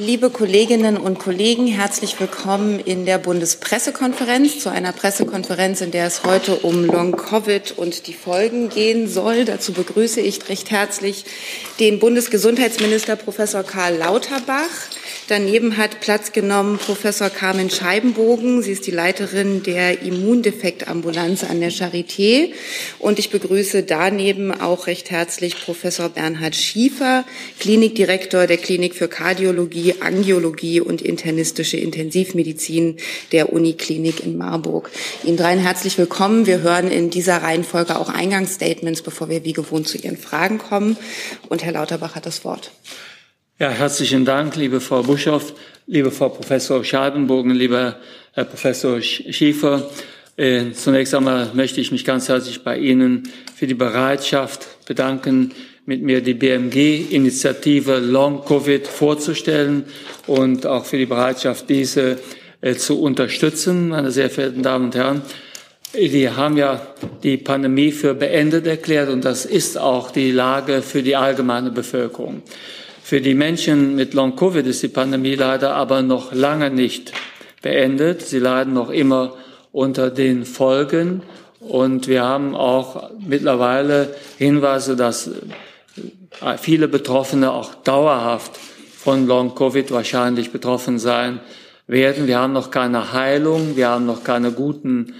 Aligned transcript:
Liebe 0.00 0.30
Kolleginnen 0.30 0.96
und 0.96 1.18
Kollegen, 1.18 1.66
herzlich 1.66 2.20
willkommen 2.20 2.78
in 2.78 3.04
der 3.04 3.18
Bundespressekonferenz, 3.18 4.60
zu 4.60 4.70
einer 4.70 4.92
Pressekonferenz, 4.92 5.80
in 5.80 5.90
der 5.90 6.06
es 6.06 6.22
heute 6.22 6.54
um 6.54 6.84
Long-Covid 6.84 7.76
und 7.76 8.06
die 8.06 8.14
Folgen 8.14 8.68
gehen 8.68 9.08
soll. 9.08 9.44
Dazu 9.44 9.72
begrüße 9.72 10.20
ich 10.20 10.48
recht 10.48 10.70
herzlich 10.70 11.24
den 11.80 11.98
Bundesgesundheitsminister 11.98 13.16
Professor 13.16 13.64
Karl 13.64 13.96
Lauterbach, 13.96 14.70
Daneben 15.28 15.76
hat 15.76 16.00
Platz 16.00 16.32
genommen 16.32 16.78
Professor 16.78 17.28
Carmen 17.28 17.68
Scheibenbogen. 17.68 18.62
Sie 18.62 18.72
ist 18.72 18.86
die 18.86 18.90
Leiterin 18.90 19.62
der 19.62 20.00
Immundefektambulanz 20.00 21.44
an 21.44 21.60
der 21.60 21.70
Charité. 21.70 22.54
Und 22.98 23.18
ich 23.18 23.28
begrüße 23.28 23.82
daneben 23.82 24.58
auch 24.58 24.86
recht 24.86 25.10
herzlich 25.10 25.62
Professor 25.62 26.08
Bernhard 26.08 26.56
Schiefer, 26.56 27.26
Klinikdirektor 27.60 28.46
der 28.46 28.56
Klinik 28.56 28.94
für 28.94 29.08
Kardiologie, 29.08 29.96
Angiologie 30.00 30.80
und 30.80 31.02
internistische 31.02 31.76
Intensivmedizin 31.76 32.96
der 33.30 33.52
Uniklinik 33.52 34.24
in 34.24 34.38
Marburg. 34.38 34.90
Ihnen 35.24 35.36
dreien 35.36 35.58
herzlich 35.58 35.98
willkommen. 35.98 36.46
Wir 36.46 36.62
hören 36.62 36.90
in 36.90 37.10
dieser 37.10 37.42
Reihenfolge 37.42 37.98
auch 37.98 38.08
Eingangsstatements, 38.08 39.02
bevor 39.02 39.28
wir 39.28 39.44
wie 39.44 39.52
gewohnt 39.52 39.88
zu 39.88 39.98
Ihren 39.98 40.16
Fragen 40.16 40.56
kommen. 40.56 40.96
Und 41.50 41.62
Herr 41.64 41.72
Lauterbach 41.72 42.14
hat 42.14 42.24
das 42.24 42.46
Wort. 42.46 42.70
Ja, 43.60 43.70
herzlichen 43.70 44.24
Dank, 44.24 44.54
liebe 44.54 44.80
Frau 44.80 45.02
Buschoff, 45.02 45.52
liebe 45.88 46.12
Frau 46.12 46.28
Professor 46.28 46.84
Scheibenbogen, 46.84 47.50
lieber 47.50 47.96
Herr 48.32 48.44
Professor 48.44 49.00
Schiefer. 49.00 49.90
Äh, 50.36 50.70
zunächst 50.74 51.12
einmal 51.12 51.50
möchte 51.54 51.80
ich 51.80 51.90
mich 51.90 52.04
ganz 52.04 52.28
herzlich 52.28 52.62
bei 52.62 52.78
Ihnen 52.78 53.28
für 53.56 53.66
die 53.66 53.74
Bereitschaft 53.74 54.86
bedanken, 54.86 55.50
mit 55.86 56.02
mir 56.02 56.20
die 56.20 56.34
BMG-Initiative 56.34 57.98
Long 57.98 58.44
Covid 58.44 58.86
vorzustellen 58.86 59.86
und 60.28 60.64
auch 60.64 60.84
für 60.84 60.98
die 60.98 61.06
Bereitschaft, 61.06 61.68
diese 61.68 62.16
äh, 62.60 62.76
zu 62.76 63.02
unterstützen. 63.02 63.88
Meine 63.88 64.12
sehr 64.12 64.30
verehrten 64.30 64.62
Damen 64.62 64.84
und 64.84 64.94
Herren, 64.94 65.22
wir 65.92 66.36
haben 66.36 66.56
ja 66.56 66.80
die 67.24 67.38
Pandemie 67.38 67.90
für 67.90 68.14
beendet 68.14 68.68
erklärt 68.68 69.08
und 69.08 69.24
das 69.24 69.44
ist 69.44 69.78
auch 69.78 70.12
die 70.12 70.30
Lage 70.30 70.80
für 70.80 71.02
die 71.02 71.16
allgemeine 71.16 71.72
Bevölkerung. 71.72 72.42
Für 73.08 73.22
die 73.22 73.32
Menschen 73.32 73.94
mit 73.94 74.12
Long-Covid 74.12 74.66
ist 74.66 74.82
die 74.82 74.88
Pandemie 74.88 75.34
leider 75.34 75.74
aber 75.74 76.02
noch 76.02 76.34
lange 76.34 76.68
nicht 76.68 77.14
beendet. 77.62 78.20
Sie 78.20 78.38
leiden 78.38 78.74
noch 78.74 78.90
immer 78.90 79.32
unter 79.72 80.10
den 80.10 80.44
Folgen. 80.44 81.22
Und 81.58 82.06
wir 82.06 82.24
haben 82.24 82.54
auch 82.54 83.08
mittlerweile 83.26 84.14
Hinweise, 84.36 84.94
dass 84.94 85.26
äh, 85.26 86.58
viele 86.58 86.86
Betroffene 86.86 87.50
auch 87.50 87.76
dauerhaft 87.76 88.58
von 88.98 89.26
Long-Covid 89.26 89.90
wahrscheinlich 89.90 90.52
betroffen 90.52 90.98
sein 90.98 91.40
werden. 91.86 92.26
Wir 92.26 92.38
haben 92.38 92.52
noch 92.52 92.70
keine 92.70 93.14
Heilung, 93.14 93.74
wir 93.74 93.88
haben 93.88 94.04
noch 94.04 94.22
keine 94.22 94.52
guten 94.52 95.14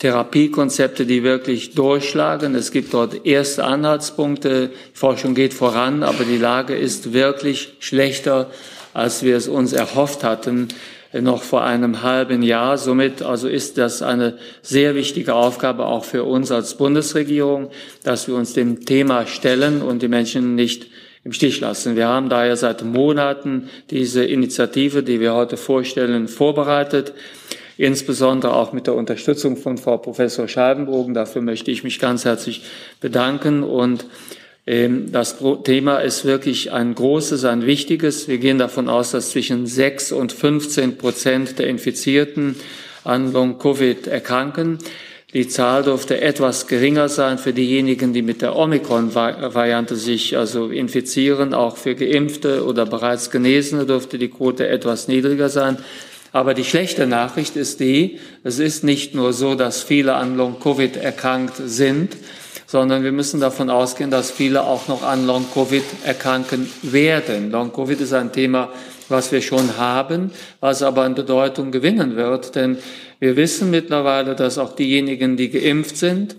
Therapiekonzepte, 0.00 1.06
die 1.06 1.22
wirklich 1.22 1.74
durchschlagen. 1.74 2.54
Es 2.54 2.72
gibt 2.72 2.92
dort 2.92 3.26
erste 3.26 3.64
Anhaltspunkte. 3.64 4.68
Die 4.68 4.98
Forschung 4.98 5.34
geht 5.34 5.54
voran, 5.54 6.02
aber 6.02 6.24
die 6.24 6.38
Lage 6.38 6.74
ist 6.74 7.12
wirklich 7.12 7.74
schlechter, 7.78 8.50
als 8.92 9.22
wir 9.22 9.36
es 9.36 9.46
uns 9.46 9.72
erhofft 9.72 10.24
hatten 10.24 10.68
noch 11.12 11.42
vor 11.42 11.64
einem 11.64 12.02
halben 12.02 12.42
Jahr. 12.42 12.78
Somit 12.78 13.22
also 13.22 13.48
ist 13.48 13.78
das 13.78 14.02
eine 14.02 14.38
sehr 14.62 14.94
wichtige 14.94 15.34
Aufgabe 15.34 15.86
auch 15.86 16.04
für 16.04 16.24
uns 16.24 16.52
als 16.52 16.76
Bundesregierung, 16.76 17.70
dass 18.04 18.28
wir 18.28 18.36
uns 18.36 18.52
dem 18.52 18.84
Thema 18.84 19.26
stellen 19.26 19.82
und 19.82 20.02
die 20.02 20.08
Menschen 20.08 20.54
nicht 20.54 20.86
im 21.24 21.32
Stich 21.32 21.60
lassen. 21.60 21.96
Wir 21.96 22.08
haben 22.08 22.28
daher 22.28 22.56
seit 22.56 22.84
Monaten 22.84 23.68
diese 23.90 24.24
Initiative, 24.24 25.02
die 25.02 25.20
wir 25.20 25.34
heute 25.34 25.56
vorstellen, 25.56 26.28
vorbereitet 26.28 27.12
insbesondere 27.80 28.54
auch 28.54 28.72
mit 28.72 28.86
der 28.86 28.94
Unterstützung 28.94 29.56
von 29.56 29.78
Frau 29.78 29.96
Professor 29.96 30.46
Scheibenbogen. 30.46 31.14
Dafür 31.14 31.40
möchte 31.40 31.70
ich 31.70 31.82
mich 31.82 31.98
ganz 31.98 32.26
herzlich 32.26 32.62
bedanken 33.00 33.62
und 33.62 34.04
ähm, 34.66 35.10
das 35.10 35.38
Thema 35.64 35.98
ist 35.98 36.26
wirklich 36.26 36.72
ein 36.72 36.94
großes, 36.94 37.46
ein 37.46 37.64
wichtiges. 37.64 38.28
Wir 38.28 38.36
gehen 38.36 38.58
davon 38.58 38.90
aus, 38.90 39.12
dass 39.12 39.30
zwischen 39.30 39.66
6 39.66 40.12
und 40.12 40.32
15 40.32 40.98
Prozent 40.98 41.58
der 41.58 41.68
Infizierten 41.68 42.56
an 43.02 43.32
Long-Covid 43.32 44.06
erkranken. 44.08 44.78
Die 45.32 45.48
Zahl 45.48 45.84
dürfte 45.84 46.20
etwas 46.20 46.66
geringer 46.66 47.08
sein 47.08 47.38
für 47.38 47.54
diejenigen, 47.54 48.12
die 48.12 48.20
mit 48.20 48.42
der 48.42 48.56
Omikron-Variante 48.56 49.96
sich 49.96 50.36
also 50.36 50.68
infizieren. 50.68 51.54
Auch 51.54 51.78
für 51.78 51.94
Geimpfte 51.94 52.66
oder 52.66 52.84
bereits 52.84 53.30
Genesene 53.30 53.86
dürfte 53.86 54.18
die 54.18 54.28
Quote 54.28 54.68
etwas 54.68 55.08
niedriger 55.08 55.48
sein. 55.48 55.78
Aber 56.32 56.54
die 56.54 56.64
schlechte 56.64 57.06
Nachricht 57.06 57.56
ist 57.56 57.80
die, 57.80 58.20
es 58.44 58.58
ist 58.58 58.84
nicht 58.84 59.14
nur 59.14 59.32
so, 59.32 59.54
dass 59.54 59.82
viele 59.82 60.14
an 60.14 60.36
Long-Covid 60.36 60.96
erkrankt 60.96 61.54
sind, 61.56 62.16
sondern 62.66 63.02
wir 63.02 63.10
müssen 63.10 63.40
davon 63.40 63.68
ausgehen, 63.68 64.12
dass 64.12 64.30
viele 64.30 64.62
auch 64.62 64.86
noch 64.86 65.02
an 65.02 65.26
Long-Covid 65.26 65.82
erkranken 66.04 66.70
werden. 66.82 67.50
Long-Covid 67.50 68.00
ist 68.00 68.12
ein 68.12 68.32
Thema, 68.32 68.68
was 69.08 69.32
wir 69.32 69.42
schon 69.42 69.76
haben, 69.76 70.30
was 70.60 70.82
aber 70.82 71.02
an 71.02 71.16
Bedeutung 71.16 71.72
gewinnen 71.72 72.14
wird, 72.14 72.54
denn 72.54 72.78
wir 73.18 73.36
wissen 73.36 73.70
mittlerweile, 73.70 74.36
dass 74.36 74.56
auch 74.56 74.76
diejenigen, 74.76 75.36
die 75.36 75.50
geimpft 75.50 75.96
sind, 75.96 76.36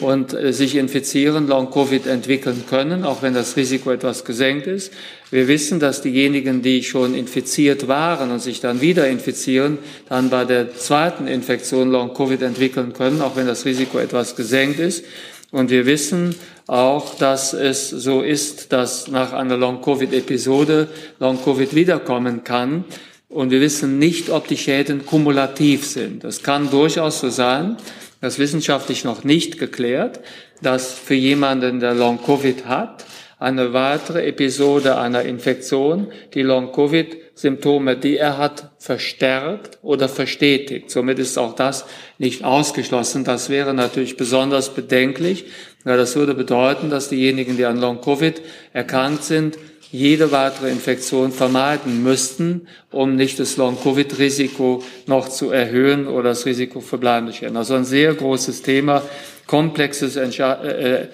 und 0.00 0.32
äh, 0.32 0.52
sich 0.52 0.76
infizieren, 0.76 1.46
Long-Covid 1.46 2.06
entwickeln 2.06 2.64
können, 2.68 3.04
auch 3.04 3.22
wenn 3.22 3.34
das 3.34 3.56
Risiko 3.56 3.90
etwas 3.90 4.24
gesenkt 4.24 4.66
ist. 4.66 4.92
Wir 5.30 5.48
wissen, 5.48 5.78
dass 5.78 6.02
diejenigen, 6.02 6.62
die 6.62 6.82
schon 6.82 7.14
infiziert 7.14 7.88
waren 7.88 8.30
und 8.30 8.40
sich 8.40 8.60
dann 8.60 8.80
wieder 8.80 9.08
infizieren, 9.08 9.78
dann 10.08 10.30
bei 10.30 10.44
der 10.44 10.74
zweiten 10.74 11.26
Infektion 11.26 11.90
Long-Covid 11.90 12.42
entwickeln 12.42 12.92
können, 12.92 13.22
auch 13.22 13.36
wenn 13.36 13.46
das 13.46 13.64
Risiko 13.64 13.98
etwas 13.98 14.36
gesenkt 14.36 14.80
ist. 14.80 15.04
Und 15.52 15.70
wir 15.70 15.86
wissen 15.86 16.34
auch, 16.66 17.16
dass 17.16 17.52
es 17.52 17.90
so 17.90 18.22
ist, 18.22 18.72
dass 18.72 19.08
nach 19.08 19.32
einer 19.32 19.56
Long-Covid-Episode 19.56 20.88
Long-Covid 21.18 21.74
wiederkommen 21.74 22.44
kann. 22.44 22.84
Und 23.28 23.50
wir 23.50 23.60
wissen 23.60 23.98
nicht, 23.98 24.30
ob 24.30 24.48
die 24.48 24.56
Schäden 24.56 25.06
kumulativ 25.06 25.86
sind. 25.86 26.24
Das 26.24 26.42
kann 26.42 26.70
durchaus 26.70 27.20
so 27.20 27.28
sein. 27.28 27.76
Das 28.20 28.34
ist 28.34 28.38
wissenschaftlich 28.38 29.04
noch 29.04 29.24
nicht 29.24 29.58
geklärt, 29.58 30.20
dass 30.62 30.92
für 30.92 31.14
jemanden, 31.14 31.80
der 31.80 31.94
Long-Covid 31.94 32.66
hat, 32.66 33.06
eine 33.38 33.72
weitere 33.72 34.26
Episode 34.26 34.98
einer 34.98 35.22
Infektion 35.22 36.08
die 36.34 36.42
Long-Covid-Symptome, 36.42 37.96
die 37.96 38.18
er 38.18 38.36
hat, 38.36 38.70
verstärkt 38.78 39.78
oder 39.80 40.10
verstetigt. 40.10 40.90
Somit 40.90 41.18
ist 41.18 41.38
auch 41.38 41.54
das 41.54 41.86
nicht 42.18 42.44
ausgeschlossen. 42.44 43.24
Das 43.24 43.48
wäre 43.48 43.72
natürlich 43.72 44.18
besonders 44.18 44.74
bedenklich, 44.74 45.46
weil 45.84 45.96
das 45.96 46.16
würde 46.16 46.34
bedeuten, 46.34 46.90
dass 46.90 47.08
diejenigen, 47.08 47.56
die 47.56 47.64
an 47.64 47.80
Long-Covid 47.80 48.42
erkrankt 48.74 49.24
sind, 49.24 49.56
jede 49.92 50.30
weitere 50.30 50.70
Infektion 50.70 51.32
vermeiden 51.32 52.02
müssten, 52.02 52.68
um 52.90 53.16
nicht 53.16 53.40
das 53.40 53.56
Long-Covid-Risiko 53.56 54.84
noch 55.06 55.28
zu 55.28 55.50
erhöhen 55.50 56.06
oder 56.06 56.30
das 56.30 56.46
Risiko 56.46 56.80
für 56.80 56.98
bleibende 56.98 57.32
Schäden. 57.32 57.56
Also 57.56 57.74
ein 57.74 57.84
sehr 57.84 58.14
großes 58.14 58.62
Thema, 58.62 59.02
komplexes 59.46 60.16
Entsche 60.16 60.44
äh, 60.44 61.08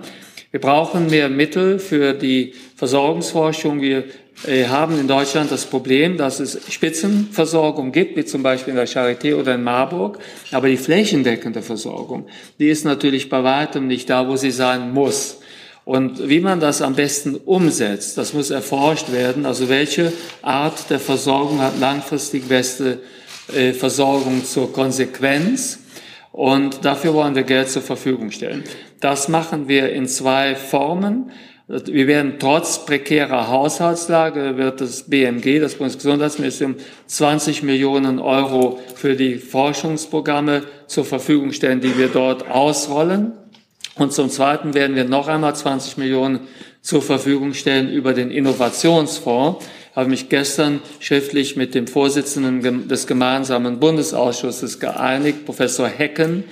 Wir 0.50 0.62
brauchen 0.62 1.12
mehr 1.12 1.30
Mittel 1.30 1.78
für 1.78 2.14
die 2.14 2.54
Versorgungsforschung. 2.76 3.82
Wir 3.82 4.06
haben 4.44 5.00
in 5.00 5.08
Deutschland 5.08 5.52
das 5.52 5.66
Problem, 5.66 6.18
dass 6.18 6.40
es 6.40 6.60
Spitzenversorgung 6.70 7.92
gibt, 7.92 8.18
wie 8.18 8.26
zum 8.26 8.44
Beispiel 8.44 8.72
in 8.72 8.78
der 8.78 8.88
Charité 8.88 9.36
oder 9.36 9.56
in 9.56 9.64
Marburg. 9.64 10.20
Aber 10.52 10.68
die 10.68 10.78
flächendeckende 10.78 11.62
Versorgung, 11.62 12.28
die 12.60 12.70
ist 12.70 12.86
natürlich 12.86 13.30
bei 13.30 13.44
weitem 13.44 13.88
nicht 13.88 14.10
da, 14.10 14.28
wo 14.28 14.36
sie 14.36 14.52
sein 14.52 14.92
muss. 14.94 15.40
Und 15.86 16.28
wie 16.28 16.40
man 16.40 16.60
das 16.60 16.82
am 16.82 16.96
besten 16.96 17.36
umsetzt, 17.36 18.18
das 18.18 18.34
muss 18.34 18.50
erforscht 18.50 19.12
werden. 19.12 19.46
Also 19.46 19.70
welche 19.70 20.12
Art 20.42 20.90
der 20.90 21.00
Versorgung 21.00 21.62
hat 21.62 21.80
langfristig 21.80 22.48
beste 22.48 23.00
äh, 23.54 23.72
Versorgung 23.72 24.44
zur 24.44 24.74
Konsequenz? 24.74 25.80
Und 26.32 26.84
dafür 26.84 27.14
wollen 27.14 27.36
wir 27.36 27.44
Geld 27.44 27.70
zur 27.70 27.84
Verfügung 27.84 28.32
stellen. 28.32 28.64
Das 29.00 29.30
machen 29.30 29.68
wir 29.68 29.94
in 29.94 30.08
zwei 30.08 30.56
Formen. 30.56 31.32
Wir 31.68 32.06
werden 32.06 32.36
trotz 32.38 32.86
prekärer 32.86 33.48
Haushaltslage, 33.48 34.56
wird 34.56 34.82
das 34.82 35.04
BMG, 35.04 35.60
das 35.60 35.74
Bundesgesundheitsministerium, 35.76 36.76
20 37.08 37.64
Millionen 37.64 38.20
Euro 38.20 38.80
für 38.94 39.16
die 39.16 39.38
Forschungsprogramme 39.38 40.62
zur 40.86 41.06
Verfügung 41.06 41.54
stellen, 41.54 41.82
die 41.82 41.98
wir 41.98 42.10
dort 42.10 42.52
ausrollen. 42.52 43.32
Und 43.96 44.14
zum 44.14 44.30
Zweiten 44.30 44.76
werden 44.76 44.96
wir 44.96 45.06
noch 45.06 45.28
einmal 45.28 45.56
20 45.56 45.98
Millionen 45.98 46.42
zur 46.82 47.02
Verfügung 47.02 47.56
stellen 47.56 47.90
über 47.90 48.14
den 48.14 48.30
Innovationsfonds. 48.30 49.66
Ich 49.90 49.96
habe 49.96 50.10
mich 50.10 50.30
gestern 50.30 50.82
schriftlich 51.00 51.56
mit 51.56 51.74
dem 51.74 51.88
Vorsitzenden 51.88 52.88
des 52.88 53.08
gemeinsamen 53.08 53.80
Bundesausschusses 53.80 54.80
geeinigt, 54.80 55.46
Professor 55.46 55.88
Hecken, 55.88 56.44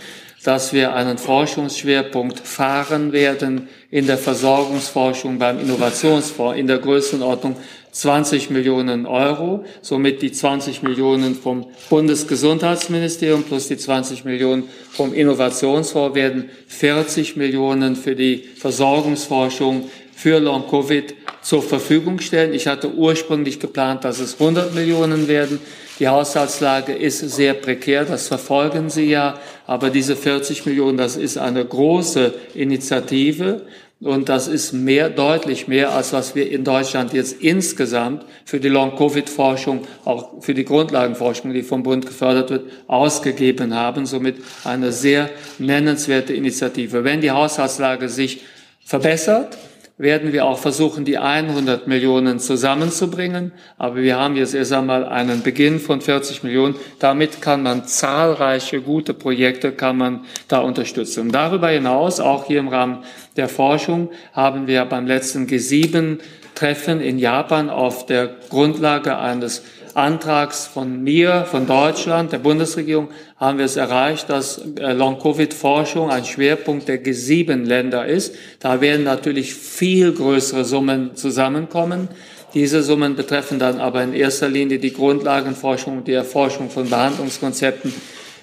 dass 0.44 0.74
wir 0.74 0.94
einen 0.94 1.18
Forschungsschwerpunkt 1.18 2.40
fahren 2.40 3.14
werden 3.14 3.70
in 3.90 4.08
der 4.08 4.18
Versorgungsforschung 4.18 5.40
beim 5.40 5.60
Innovationsfonds 5.60 6.60
in 6.60 6.68
der 6.68 6.80
Größenordnung 6.80 7.56
20 7.94 8.50
Millionen 8.50 9.06
Euro, 9.06 9.64
somit 9.82 10.22
die 10.22 10.32
20 10.32 10.82
Millionen 10.82 11.36
vom 11.36 11.68
Bundesgesundheitsministerium 11.90 13.44
plus 13.44 13.68
die 13.68 13.78
20 13.78 14.26
Millionen 14.26 14.64
vom 14.92 15.14
Innovationsfonds 15.14 16.16
werden 16.16 16.50
40 16.68 17.36
Millionen 17.38 17.96
für 17.96 18.16
die 18.16 18.44
Versorgungsforschung 18.58 19.90
für 20.16 20.40
Long-Covid 20.40 21.14
zur 21.44 21.62
Verfügung 21.62 22.20
stellen. 22.20 22.54
Ich 22.54 22.68
hatte 22.68 22.94
ursprünglich 22.94 23.60
geplant, 23.60 24.04
dass 24.04 24.20
es 24.20 24.40
100 24.40 24.74
Millionen 24.74 25.28
werden. 25.28 25.60
Die 26.00 26.08
Haushaltslage 26.08 26.94
ist 26.94 27.20
sehr 27.20 27.54
prekär, 27.54 28.06
das 28.06 28.28
verfolgen 28.28 28.90
Sie 28.90 29.10
ja. 29.10 29.40
Aber 29.68 29.90
diese 29.90 30.16
40 30.16 30.66
Millionen, 30.66 30.98
das 30.98 31.16
ist 31.16 31.38
eine 31.38 31.64
große 31.64 32.34
Initiative. 32.56 33.62
Und 34.04 34.28
das 34.28 34.50
ist 34.50 34.74
mehr, 34.74 35.10
deutlich 35.10 35.70
mehr, 35.70 35.94
als 35.94 36.12
was 36.12 36.36
wir 36.36 36.52
in 36.52 36.66
Deutschland 36.66 37.14
jetzt 37.14 37.42
insgesamt 37.42 38.26
für 38.44 38.60
die 38.60 38.68
Long-Covid-Forschung, 38.68 39.88
auch 40.04 40.42
für 40.42 40.54
die 40.54 40.66
Grundlagenforschung, 40.66 41.54
die 41.54 41.64
vom 41.64 41.84
Bund 41.84 42.06
gefördert 42.06 42.50
wird, 42.50 42.72
ausgegeben 42.88 43.74
haben. 43.74 44.06
Somit 44.06 44.38
eine 44.66 44.92
sehr 44.92 45.30
nennenswerte 45.58 46.34
Initiative. 46.34 47.06
Wenn 47.06 47.22
die 47.22 47.32
Haushaltslage 47.32 48.10
sich 48.10 48.42
verbessert, 48.84 49.58
werden 49.98 50.34
wir 50.34 50.46
auch 50.46 50.58
versuchen, 50.58 51.06
die 51.06 51.20
100 51.20 51.88
Millionen 51.88 52.40
zusammenzubringen. 52.40 53.52
Aber 53.78 53.98
wir 53.98 54.18
haben 54.18 54.36
jetzt 54.36 54.56
erst 54.56 54.74
einmal 54.74 55.06
einen 55.06 55.44
Beginn 55.44 55.80
von 55.80 56.02
40 56.02 56.44
Millionen. 56.44 56.76
Damit 57.00 57.42
kann 57.42 57.62
man 57.62 57.86
zahlreiche 57.86 58.82
gute 58.82 59.14
Projekte 59.14 59.72
kann 59.72 59.98
man 59.98 60.26
da 60.48 60.60
unterstützen. 60.60 61.22
Und 61.22 61.32
darüber 61.32 61.70
hinaus, 61.70 62.20
auch 62.20 62.46
hier 62.46 62.60
im 62.60 62.70
Rahmen 62.70 63.04
der 63.38 63.48
Forschung, 63.48 64.10
haben 64.34 64.66
wir 64.68 64.84
beim 64.86 65.06
letzten 65.06 65.46
G7 65.46 66.20
Treffen 66.56 67.00
in 67.00 67.20
Japan 67.20 67.70
auf 67.70 68.06
der 68.06 68.30
Grundlage 68.50 69.18
eines 69.18 69.64
Antrags 69.96 70.66
von 70.66 71.04
mir, 71.04 71.46
von 71.46 71.68
Deutschland, 71.68 72.32
der 72.32 72.40
Bundesregierung, 72.40 73.10
haben 73.44 73.58
wir 73.58 73.66
es 73.66 73.76
erreicht, 73.76 74.30
dass 74.30 74.62
äh, 74.80 74.94
Long-Covid-Forschung 74.94 76.10
ein 76.10 76.26
Schwerpunkt 76.26 76.88
der 76.88 77.04
G7-Länder 77.04 78.06
ist. 78.06 78.36
Da 78.60 78.82
werden 78.82 79.04
natürlich 79.04 79.54
viel 79.54 80.14
größere 80.14 80.66
Summen 80.66 81.16
zusammenkommen. 81.16 82.08
Diese 82.54 82.84
Summen 82.84 83.16
betreffen 83.16 83.60
dann 83.60 83.80
aber 83.80 84.04
in 84.04 84.14
erster 84.14 84.48
Linie 84.48 84.80
die 84.80 84.94
Grundlagenforschung, 84.94 86.04
die 86.04 86.14
Erforschung 86.14 86.70
von 86.70 86.90
Behandlungskonzepten 86.90 87.94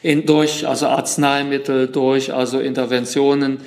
in, 0.03 0.27
durch 0.27 0.67
also 0.67 0.87
Arzneimittel, 0.87 1.87
durch 1.89 2.33
also 2.33 2.59
Interventionen, 2.59 3.59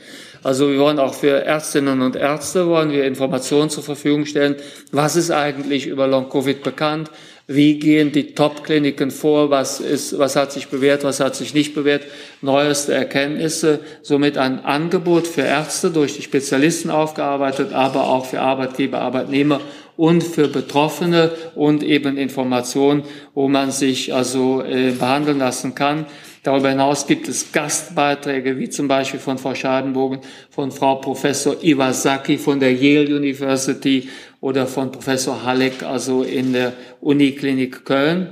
Also 0.43 0.71
wir 0.71 0.79
wollen 0.79 0.99
auch 0.99 1.15
für 1.15 1.45
Ärztinnen 1.45 2.01
und 2.01 2.17
Ärzte 2.17 2.67
wollen 2.67 2.91
wir 2.91 3.05
Informationen 3.05 3.71
zur 3.71 3.83
Verfügung 3.83 4.27
stellen. 4.27 4.57
Was 4.93 5.17
ist 5.17 5.31
eigentlich 5.31 5.87
über 5.87 6.07
Long-Covid 6.07 6.63
bekannt? 6.63 7.11
Wie 7.51 7.79
gehen 7.79 8.13
die 8.13 8.35
Top-Kliniken 8.35 9.11
vor? 9.11 9.49
Was 9.49 9.81
ist, 9.81 10.19
was 10.19 10.37
hat 10.37 10.53
sich 10.53 10.69
bewährt? 10.69 11.03
Was 11.03 11.19
hat 11.19 11.35
sich 11.35 11.55
nicht 11.55 11.75
bewährt? 11.75 12.05
Neueste 12.43 12.93
Erkenntnisse. 12.93 13.81
Somit 14.03 14.37
ein 14.37 14.63
Angebot 14.67 15.27
für 15.27 15.41
Ärzte 15.41 15.91
durch 15.91 16.15
die 16.15 16.23
Spezialisten 16.23 16.91
aufgearbeitet, 16.91 17.73
aber 17.73 18.05
auch 18.05 18.27
für 18.27 18.41
Arbeitgeber, 18.41 19.01
Arbeitnehmer 19.01 19.63
und 19.97 20.23
für 20.23 20.49
Betroffene 20.49 21.33
und 21.55 21.83
eben 21.83 22.19
Informationen, 22.19 23.03
wo 23.35 23.49
man 23.49 23.71
sich 23.71 24.15
also 24.15 24.63
äh, 24.63 24.93
behandeln 24.93 25.39
lassen 25.39 25.75
kann. 25.75 26.05
Darüber 26.49 26.71
hinaus 26.71 27.07
gibt 27.07 27.29
es 27.29 27.53
Gastbeiträge, 27.53 28.59
wie 28.59 28.71
zum 28.71 28.89
Beispiel 28.89 29.21
von 29.21 29.37
Frau 29.37 29.55
Schadenbogen, 29.55 30.21
von 30.49 30.73
Frau 30.73 30.95
Professor 30.95 31.63
Iwasaki 31.63 32.39
von 32.39 32.59
der 32.59 32.73
Yale 32.73 33.15
University 33.15 34.09
oder 34.41 34.67
von 34.67 34.91
Professor 34.91 35.45
Halleck, 35.45 35.83
also 35.83 36.23
in 36.23 36.55
der 36.55 36.73
Uniklinik 37.03 37.85
Köln 37.85 38.29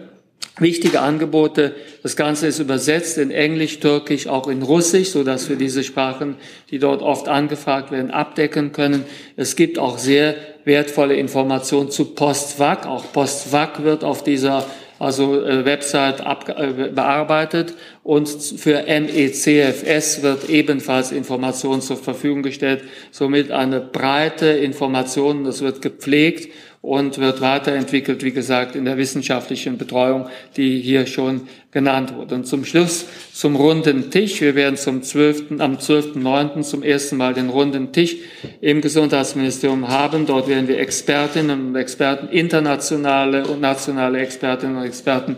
wichtige 0.58 1.00
Angebote. 1.00 1.74
Das 2.02 2.16
Ganze 2.16 2.46
ist 2.46 2.58
übersetzt 2.58 3.18
in 3.18 3.30
Englisch, 3.30 3.80
Türkisch, 3.80 4.26
auch 4.26 4.48
in 4.48 4.62
Russisch, 4.62 5.10
so 5.10 5.22
dass 5.22 5.50
wir 5.50 5.56
diese 5.56 5.84
Sprachen, 5.84 6.36
die 6.70 6.78
dort 6.78 7.02
oft 7.02 7.28
angefragt 7.28 7.90
werden, 7.90 8.10
abdecken 8.10 8.72
können. 8.72 9.04
Es 9.36 9.56
gibt 9.56 9.78
auch 9.78 9.98
sehr 9.98 10.36
wertvolle 10.64 11.16
Informationen 11.16 11.90
zu 11.90 12.14
Postvac. 12.14 12.86
Auch 12.86 13.12
Postvac 13.12 13.82
wird 13.82 14.04
auf 14.04 14.24
dieser 14.24 14.64
also 14.98 15.44
äh, 15.44 15.64
Website 15.64 16.20
ab, 16.20 16.48
äh, 16.48 16.88
bearbeitet 16.88 17.74
und 18.02 18.28
für 18.28 18.84
MECFS 18.86 20.22
wird 20.22 20.48
ebenfalls 20.48 21.12
Informationen 21.12 21.82
zur 21.82 21.96
Verfügung 21.96 22.42
gestellt, 22.42 22.84
somit 23.10 23.50
eine 23.50 23.80
breite 23.80 24.46
Information, 24.46 25.44
das 25.44 25.60
wird 25.60 25.82
gepflegt 25.82 26.52
und 26.82 27.18
wird 27.18 27.40
weiterentwickelt, 27.40 28.22
wie 28.22 28.32
gesagt, 28.32 28.76
in 28.76 28.84
der 28.84 28.96
wissenschaftlichen 28.96 29.78
Betreuung, 29.78 30.28
die 30.56 30.80
hier 30.80 31.06
schon 31.06 31.48
genannt 31.70 32.14
wurde. 32.14 32.36
Und 32.36 32.46
zum 32.46 32.64
Schluss 32.64 33.06
zum 33.32 33.56
runden 33.56 34.10
Tisch. 34.10 34.40
Wir 34.40 34.54
werden 34.54 34.76
zum 34.76 35.02
12., 35.02 35.60
am 35.60 35.76
12.9. 35.76 36.62
zum 36.62 36.82
ersten 36.82 37.16
Mal 37.16 37.34
den 37.34 37.50
runden 37.50 37.92
Tisch 37.92 38.16
im 38.60 38.80
Gesundheitsministerium 38.80 39.88
haben. 39.88 40.26
Dort 40.26 40.48
werden 40.48 40.68
wir 40.68 40.78
Expertinnen 40.78 41.68
und 41.68 41.76
Experten, 41.76 42.28
internationale 42.28 43.46
und 43.46 43.60
nationale 43.60 44.20
Expertinnen 44.20 44.76
und 44.76 44.84
Experten 44.84 45.36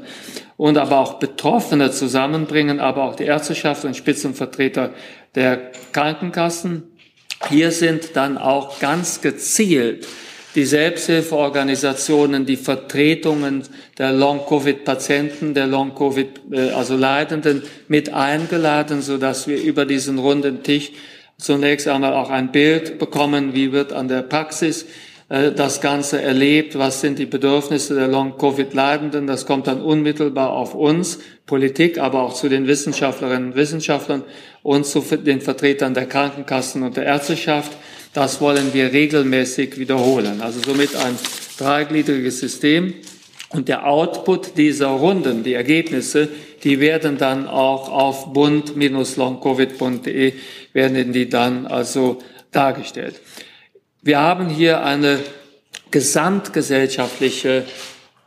und 0.57 0.77
aber 0.77 0.99
auch 0.99 1.15
Betroffene 1.15 1.91
zusammenbringen, 1.91 2.79
aber 2.79 3.05
auch 3.05 3.17
die 3.17 3.25
Ärzteschaft 3.25 3.85
und 3.85 3.97
Spitzenvertreter 3.97 4.91
der 5.35 5.73
Krankenkassen. 5.93 6.83
Hier 7.49 7.71
sind 7.71 8.17
dann 8.17 8.37
auch 8.37 8.81
ganz 8.81 9.21
gezielt 9.21 10.07
die 10.59 10.65
Selbsthilfeorganisationen, 10.65 12.45
die 12.45 12.57
Vertretungen 12.57 13.63
der 13.97 14.13
Long-Covid-Patienten, 14.13 15.55
der 15.55 15.69
Long-Covid, 15.69 16.27
äh, 16.51 16.71
also 16.71 16.97
Leidenden 16.97 17.63
mit 17.87 18.13
eingeladen, 18.13 19.01
so 19.01 19.19
dass 19.19 19.47
wir 19.47 19.63
über 19.63 19.87
diesen 19.87 20.19
runden 20.19 20.65
Tisch 20.65 20.91
zunächst 21.37 21.87
einmal 21.87 22.13
auch 22.13 22.31
ein 22.31 22.51
Bild 22.51 22.99
bekommen, 22.99 23.55
wie 23.55 23.71
wird 23.71 23.93
an 23.93 24.09
der 24.09 24.23
Praxis 24.23 24.87
äh, 25.29 25.53
das 25.53 25.81
Ganze 25.81 26.21
erlebt, 26.21 26.77
was 26.77 27.03
sind 27.03 27.21
die 27.21 27.27
Bedürfnisse 27.27 27.95
der 27.95 28.09
Long-Covid-Leidenden. 28.09 29.29
Das 29.29 29.47
kommt 29.47 29.69
dann 29.69 29.81
unmittelbar 29.81 30.51
auf 30.51 30.75
uns, 30.75 31.21
Politik, 31.47 31.99
aber 31.99 32.23
auch 32.23 32.35
zu 32.35 32.49
den 32.49 32.67
Wissenschaftlerinnen 32.67 33.51
und 33.51 33.55
Wissenschaftlern 33.55 34.25
und 34.65 34.87
zu 34.87 35.03
den 35.03 35.41
Vertretern 35.41 35.95
der 35.95 36.07
Krankenkassen 36.07 36.83
und 36.83 36.97
der 36.97 37.05
Ärzteschaft. 37.05 37.71
Das 38.19 38.41
wollen 38.41 38.75
wir 38.75 38.93
regelmäßig 38.93 39.79
wiederholen. 39.79 40.43
Also 40.43 40.59
somit 40.59 40.97
ein 40.97 41.17
dreigliedriges 41.57 42.41
System. 42.41 42.95
Und 43.51 43.69
der 43.69 43.87
Output 43.87 44.57
dieser 44.57 44.89
Runden, 44.89 45.45
die 45.45 45.55
Ergebnisse, 45.55 46.29
die 46.65 46.81
werden 46.81 47.17
dann 47.17 47.47
auch 47.47 47.89
auf 47.89 48.33
bund-longcovid.de 48.33 50.33
werden 50.73 51.13
die 51.13 51.29
dann 51.29 51.69
also 51.69 52.19
dargestellt. 52.51 53.21
Wir 54.03 54.19
haben 54.19 54.49
hier 54.49 54.83
eine 54.83 55.21
gesamtgesellschaftliche 55.93 57.67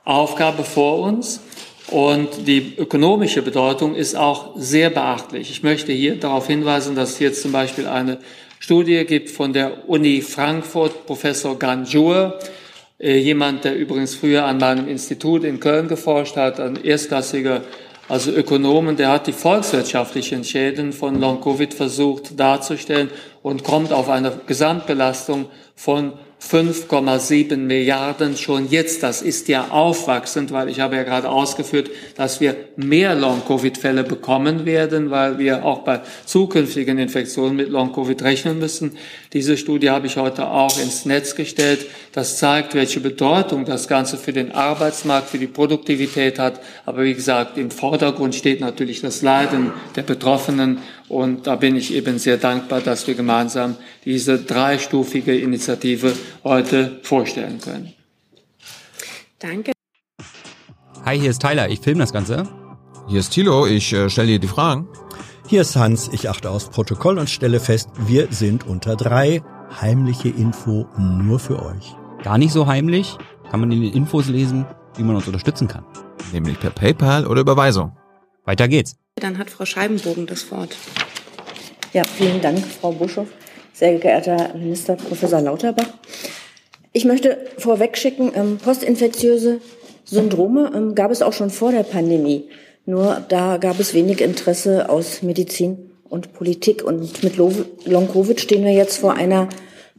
Aufgabe 0.05 0.63
vor 0.63 0.99
uns 0.99 1.41
und 1.87 2.47
die 2.47 2.75
ökonomische 2.77 3.41
Bedeutung 3.41 3.95
ist 3.95 4.15
auch 4.15 4.53
sehr 4.55 4.89
beachtlich. 4.89 5.51
Ich 5.51 5.63
möchte 5.63 5.91
hier 5.91 6.15
darauf 6.15 6.47
hinweisen, 6.47 6.95
dass 6.95 7.17
hier 7.17 7.33
zum 7.33 7.51
Beispiel 7.51 7.87
eine 7.87 8.19
Studie 8.63 9.05
gibt 9.05 9.31
von 9.31 9.53
der 9.53 9.89
Uni 9.89 10.21
Frankfurt, 10.21 11.07
Professor 11.07 11.57
Ganjour, 11.57 12.37
äh, 12.99 13.17
jemand, 13.17 13.63
der 13.63 13.75
übrigens 13.75 14.13
früher 14.13 14.45
an 14.45 14.59
meinem 14.59 14.87
Institut 14.87 15.43
in 15.43 15.59
Köln 15.59 15.87
geforscht 15.87 16.35
hat, 16.35 16.59
ein 16.59 16.75
erstklassiger 16.75 17.63
also 18.07 18.29
Ökonomen, 18.31 18.97
der 18.97 19.09
hat 19.09 19.25
die 19.25 19.31
volkswirtschaftlichen 19.31 20.43
Schäden 20.43 20.93
von 20.93 21.19
Long-Covid 21.19 21.73
versucht 21.73 22.39
darzustellen 22.39 23.09
und 23.41 23.63
kommt 23.63 23.91
auf 23.91 24.09
eine 24.09 24.31
Gesamtbelastung 24.45 25.47
von 25.75 26.13
5,7 26.41 27.55
Milliarden 27.55 28.35
schon 28.35 28.67
jetzt. 28.69 29.03
Das 29.03 29.21
ist 29.21 29.47
ja 29.47 29.69
aufwachsend, 29.69 30.51
weil 30.51 30.69
ich 30.69 30.79
habe 30.79 30.95
ja 30.95 31.03
gerade 31.03 31.29
ausgeführt, 31.29 31.91
dass 32.17 32.41
wir 32.41 32.55
mehr 32.75 33.15
Long-Covid-Fälle 33.15 34.03
bekommen 34.03 34.65
werden, 34.65 35.11
weil 35.11 35.37
wir 35.37 35.63
auch 35.63 35.79
bei 35.79 36.01
zukünftigen 36.25 36.97
Infektionen 36.97 37.55
mit 37.55 37.69
Long-Covid 37.69 38.23
rechnen 38.23 38.59
müssen. 38.59 38.97
Diese 39.33 39.55
Studie 39.55 39.91
habe 39.91 40.07
ich 40.07 40.17
heute 40.17 40.47
auch 40.47 40.77
ins 40.79 41.05
Netz 41.05 41.35
gestellt. 41.35 41.85
Das 42.11 42.37
zeigt, 42.37 42.73
welche 42.73 42.99
Bedeutung 42.99 43.63
das 43.63 43.87
Ganze 43.87 44.17
für 44.17 44.33
den 44.33 44.51
Arbeitsmarkt, 44.51 45.29
für 45.29 45.37
die 45.37 45.47
Produktivität 45.47 46.39
hat. 46.39 46.59
Aber 46.85 47.03
wie 47.03 47.13
gesagt, 47.13 47.57
im 47.57 47.71
Vordergrund 47.71 48.35
steht 48.35 48.59
natürlich 48.61 49.01
das 49.01 49.21
Leiden 49.21 49.71
der 49.95 50.03
Betroffenen. 50.03 50.79
Und 51.07 51.45
da 51.45 51.57
bin 51.57 51.75
ich 51.75 51.93
eben 51.93 52.19
sehr 52.19 52.37
dankbar, 52.37 52.79
dass 52.79 53.05
wir 53.05 53.15
gemeinsam 53.15 53.75
diese 54.05 54.37
dreistufige 54.37 55.37
Initiative 55.37 56.13
heute 56.43 56.99
vorstellen 57.03 57.59
können. 57.59 57.93
Danke. 59.39 59.71
Hi, 61.05 61.19
hier 61.19 61.31
ist 61.31 61.41
Tyler. 61.41 61.69
Ich 61.69 61.79
filme 61.79 62.01
das 62.01 62.13
Ganze. 62.13 62.47
Hier 63.07 63.19
ist 63.19 63.31
Thilo. 63.31 63.65
Ich 63.65 63.91
äh, 63.91 64.09
stelle 64.09 64.27
dir 64.27 64.39
die 64.39 64.47
Fragen. 64.47 64.87
Hier 65.47 65.61
ist 65.61 65.75
Hans. 65.75 66.09
Ich 66.13 66.29
achte 66.29 66.49
aufs 66.49 66.69
Protokoll 66.69 67.17
und 67.17 67.29
stelle 67.29 67.59
fest, 67.59 67.89
wir 67.97 68.27
sind 68.31 68.65
unter 68.65 68.95
drei. 68.95 69.41
Heimliche 69.81 70.29
Info 70.29 70.87
nur 70.97 71.39
für 71.39 71.61
euch. 71.61 71.95
Gar 72.23 72.37
nicht 72.37 72.53
so 72.53 72.67
heimlich. 72.67 73.17
Kann 73.49 73.59
man 73.59 73.71
in 73.71 73.81
den 73.81 73.93
Infos 73.93 74.27
lesen, 74.27 74.65
wie 74.95 75.03
man 75.03 75.15
uns 75.15 75.27
unterstützen 75.27 75.67
kann. 75.67 75.83
Nämlich 76.31 76.59
per 76.59 76.69
PayPal 76.69 77.25
oder 77.27 77.41
Überweisung. 77.41 77.97
Weiter 78.45 78.67
geht's. 78.67 78.95
Dann 79.15 79.37
hat 79.37 79.49
Frau 79.49 79.65
Scheibenbogen 79.65 80.25
das 80.25 80.49
Wort. 80.51 80.75
Ja, 81.93 82.03
vielen 82.05 82.41
Dank, 82.41 82.65
Frau 82.65 82.91
Buschow. 82.93 83.27
Sehr 83.81 83.95
geehrter 83.95 84.53
Minister 84.53 84.95
Professor 84.95 85.41
Lauterbach. 85.41 85.87
Ich 86.93 87.03
möchte 87.03 87.39
vorweg 87.57 87.97
schicken, 87.97 88.31
ähm, 88.35 88.59
postinfektiöse 88.63 89.59
Syndrome 90.05 90.71
ähm, 90.75 90.93
gab 90.93 91.09
es 91.09 91.23
auch 91.23 91.33
schon 91.33 91.49
vor 91.49 91.71
der 91.71 91.81
Pandemie. 91.81 92.47
Nur 92.85 93.23
da 93.27 93.57
gab 93.57 93.79
es 93.79 93.95
wenig 93.95 94.21
Interesse 94.21 94.87
aus 94.87 95.23
Medizin 95.23 95.89
und 96.07 96.31
Politik. 96.33 96.83
Und 96.83 97.23
mit 97.23 97.37
Long-Covid 97.37 98.39
stehen 98.39 98.63
wir 98.63 98.71
jetzt 98.71 98.99
vor 98.99 99.15
einer 99.15 99.49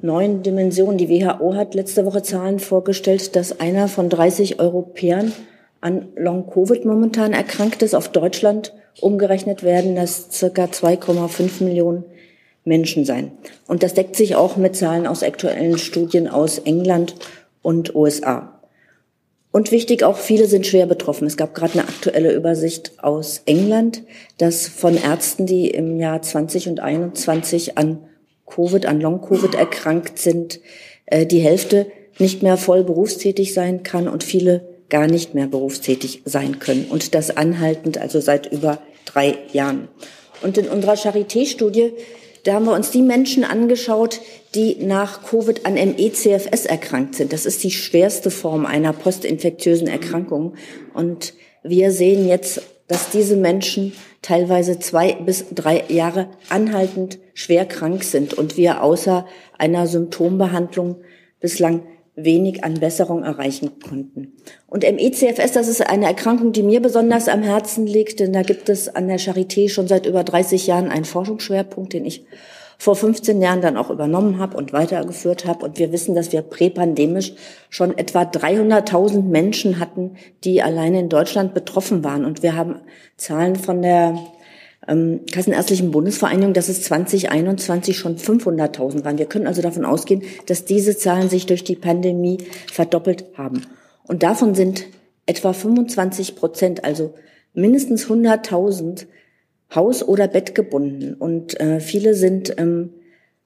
neuen 0.01 0.45
Dimension. 0.45 0.97
Die 0.97 1.09
WHO 1.09 1.57
hat 1.57 1.75
letzte 1.75 2.07
Woche 2.07 2.23
Zahlen 2.23 2.61
vorgestellt, 2.61 3.35
dass 3.35 3.59
einer 3.59 3.89
von 3.89 4.09
30 4.09 4.61
Europäern 4.61 5.33
an 5.81 6.07
Long-Covid 6.15 6.85
momentan 6.85 7.33
erkrankt 7.33 7.83
ist. 7.83 7.97
Auf 7.97 8.11
Deutschland 8.11 8.75
umgerechnet 9.01 9.65
werden 9.65 9.97
das 9.97 10.29
circa 10.31 10.67
2,5 10.67 11.65
Millionen 11.65 12.05
Menschen 12.65 13.05
sein. 13.05 13.33
Und 13.67 13.83
das 13.83 13.95
deckt 13.95 14.17
sich 14.17 14.37
auch 14.37 14.57
mit 14.57 14.77
Zahlen 14.77 15.07
aus 15.07 15.23
aktuellen 15.23 15.79
Studien 15.79 16.29
aus 16.29 16.59
England 16.59 17.15
und 17.63 17.95
USA. 17.95 18.61
Und 19.51 19.71
wichtig, 19.71 20.03
auch 20.03 20.17
viele 20.17 20.47
sind 20.47 20.67
schwer 20.67 20.87
betroffen. 20.87 21.27
Es 21.27 21.37
gab 21.37 21.55
gerade 21.55 21.75
eine 21.75 21.89
aktuelle 21.89 22.33
Übersicht 22.33 22.93
aus 23.03 23.43
England, 23.45 24.03
dass 24.39 24.67
von 24.67 24.97
Ärzten, 24.97 25.45
die 25.45 25.69
im 25.69 26.01
Jahr 26.01 26.23
20 26.23 26.69
und 26.69 26.81
21 26.81 27.77
an 27.77 27.99
Covid, 28.47 28.87
an 28.87 29.01
Long-Covid 29.01 29.55
erkrankt 29.55 30.19
sind, 30.19 30.61
äh, 31.07 31.27
die 31.27 31.41
Hälfte 31.41 31.87
nicht 32.19 32.43
mehr 32.43 32.57
voll 32.57 32.83
berufstätig 32.83 33.53
sein 33.53 33.83
kann 33.83 34.09
und 34.09 34.25
viele 34.25 34.67
gar 34.89 35.07
nicht 35.07 35.35
mehr 35.35 35.47
berufstätig 35.47 36.23
sein 36.25 36.59
können. 36.59 36.87
Und 36.89 37.15
das 37.15 37.37
anhaltend, 37.37 37.99
also 37.99 38.21
seit 38.21 38.51
über 38.51 38.79
drei 39.05 39.37
Jahren. 39.53 39.89
Und 40.43 40.59
in 40.59 40.69
unserer 40.69 40.95
Charité-Studie 40.95 41.93
da 42.45 42.55
haben 42.55 42.65
wir 42.65 42.75
uns 42.75 42.91
die 42.91 43.03
Menschen 43.03 43.45
angeschaut, 43.45 44.21
die 44.55 44.77
nach 44.85 45.25
Covid 45.25 45.65
an 45.65 45.75
ME-CFS 45.75 46.67
erkrankt 46.67 47.15
sind. 47.15 47.33
Das 47.33 47.47
ist 47.47 47.63
die 47.63 47.71
schwerste 47.71 48.31
Form 48.31 48.67
einer 48.67 48.93
postinfektiösen 48.93 49.87
Erkrankung. 49.87 50.55
Und 50.93 51.35
wir 51.63 51.93
sehen 51.93 52.27
jetzt, 52.27 52.63
dass 52.89 53.11
diese 53.11 53.37
Menschen 53.37 53.93
teilweise 54.23 54.79
zwei 54.79 55.13
bis 55.15 55.47
drei 55.55 55.85
Jahre 55.89 56.29
anhaltend 56.49 57.19
schwer 57.35 57.65
krank 57.65 58.03
sind 58.03 58.35
und 58.35 58.57
wir 58.57 58.83
außer 58.83 59.27
einer 59.57 59.87
Symptombehandlung 59.87 60.97
bislang 61.41 61.83
wenig 62.15 62.63
an 62.63 62.75
Besserung 62.75 63.23
erreichen 63.23 63.81
konnten. 63.81 64.35
Und 64.67 64.83
MECFS, 64.83 65.53
das 65.53 65.69
ist 65.69 65.87
eine 65.87 66.07
Erkrankung, 66.07 66.53
die 66.53 66.63
mir 66.63 66.83
besonders 66.83 67.29
am 67.29 67.43
Herzen 67.43 67.87
liegt, 67.87 68.21
denn 68.21 68.33
da 68.33 68.43
gibt 68.43 68.69
es 68.69 68.95
an 68.95 69.09
der 69.09 69.19
Charité 69.19 69.69
schon 69.69 69.89
seit 69.89 70.07
über 70.07 70.23
30 70.23 70.67
Jahren 70.67 70.91
einen 70.91 71.07
Forschungsschwerpunkt, 71.07 71.93
den 71.93 72.05
ich 72.05 72.25
vor 72.77 72.97
15 72.97 73.41
Jahren 73.41 73.61
dann 73.61 73.77
auch 73.77 73.91
übernommen 73.91 74.39
habe 74.39 74.57
und 74.57 74.73
weitergeführt 74.73 75.47
habe. 75.47 75.65
Und 75.65 75.79
wir 75.79 75.93
wissen, 75.93 76.17
dass 76.17 76.33
wir 76.33 76.43
präpandemisch 76.43 77.33
schon 77.71 77.97
etwa 77.97 78.23
300.000 78.23 79.23
Menschen 79.23 79.79
hatten, 79.79 80.17
die 80.43 80.63
alleine 80.63 80.99
in 80.99 81.09
Deutschland 81.09 81.55
betroffen 81.55 82.03
waren. 82.03 82.25
Und 82.25 82.43
wir 82.43 82.57
haben 82.57 82.81
Zahlen 83.17 83.55
von 83.55 83.83
der 83.83 84.19
ähm, 84.89 85.21
Kassenärztlichen 85.31 85.91
Bundesvereinigung, 85.91 86.53
dass 86.53 86.69
es 86.69 86.83
2021 86.83 87.97
schon 87.97 88.17
500.000 88.17 89.05
waren. 89.05 89.19
Wir 89.19 89.27
können 89.27 89.47
also 89.47 89.63
davon 89.63 89.85
ausgehen, 89.85 90.23
dass 90.47 90.65
diese 90.65 90.97
Zahlen 90.97 91.29
sich 91.29 91.47
durch 91.47 91.65
die 91.65 91.77
Pandemie 91.77 92.39
verdoppelt 92.73 93.27
haben. 93.37 93.63
Und 94.05 94.23
davon 94.23 94.55
sind 94.55 94.87
etwa 95.27 95.53
25 95.53 96.35
Prozent, 96.35 96.85
also 96.85 97.15
mindestens 97.55 98.07
100.000 98.07 99.07
Haus- 99.75 100.07
oder 100.07 100.29
Bett 100.29 100.55
gebunden. 100.55 101.15
Und 101.15 101.59
äh, 101.61 101.81
viele 101.81 102.15
sind 102.15 102.55
ähm, 102.59 102.91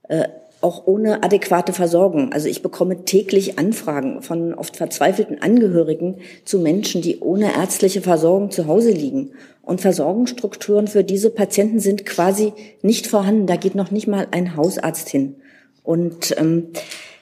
äh, 0.08 0.28
auch 0.60 0.86
ohne 0.86 1.22
adäquate 1.22 1.72
Versorgung. 1.72 2.32
Also 2.32 2.48
ich 2.48 2.62
bekomme 2.62 3.04
täglich 3.04 3.58
Anfragen 3.58 4.22
von 4.22 4.54
oft 4.54 4.76
verzweifelten 4.76 5.40
Angehörigen 5.40 6.16
zu 6.44 6.58
Menschen, 6.58 7.02
die 7.02 7.20
ohne 7.20 7.54
ärztliche 7.54 8.00
Versorgung 8.00 8.50
zu 8.50 8.66
Hause 8.66 8.90
liegen. 8.90 9.32
Und 9.62 9.80
Versorgungsstrukturen 9.80 10.88
für 10.88 11.04
diese 11.04 11.30
Patienten 11.30 11.80
sind 11.80 12.06
quasi 12.06 12.52
nicht 12.82 13.06
vorhanden. 13.06 13.46
Da 13.46 13.56
geht 13.56 13.74
noch 13.74 13.90
nicht 13.90 14.06
mal 14.06 14.28
ein 14.30 14.56
Hausarzt 14.56 15.08
hin. 15.08 15.36
Und 15.82 16.34
ähm, 16.38 16.68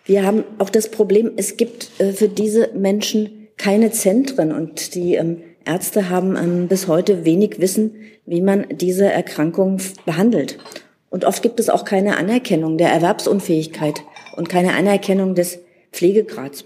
wir 0.05 0.25
haben 0.25 0.45
auch 0.59 0.71
das 0.71 0.91
Problem, 0.91 1.33
es 1.37 1.57
gibt 1.57 1.91
äh, 1.99 2.13
für 2.13 2.29
diese 2.29 2.71
Menschen 2.75 3.49
keine 3.57 3.91
Zentren 3.91 4.53
und 4.53 4.95
die 4.95 5.15
ähm, 5.15 5.39
Ärzte 5.65 6.11
haben 6.11 6.37
ähm, 6.37 6.69
bis 6.69 6.89
heute 6.89 7.25
wenig 7.25 7.61
Wissen, 7.61 7.93
wie 8.27 8.41
man 8.41 8.67
diese 8.71 9.11
Erkrankung 9.11 9.79
behandelt. 10.05 10.59
Und 11.15 11.25
oft 11.25 11.43
gibt 11.43 11.61
es 11.61 11.71
auch 11.71 11.85
keine 11.85 12.17
Anerkennung 12.17 12.77
der 12.77 12.89
Erwerbsunfähigkeit 12.89 14.03
und 14.35 14.49
keine 14.49 14.75
Anerkennung 14.75 15.37
des 15.37 15.61
Pflegegrads. 15.93 16.65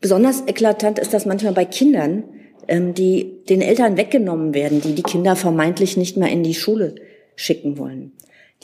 Besonders 0.00 0.42
eklatant 0.48 0.98
ist 0.98 1.14
das 1.14 1.26
manchmal 1.26 1.52
bei 1.52 1.64
Kindern, 1.64 2.24
ähm, 2.66 2.94
die 2.94 3.44
den 3.48 3.62
Eltern 3.62 3.96
weggenommen 3.96 4.52
werden, 4.52 4.80
die 4.80 4.96
die 4.96 5.04
Kinder 5.04 5.36
vermeintlich 5.36 5.96
nicht 5.96 6.16
mehr 6.16 6.28
in 6.28 6.42
die 6.42 6.54
Schule 6.54 6.96
schicken 7.36 7.78
wollen. 7.78 8.10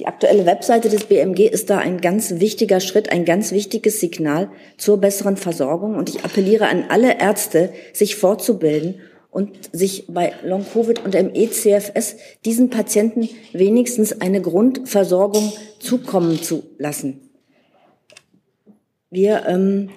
Die 0.01 0.07
aktuelle 0.07 0.47
Webseite 0.47 0.89
des 0.89 1.05
BMG 1.05 1.47
ist 1.49 1.71
da 1.71 1.79
ein 1.79 2.01
ganz 2.01 2.41
wichtiger 2.41 2.81
Schritt, 2.81 3.13
ein 3.13 3.25
ganz 3.25 3.53
wichtiges 3.53 4.01
Signal 4.01 4.51
zur 4.79 4.97
besseren 4.97 5.37
Versorgung. 5.37 5.95
Und 5.95 6.09
ich 6.09 6.25
appelliere 6.25 6.67
an 6.67 6.87
alle 6.89 7.21
Ärzte, 7.21 7.73
sich 7.93 8.17
fortzubilden 8.17 8.97
und 9.31 9.71
sich 9.73 10.07
bei 10.09 10.33
Long-Covid 10.45 11.05
und 11.05 11.15
MECFS 11.15 12.17
diesen 12.45 12.71
Patienten 12.71 13.29
wenigstens 13.53 14.21
eine 14.21 14.41
Grundversorgung 14.41 15.53
zukommen 15.79 16.43
zu 16.43 16.65
lassen. 16.79 17.21
Wir 19.11 19.45
ähm, 19.47 19.91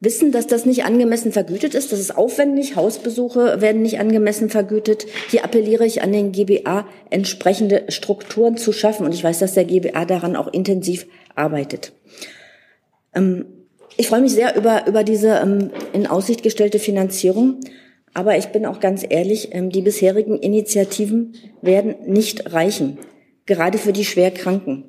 wissen, 0.00 0.32
dass 0.32 0.46
das 0.46 0.64
nicht 0.64 0.84
angemessen 0.84 1.30
vergütet 1.32 1.74
ist. 1.74 1.92
Das 1.92 2.00
ist 2.00 2.16
aufwendig. 2.16 2.74
Hausbesuche 2.74 3.60
werden 3.60 3.82
nicht 3.82 4.00
angemessen 4.00 4.48
vergütet. 4.48 5.06
Hier 5.28 5.44
appelliere 5.44 5.84
ich 5.84 6.02
an 6.02 6.12
den 6.12 6.32
GBA, 6.32 6.86
entsprechende 7.10 7.84
Strukturen 7.88 8.56
zu 8.56 8.72
schaffen. 8.72 9.04
Und 9.04 9.14
ich 9.14 9.22
weiß, 9.22 9.38
dass 9.38 9.54
der 9.54 9.66
GBA 9.66 10.06
daran 10.06 10.36
auch 10.36 10.48
intensiv 10.48 11.06
arbeitet. 11.34 11.92
Ähm, 13.14 13.46
ich 13.96 14.08
freue 14.08 14.22
mich 14.22 14.32
sehr 14.32 14.56
über, 14.56 14.86
über 14.86 15.04
diese 15.04 15.40
ähm, 15.42 15.70
in 15.92 16.06
Aussicht 16.06 16.42
gestellte 16.42 16.78
Finanzierung. 16.78 17.60
Aber 18.12 18.36
ich 18.36 18.46
bin 18.48 18.66
auch 18.66 18.80
ganz 18.80 19.04
ehrlich, 19.08 19.50
ähm, 19.52 19.70
die 19.70 19.82
bisherigen 19.82 20.38
Initiativen 20.38 21.34
werden 21.62 21.94
nicht 22.06 22.52
reichen, 22.52 22.98
gerade 23.46 23.78
für 23.78 23.92
die 23.92 24.04
Schwerkranken. 24.04 24.84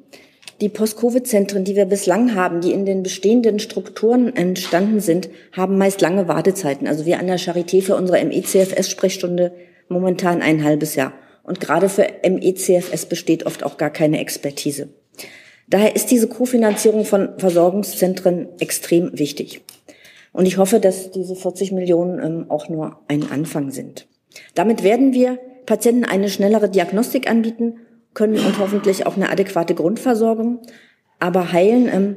Die 0.62 0.70
Post-Covid-Zentren, 0.70 1.64
die 1.64 1.76
wir 1.76 1.86
bislang 1.86 2.36
haben, 2.36 2.62
die 2.62 2.72
in 2.72 2.86
den 2.86 3.02
bestehenden 3.02 3.58
Strukturen 3.58 4.36
entstanden 4.36 5.00
sind, 5.00 5.30
haben 5.52 5.78
meist 5.78 6.02
lange 6.02 6.28
Wartezeiten. 6.28 6.88
Also 6.88 7.08
wir 7.08 7.20
an 7.20 7.26
der 7.26 7.40
Charité 7.40 7.82
für 7.82 7.96
unsere 7.96 8.24
MECFS-Sprechstunde 8.24 9.54
momentan 9.90 10.44
ein 10.44 10.64
halbes 10.64 10.96
Jahr. 10.96 11.14
Und 11.44 11.60
gerade 11.60 11.90
für 11.90 12.08
MECFS 12.24 13.08
besteht 13.08 13.48
oft 13.48 13.64
auch 13.64 13.78
gar 13.78 13.90
keine 13.90 14.20
Expertise. 14.20 14.90
Daher 15.68 15.96
ist 15.96 16.12
diese 16.12 16.28
Kofinanzierung 16.28 17.06
von 17.06 17.40
Versorgungszentren 17.40 18.50
extrem 18.60 19.18
wichtig. 19.18 19.62
Und 20.34 20.46
ich 20.46 20.58
hoffe, 20.58 20.80
dass 20.80 21.12
diese 21.12 21.36
40 21.36 21.72
Millionen 21.72 22.24
ähm, 22.24 22.46
auch 22.50 22.70
nur 22.70 23.00
ein 23.08 23.30
Anfang 23.32 23.72
sind. 23.72 24.08
Damit 24.56 24.84
werden 24.84 25.14
wir 25.14 25.40
Patienten 25.66 26.06
eine 26.06 26.30
schnellere 26.30 26.70
Diagnostik 26.70 27.30
anbieten 27.30 27.80
können 28.14 28.40
und 28.40 28.60
hoffentlich 28.60 29.06
auch 29.06 29.16
eine 29.16 29.30
adäquate 29.30 29.76
Grundversorgung. 29.76 30.60
Aber 31.20 31.52
heilen 31.52 31.88
ähm, 31.88 32.16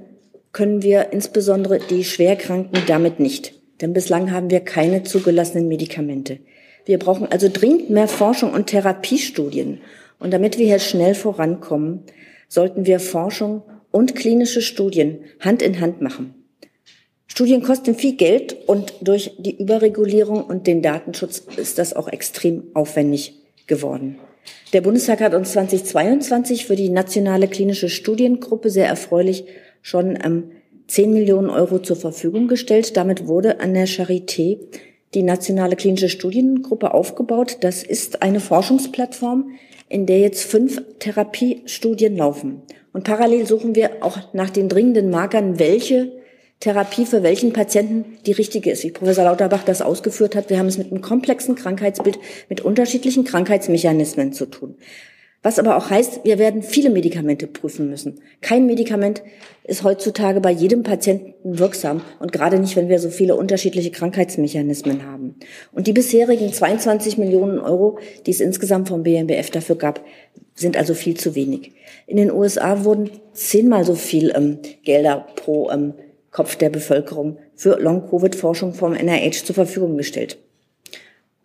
können 0.52 0.82
wir 0.82 1.12
insbesondere 1.12 1.78
die 1.78 2.04
Schwerkranken 2.04 2.82
damit 2.86 3.20
nicht. 3.20 3.54
Denn 3.80 3.92
bislang 3.92 4.30
haben 4.30 4.50
wir 4.50 4.60
keine 4.60 5.02
zugelassenen 5.02 5.68
Medikamente. 5.68 6.38
Wir 6.84 6.98
brauchen 6.98 7.30
also 7.30 7.48
dringend 7.52 7.90
mehr 7.90 8.08
Forschung 8.08 8.52
und 8.52 8.66
Therapiestudien. 8.66 9.80
Und 10.18 10.32
damit 10.32 10.58
wir 10.58 10.66
hier 10.66 10.78
schnell 10.78 11.14
vorankommen, 11.14 12.04
sollten 12.48 12.86
wir 12.86 13.00
Forschung 13.00 13.62
und 13.90 14.14
klinische 14.14 14.62
Studien 14.62 15.24
Hand 15.40 15.60
in 15.60 15.80
Hand 15.80 16.00
machen. 16.00 16.43
Studien 17.34 17.64
kosten 17.64 17.96
viel 17.96 18.14
Geld 18.14 18.56
und 18.68 18.94
durch 19.00 19.32
die 19.38 19.60
Überregulierung 19.60 20.44
und 20.44 20.68
den 20.68 20.82
Datenschutz 20.82 21.42
ist 21.56 21.78
das 21.78 21.92
auch 21.92 22.06
extrem 22.06 22.62
aufwendig 22.74 23.34
geworden. 23.66 24.20
Der 24.72 24.82
Bundestag 24.82 25.20
hat 25.20 25.34
uns 25.34 25.50
2022 25.50 26.64
für 26.64 26.76
die 26.76 26.90
nationale 26.90 27.48
klinische 27.48 27.88
Studiengruppe 27.88 28.70
sehr 28.70 28.86
erfreulich 28.86 29.46
schon 29.82 30.16
ähm, 30.24 30.52
10 30.86 31.12
Millionen 31.12 31.50
Euro 31.50 31.80
zur 31.80 31.96
Verfügung 31.96 32.46
gestellt. 32.46 32.96
Damit 32.96 33.26
wurde 33.26 33.58
an 33.58 33.74
der 33.74 33.88
Charité 33.88 34.60
die 35.14 35.24
nationale 35.24 35.74
klinische 35.74 36.10
Studiengruppe 36.10 36.94
aufgebaut. 36.94 37.56
Das 37.62 37.82
ist 37.82 38.22
eine 38.22 38.38
Forschungsplattform, 38.38 39.50
in 39.88 40.06
der 40.06 40.20
jetzt 40.20 40.44
fünf 40.44 40.80
Therapiestudien 41.00 42.16
laufen. 42.16 42.62
Und 42.92 43.02
parallel 43.02 43.44
suchen 43.44 43.74
wir 43.74 44.04
auch 44.04 44.18
nach 44.34 44.50
den 44.50 44.68
dringenden 44.68 45.10
Markern, 45.10 45.58
welche 45.58 46.22
Therapie 46.64 47.04
für 47.04 47.22
welchen 47.22 47.52
Patienten 47.52 48.16
die 48.24 48.32
richtige 48.32 48.70
ist. 48.70 48.84
Wie 48.84 48.90
Professor 48.90 49.24
Lauterbach 49.24 49.64
das 49.64 49.82
ausgeführt 49.82 50.34
hat, 50.34 50.48
wir 50.48 50.58
haben 50.58 50.66
es 50.66 50.78
mit 50.78 50.90
einem 50.90 51.02
komplexen 51.02 51.56
Krankheitsbild 51.56 52.18
mit 52.48 52.62
unterschiedlichen 52.62 53.24
Krankheitsmechanismen 53.24 54.32
zu 54.32 54.46
tun. 54.46 54.76
Was 55.42 55.58
aber 55.58 55.76
auch 55.76 55.90
heißt, 55.90 56.24
wir 56.24 56.38
werden 56.38 56.62
viele 56.62 56.88
Medikamente 56.88 57.46
prüfen 57.46 57.90
müssen. 57.90 58.18
Kein 58.40 58.64
Medikament 58.64 59.22
ist 59.64 59.84
heutzutage 59.84 60.40
bei 60.40 60.50
jedem 60.50 60.82
Patienten 60.82 61.34
wirksam 61.42 62.00
und 62.18 62.32
gerade 62.32 62.58
nicht, 62.58 62.76
wenn 62.76 62.88
wir 62.88 62.98
so 62.98 63.10
viele 63.10 63.36
unterschiedliche 63.36 63.90
Krankheitsmechanismen 63.90 65.04
haben. 65.04 65.34
Und 65.70 65.86
die 65.86 65.92
bisherigen 65.92 66.50
22 66.50 67.18
Millionen 67.18 67.58
Euro, 67.58 67.98
die 68.24 68.30
es 68.30 68.40
insgesamt 68.40 68.88
vom 68.88 69.02
BMBF 69.02 69.50
dafür 69.50 69.76
gab, 69.76 70.02
sind 70.54 70.78
also 70.78 70.94
viel 70.94 71.18
zu 71.18 71.34
wenig. 71.34 71.72
In 72.06 72.16
den 72.16 72.32
USA 72.32 72.86
wurden 72.86 73.10
zehnmal 73.34 73.84
so 73.84 73.94
viel 73.94 74.32
ähm, 74.34 74.60
Gelder 74.82 75.26
pro 75.36 75.70
ähm, 75.70 75.92
Kopf 76.34 76.56
der 76.56 76.68
Bevölkerung 76.68 77.38
für 77.54 77.80
Long-Covid-Forschung 77.80 78.74
vom 78.74 78.92
NIH 78.92 79.44
zur 79.44 79.54
Verfügung 79.54 79.96
gestellt. 79.96 80.36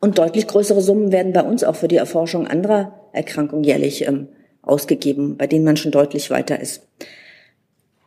Und 0.02 0.17
deutlich 0.17 0.47
größere 0.47 0.82
Summen 0.82 1.12
werden 1.12 1.32
bei 1.32 1.43
uns 1.43 1.63
auch 1.63 1.75
für 1.75 1.88
die 1.88 1.97
Erforschung 1.97 2.47
anderer 2.47 3.10
Erkrankungen 3.13 3.63
jährlich 3.63 4.08
ähm, 4.08 4.30
ausgegeben, 4.63 5.38
bei 5.38 5.45
denen 5.45 5.63
man 5.63 5.78
schon 5.78 5.91
deutlich 5.91 6.32
weiter 6.32 6.60
ist. 6.60 6.88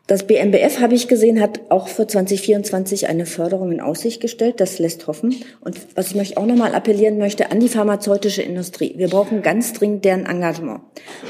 Das 0.08 0.26
BMBF, 0.26 0.80
habe 0.80 0.96
ich 0.96 1.06
gesehen, 1.06 1.40
hat 1.40 1.60
auch 1.68 1.86
für 1.86 2.08
2024 2.08 3.06
eine 3.06 3.26
Förderung 3.26 3.70
in 3.70 3.80
Aussicht 3.80 4.20
gestellt. 4.20 4.58
Das 4.58 4.80
lässt 4.80 5.06
hoffen. 5.06 5.36
Und 5.60 5.78
was 5.94 6.12
ich 6.12 6.36
auch 6.36 6.46
nochmal 6.46 6.74
appellieren 6.74 7.18
möchte 7.18 7.52
an 7.52 7.60
die 7.60 7.68
pharmazeutische 7.68 8.42
Industrie. 8.42 8.94
Wir 8.96 9.08
brauchen 9.08 9.42
ganz 9.42 9.72
dringend 9.72 10.04
deren 10.04 10.26
Engagement. 10.26 10.80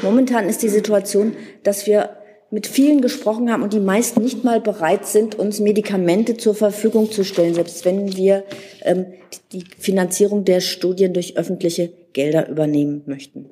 Momentan 0.00 0.48
ist 0.48 0.62
die 0.62 0.70
Situation, 0.70 1.36
dass 1.62 1.86
wir 1.86 2.21
mit 2.52 2.66
vielen 2.66 3.00
gesprochen 3.00 3.50
haben 3.50 3.62
und 3.62 3.72
die 3.72 3.80
meisten 3.80 4.22
nicht 4.22 4.44
mal 4.44 4.60
bereit 4.60 5.06
sind, 5.06 5.38
uns 5.38 5.58
Medikamente 5.58 6.36
zur 6.36 6.54
Verfügung 6.54 7.10
zu 7.10 7.24
stellen, 7.24 7.54
selbst 7.54 7.84
wenn 7.86 8.14
wir 8.14 8.44
ähm, 8.82 9.06
die 9.52 9.64
Finanzierung 9.78 10.44
der 10.44 10.60
Studien 10.60 11.14
durch 11.14 11.38
öffentliche 11.38 11.90
Gelder 12.12 12.48
übernehmen 12.48 13.02
möchten. 13.06 13.46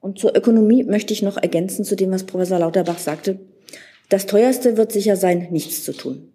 Und 0.00 0.18
zur 0.18 0.36
Ökonomie 0.36 0.84
möchte 0.84 1.14
ich 1.14 1.22
noch 1.22 1.38
ergänzen 1.38 1.84
zu 1.84 1.96
dem, 1.96 2.10
was 2.10 2.24
Professor 2.24 2.58
Lauterbach 2.58 2.98
sagte. 2.98 3.38
Das 4.10 4.26
teuerste 4.26 4.76
wird 4.76 4.92
sicher 4.92 5.16
sein, 5.16 5.48
nichts 5.50 5.82
zu 5.82 5.92
tun. 5.92 6.28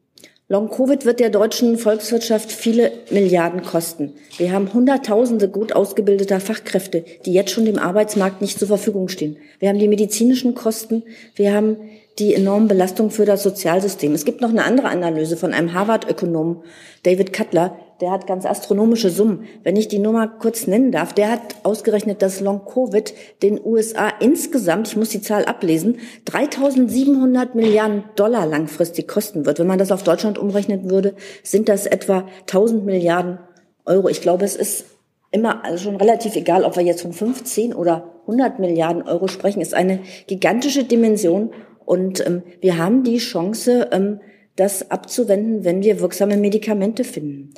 Long-Covid 0.50 1.06
wird 1.06 1.20
der 1.20 1.30
deutschen 1.30 1.78
Volkswirtschaft 1.78 2.52
viele 2.52 2.94
Milliarden 3.12 3.62
kosten. 3.62 4.14
Wir 4.38 4.54
haben 4.54 4.74
Hunderttausende 4.74 5.50
gut 5.50 5.74
ausgebildeter 5.74 6.40
Fachkräfte, 6.40 7.04
die 7.26 7.34
jetzt 7.34 7.52
schon 7.52 7.66
dem 7.66 7.78
Arbeitsmarkt 7.78 8.42
nicht 8.42 8.58
zur 8.58 8.70
Verfügung 8.70 9.10
stehen. 9.10 9.38
Wir 9.60 9.70
haben 9.70 9.78
die 9.78 9.90
medizinischen 9.90 10.56
Kosten, 10.56 11.04
wir 11.36 11.54
haben 11.54 11.76
die 12.20 12.34
enormen 12.34 12.68
Belastungen 12.68 13.12
für 13.12 13.26
das 13.26 13.44
Sozialsystem. 13.44 14.14
Es 14.14 14.26
gibt 14.26 14.42
noch 14.42 14.50
eine 14.50 14.64
andere 14.64 14.90
Analyse 14.90 15.38
von 15.38 15.54
einem 15.54 15.74
Harvard-Ökonom, 15.74 16.64
David 17.04 17.32
Cutler, 17.32 17.78
der 18.02 18.12
hat 18.12 18.28
ganz 18.28 18.46
astronomische 18.46 19.10
Summen. 19.10 19.46
Wenn 19.64 19.76
ich 19.76 19.88
die 19.88 20.00
Nummer 20.00 20.28
kurz 20.28 20.68
nennen 20.68 20.92
darf, 20.92 21.14
der 21.14 21.32
hat 21.32 21.56
ausgerechnet, 21.64 22.22
dass 22.22 22.42
Long-Covid 22.42 23.14
den 23.42 23.60
USA 23.64 24.10
insgesamt, 24.20 24.88
ich 24.88 24.98
muss 24.98 25.10
die 25.10 25.22
Zahl 25.22 25.46
ablesen, 25.46 25.98
3700 26.26 27.56
Milliarden 27.56 28.04
Dollar 28.16 28.46
langfristig 28.46 29.08
kosten 29.08 29.46
wird. 29.46 29.60
Wenn 29.60 29.68
man 29.68 29.80
das 29.80 29.92
auf 29.92 30.04
Deutschland 30.04 30.38
umrechnen 30.38 30.90
würde, 30.90 31.16
sind 31.44 31.70
das 31.70 31.86
etwa 31.86 32.28
1000 32.42 32.86
Milliarden 32.86 33.40
Euro. 33.86 34.10
Ich 34.10 34.22
glaube, 34.22 34.46
es 34.46 34.56
ist 34.56 34.86
immer 35.32 35.66
also 35.66 35.86
schon 35.86 35.96
relativ 35.96 36.36
egal, 36.36 36.64
ob 36.64 36.76
wir 36.76 36.84
jetzt 36.84 37.02
von 37.02 37.14
15 37.14 37.74
oder 37.74 38.14
100 38.22 38.60
Milliarden 38.60 39.04
Euro 39.04 39.28
sprechen, 39.28 39.62
ist 39.62 39.74
eine 39.74 40.00
gigantische 40.28 40.84
Dimension. 40.84 41.52
Und 41.88 42.20
ähm, 42.28 42.44
wir 42.60 42.78
haben 42.78 43.06
die 43.06 43.18
Chance, 43.18 43.88
ähm, 43.94 44.20
das 44.58 44.92
abzuwenden, 44.92 45.64
wenn 45.64 45.82
wir 45.82 46.02
wirksame 46.02 46.36
Medikamente 46.36 47.06
finden. 47.06 47.54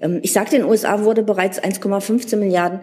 Ähm, 0.00 0.18
ich 0.22 0.32
sagte, 0.32 0.56
in 0.56 0.62
den 0.62 0.70
USA 0.70 1.04
wurde 1.04 1.22
bereits 1.22 1.62
1,15 1.62 2.38
Milliarden 2.38 2.80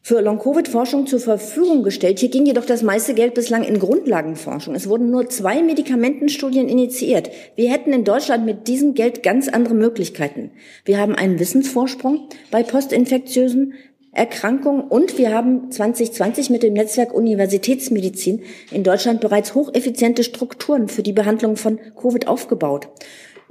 für 0.00 0.20
Long-Covid-Forschung 0.20 1.08
zur 1.08 1.18
Verfügung 1.18 1.82
gestellt. 1.82 2.20
Hier 2.20 2.28
ging 2.28 2.46
jedoch 2.46 2.64
das 2.64 2.82
meiste 2.82 3.14
Geld 3.14 3.34
bislang 3.34 3.64
in 3.64 3.80
Grundlagenforschung. 3.80 4.76
Es 4.76 4.88
wurden 4.88 5.10
nur 5.10 5.28
zwei 5.28 5.60
Medikamentenstudien 5.60 6.68
initiiert. 6.68 7.28
Wir 7.56 7.72
hätten 7.72 7.92
in 7.92 8.04
Deutschland 8.04 8.46
mit 8.46 8.68
diesem 8.68 8.94
Geld 8.94 9.24
ganz 9.24 9.48
andere 9.48 9.74
Möglichkeiten. 9.74 10.52
Wir 10.84 10.98
haben 10.98 11.16
einen 11.16 11.40
Wissensvorsprung 11.40 12.28
bei 12.52 12.62
postinfektiösen 12.62 13.74
Erkrankungen 14.14 14.82
und 14.82 15.16
wir 15.16 15.32
haben 15.32 15.70
2020 15.70 16.50
mit 16.50 16.62
dem 16.62 16.74
Netzwerk 16.74 17.14
Universitätsmedizin 17.14 18.42
in 18.70 18.84
Deutschland 18.84 19.22
bereits 19.22 19.54
hocheffiziente 19.54 20.22
Strukturen 20.22 20.88
für 20.88 21.02
die 21.02 21.14
Behandlung 21.14 21.56
von 21.56 21.80
Covid 21.98 22.28
aufgebaut. 22.28 22.88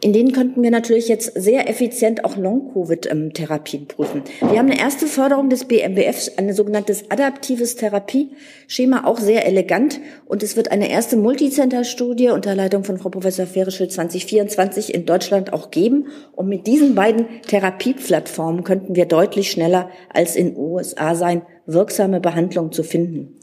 In 0.04 0.14
denen 0.14 0.32
könnten 0.32 0.64
wir 0.64 0.72
natürlich 0.72 1.08
jetzt 1.08 1.40
sehr 1.40 1.70
effizient 1.70 2.26
auch 2.26 2.36
Long-Covid-Therapien 2.36 3.88
prüfen. 3.88 4.24
Wir 4.40 4.58
haben 4.58 4.72
eine 4.72 4.80
erste 4.80 5.06
Förderung 5.06 5.50
des 5.50 5.66
BMBF, 5.66 6.32
ein 6.38 6.52
sogenanntes 6.56 7.12
adaptives 7.12 7.76
Therapieschema, 7.76 9.06
auch 9.06 9.20
sehr 9.20 9.46
elegant. 9.46 10.00
Und 10.26 10.42
es 10.42 10.56
wird 10.56 10.72
eine 10.72 10.90
erste 10.90 11.18
Multicenter-Studie 11.18 12.30
unter 12.30 12.56
Leitung 12.56 12.84
von 12.84 12.98
Frau 12.98 13.10
Professor 13.10 13.46
Ferischel 13.46 13.90
2024 13.90 14.92
in 14.92 15.06
Deutschland 15.06 15.54
auch 15.54 15.70
geben. 15.70 16.08
Und 16.32 16.50
mit 16.50 16.66
diesen 16.66 16.96
beiden 16.96 17.28
Therapieplattformen 17.48 18.64
könnten 18.64 18.96
wir 18.96 19.06
deutlich 19.06 19.52
schneller 19.52 19.92
als 20.10 20.36
in 20.36 20.58
USA 20.58 21.14
sein, 21.14 21.44
wirksame 21.68 22.20
Behandlungen 22.20 22.72
zu 22.72 22.82
finden. 22.82 23.38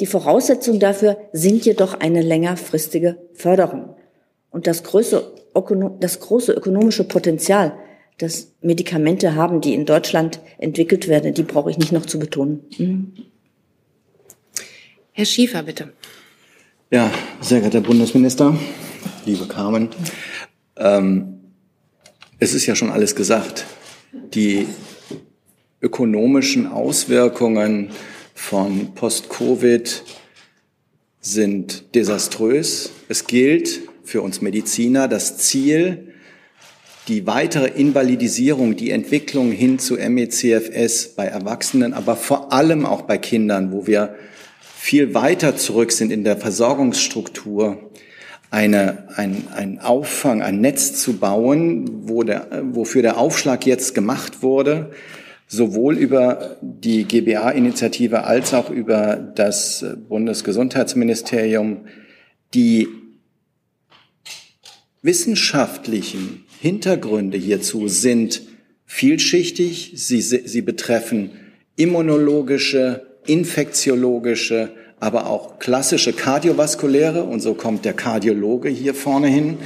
Die 0.00 0.06
Voraussetzung 0.06 0.80
dafür 0.80 1.18
sind 1.32 1.64
jedoch 1.64 2.00
eine 2.00 2.22
längerfristige 2.22 3.18
Förderung. 3.32 3.94
Und 4.50 4.66
das 4.66 4.82
größte, 4.82 5.39
das 6.00 6.20
große 6.20 6.52
ökonomische 6.52 7.04
Potenzial, 7.04 7.72
das 8.18 8.52
Medikamente 8.60 9.34
haben, 9.34 9.60
die 9.60 9.74
in 9.74 9.86
Deutschland 9.86 10.40
entwickelt 10.58 11.08
werden, 11.08 11.34
die 11.34 11.42
brauche 11.42 11.70
ich 11.70 11.78
nicht 11.78 11.92
noch 11.92 12.06
zu 12.06 12.18
betonen. 12.18 12.64
Mhm. 12.78 13.12
Herr 15.12 15.24
Schiefer, 15.24 15.62
bitte. 15.62 15.92
Ja, 16.90 17.10
sehr 17.40 17.60
geehrter 17.60 17.80
Bundesminister, 17.80 18.56
liebe 19.24 19.46
Carmen, 19.46 19.90
ähm, 20.76 21.40
es 22.38 22.54
ist 22.54 22.66
ja 22.66 22.74
schon 22.74 22.90
alles 22.90 23.14
gesagt. 23.14 23.66
Die 24.34 24.66
ökonomischen 25.80 26.66
Auswirkungen 26.66 27.90
von 28.34 28.94
Post-Covid 28.94 30.02
sind 31.20 31.94
desaströs. 31.94 32.90
Es 33.08 33.26
gilt, 33.26 33.80
für 34.10 34.22
uns 34.22 34.40
Mediziner 34.40 35.06
das 35.06 35.38
Ziel, 35.38 36.08
die 37.06 37.28
weitere 37.28 37.68
Invalidisierung, 37.68 38.74
die 38.74 38.90
Entwicklung 38.90 39.52
hin 39.52 39.78
zu 39.78 39.94
MECFS 39.94 41.14
bei 41.14 41.26
Erwachsenen, 41.26 41.94
aber 41.94 42.16
vor 42.16 42.52
allem 42.52 42.86
auch 42.86 43.02
bei 43.02 43.18
Kindern, 43.18 43.70
wo 43.70 43.86
wir 43.86 44.16
viel 44.60 45.14
weiter 45.14 45.56
zurück 45.56 45.92
sind 45.92 46.10
in 46.10 46.24
der 46.24 46.36
Versorgungsstruktur, 46.36 47.90
eine, 48.50 49.06
ein, 49.14 49.44
ein 49.54 49.78
Auffang, 49.78 50.42
ein 50.42 50.60
Netz 50.60 51.00
zu 51.00 51.18
bauen, 51.18 52.08
wo 52.08 52.24
der, 52.24 52.64
wofür 52.72 53.02
der 53.02 53.16
Aufschlag 53.16 53.64
jetzt 53.64 53.94
gemacht 53.94 54.42
wurde, 54.42 54.90
sowohl 55.46 55.96
über 55.96 56.56
die 56.60 57.04
GBA-Initiative 57.04 58.24
als 58.24 58.54
auch 58.54 58.70
über 58.70 59.14
das 59.16 59.86
Bundesgesundheitsministerium, 60.08 61.86
die 62.54 62.88
wissenschaftlichen 65.02 66.44
Hintergründe 66.60 67.38
hierzu 67.38 67.88
sind 67.88 68.42
vielschichtig. 68.84 69.92
Sie, 69.94 70.20
sie 70.20 70.62
betreffen 70.62 71.30
immunologische, 71.76 73.06
infektiologische, 73.26 74.72
aber 74.98 75.26
auch 75.26 75.58
klassische 75.58 76.12
kardiovaskuläre, 76.12 77.24
und 77.24 77.40
so 77.40 77.54
kommt 77.54 77.84
der 77.84 77.94
Kardiologe 77.94 78.68
hier 78.68 78.94
vorne 78.94 79.28
hin, 79.28 79.58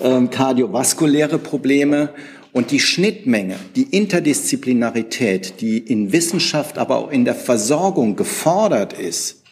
ähm, 0.00 0.30
kardiovaskuläre 0.30 1.38
Probleme 1.38 2.10
und 2.52 2.70
die 2.70 2.80
Schnittmenge, 2.80 3.56
die 3.76 3.84
Interdisziplinarität, 3.96 5.60
die 5.60 5.78
in 5.78 6.12
Wissenschaft, 6.12 6.78
aber 6.78 6.96
auch 6.98 7.10
in 7.10 7.24
der 7.24 7.34
Versorgung 7.34 8.16
gefordert 8.16 8.92
ist, 8.92 9.44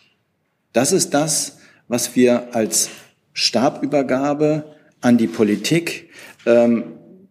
das 0.72 0.92
ist 0.92 1.14
das, 1.14 1.58
was 1.88 2.16
wir 2.16 2.54
als 2.54 2.90
Stabübergabe 3.32 4.64
an 5.00 5.18
die 5.18 5.26
Politik 5.26 6.10
ähm, 6.46 6.84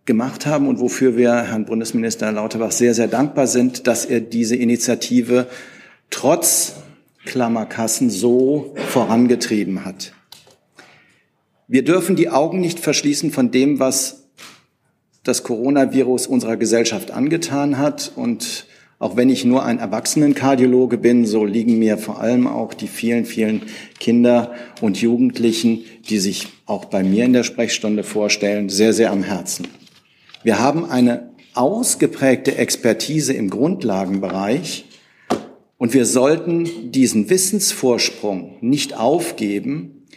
gemacht 0.05 0.45
haben 0.45 0.67
und 0.67 0.79
wofür 0.79 1.17
wir 1.17 1.43
Herrn 1.43 1.65
Bundesminister 1.65 2.31
Lauterbach 2.31 2.71
sehr, 2.71 2.93
sehr 2.93 3.07
dankbar 3.07 3.47
sind, 3.47 3.85
dass 3.87 4.05
er 4.05 4.21
diese 4.21 4.55
Initiative 4.55 5.47
trotz 6.09 6.77
Klammerkassen 7.25 8.09
so 8.09 8.73
vorangetrieben 8.87 9.85
hat. 9.85 10.13
Wir 11.67 11.83
dürfen 11.83 12.15
die 12.15 12.29
Augen 12.29 12.59
nicht 12.59 12.79
verschließen 12.79 13.29
von 13.29 13.51
dem, 13.51 13.79
was 13.79 14.29
das 15.23 15.43
Coronavirus 15.43 16.25
unserer 16.25 16.57
Gesellschaft 16.57 17.11
angetan 17.11 17.77
hat 17.77 18.11
und 18.15 18.65
auch 18.99 19.15
wenn 19.15 19.29
ich 19.29 19.45
nur 19.45 19.63
ein 19.63 19.79
Erwachsenenkardiologe 19.79 20.97
bin, 20.97 21.25
so 21.25 21.45
liegen 21.45 21.79
mir 21.79 21.97
vor 21.97 22.19
allem 22.19 22.47
auch 22.47 22.73
die 22.73 22.87
vielen, 22.87 23.23
vielen 23.23 23.61
Kinder 23.97 24.53
und 24.81 25.01
Jugendlichen, 25.01 25.85
die 26.09 26.19
sich 26.19 26.47
auch 26.65 26.85
bei 26.85 27.01
mir 27.01 27.23
in 27.23 27.31
der 27.31 27.43
Sprechstunde 27.43 28.03
vorstellen, 28.03 28.67
sehr, 28.67 28.91
sehr 28.91 29.11
am 29.11 29.23
Herzen. 29.23 29.67
Wir 30.43 30.59
haben 30.59 30.83
eine 30.83 31.29
ausgeprägte 31.53 32.57
Expertise 32.57 33.33
im 33.33 33.49
Grundlagenbereich 33.49 34.85
und 35.77 35.93
wir 35.93 36.05
sollten 36.05 36.91
diesen 36.91 37.29
Wissensvorsprung 37.29 38.57
nicht 38.59 38.97
aufgeben 38.97 40.07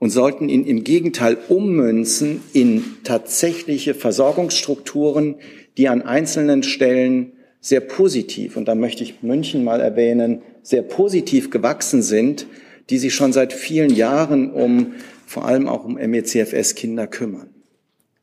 und 0.00 0.10
sollten 0.10 0.48
ihn 0.48 0.64
im 0.64 0.82
Gegenteil 0.82 1.38
ummünzen 1.48 2.40
in 2.52 2.84
tatsächliche 3.04 3.94
Versorgungsstrukturen, 3.94 5.36
die 5.76 5.88
an 5.88 6.02
einzelnen 6.02 6.64
Stellen 6.64 7.32
sehr 7.60 7.80
positiv, 7.80 8.56
und 8.56 8.66
da 8.66 8.74
möchte 8.74 9.02
ich 9.02 9.22
München 9.22 9.64
mal 9.64 9.80
erwähnen, 9.80 10.42
sehr 10.62 10.82
positiv 10.82 11.50
gewachsen 11.50 12.02
sind, 12.02 12.46
die 12.90 12.98
sich 12.98 13.14
schon 13.14 13.32
seit 13.32 13.52
vielen 13.52 13.94
Jahren 13.94 14.52
um 14.52 14.94
vor 15.26 15.44
allem 15.44 15.68
auch 15.68 15.84
um 15.84 15.94
MECFS-Kinder 15.94 17.06
kümmern. 17.06 17.50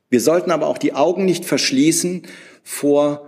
Wir 0.10 0.22
sollten 0.22 0.52
aber 0.52 0.68
auch 0.68 0.78
die 0.78 0.94
Augen 0.94 1.26
nicht 1.26 1.46
verschließen 1.46 2.24
vor 2.64 3.28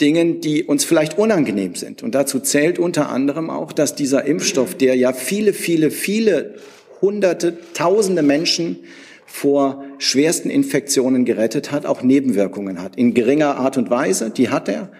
Dingen, 0.00 0.40
die 0.40 0.64
uns 0.64 0.84
vielleicht 0.84 1.18
unangenehm 1.18 1.74
sind. 1.74 2.02
Und 2.02 2.14
dazu 2.14 2.40
zählt 2.40 2.78
unter 2.78 3.10
anderem 3.10 3.50
auch, 3.50 3.72
dass 3.72 3.94
dieser 3.94 4.24
Impfstoff, 4.24 4.74
der 4.74 4.96
ja 4.96 5.12
viele, 5.12 5.52
viele, 5.52 5.90
viele 5.90 6.56
Hunderte, 7.00 7.58
Tausende 7.74 8.22
Menschen 8.22 8.78
vor 9.26 9.84
schwersten 10.04 10.50
Infektionen 10.50 11.24
gerettet 11.24 11.72
hat, 11.72 11.86
auch 11.86 12.02
Nebenwirkungen 12.02 12.82
hat. 12.82 12.96
In 12.96 13.14
geringer 13.14 13.56
Art 13.56 13.76
und 13.76 13.90
Weise, 13.90 14.30
die 14.30 14.50
hat 14.50 14.68
er. 14.68 14.92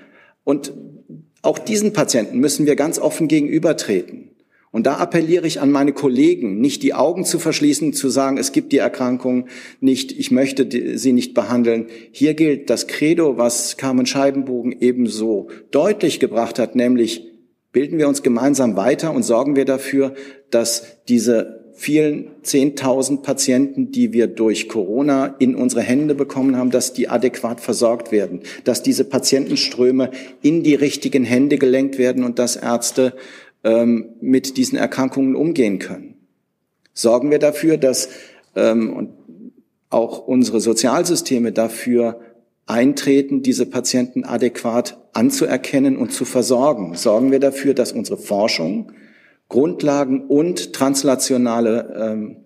Und 0.45 0.73
auch 1.43 1.59
diesen 1.59 1.93
Patienten 1.93 2.39
müssen 2.39 2.67
wir 2.67 2.75
ganz 2.75 2.99
offen 2.99 3.29
gegenübertreten. 3.29 4.31
Und 4.71 4.87
da 4.87 4.97
appelliere 4.97 5.47
ich 5.47 5.61
an 5.61 5.71
meine 5.71 5.93
Kollegen, 5.93 6.61
nicht 6.61 6.83
die 6.83 6.95
Augen 6.95 7.25
zu 7.25 7.39
verschließen, 7.39 7.93
zu 7.93 8.09
sagen, 8.09 8.39
es 8.39 8.51
gibt 8.51 8.73
die 8.73 8.79
Erkrankung 8.79 9.47
nicht, 9.79 10.11
ich 10.11 10.33
möchte 10.33 10.99
sie 10.99 11.13
nicht 11.13 11.33
behandeln. 11.33 11.87
Hier 12.11 12.35
gilt 12.35 12.71
das 12.71 12.89
Credo, 12.89 13.37
was 13.39 13.77
Carmen 13.77 14.07
Scheibenbogen 14.07 14.75
ebenso 14.81 15.49
deutlich 15.71 16.19
gebracht 16.19 16.59
hat, 16.59 16.75
nämlich 16.75 17.31
bilden 17.71 17.99
wir 17.99 18.09
uns 18.09 18.23
gemeinsam 18.23 18.75
weiter 18.75 19.13
und 19.13 19.23
sorgen 19.23 19.55
wir 19.55 19.65
dafür, 19.65 20.15
dass 20.51 21.05
diese 21.09 21.64
vielen 21.75 22.31
Zehntausend 22.43 23.23
Patienten, 23.23 23.91
die 23.91 24.13
wir 24.13 24.27
durch 24.29 24.69
Corona 24.69 25.35
in 25.39 25.55
unsere 25.57 25.83
Hände 25.83 26.15
bekommen 26.15 26.57
haben, 26.57 26.71
dass 26.71 26.93
die 26.93 27.09
adäquat 27.09 27.61
versorgt 27.61 28.13
werden, 28.13 28.41
dass 28.65 28.83
diese 28.83 29.05
Patientenströme 29.05 30.11
in 30.41 30.63
die 30.63 30.75
richtigen 30.75 31.25
Hände 31.25 31.59
gelenkt 31.59 31.99
werden 31.99 32.25
und 32.25 32.39
dass 32.39 32.57
Ärzte 32.57 33.15
ähm, 33.65 34.11
mit 34.21 34.57
diesen 34.57 34.79
Erkrankungen 34.79 35.35
umgehen 35.35 35.79
können. 35.79 36.15
Sorgen 36.93 37.31
wir 37.31 37.41
dafür, 37.41 37.77
dass 37.77 38.09
ähm, 38.55 38.93
und 38.93 39.11
auch 39.91 40.27
unsere 40.27 40.61
Sozialsysteme 40.61 41.53
dafür 41.53 42.21
eintreten, 42.67 43.43
diese 43.43 43.67
Patienten 43.67 44.25
adäquat 44.25 44.99
anzuerkennen 45.13 45.97
und 45.97 46.13
zu 46.13 46.25
versorgen. 46.25 46.95
Sorgen 46.95 47.31
wir 47.31 47.41
dafür, 47.41 47.75
dass 47.75 47.93
unsere 47.93 48.17
Forschung 48.17 48.93
Grundlagen 49.55 50.27
und 50.27 50.73
translationale 50.73 51.95
ähm, 51.97 52.37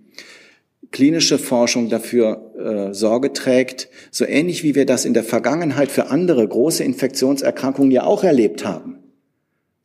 klinische 0.90 1.38
Forschung 1.38 1.88
dafür 1.88 2.52
äh, 2.58 2.94
Sorge 2.94 3.32
trägt, 3.32 3.88
so 4.10 4.26
ähnlich 4.26 4.62
wie 4.62 4.74
wir 4.74 4.84
das 4.84 5.06
in 5.06 5.14
der 5.14 5.24
Vergangenheit 5.24 5.90
für 5.90 6.08
andere 6.08 6.46
große 6.46 6.84
Infektionserkrankungen 6.84 7.90
ja 7.90 8.04
auch 8.04 8.24
erlebt 8.24 8.66
haben. 8.66 8.98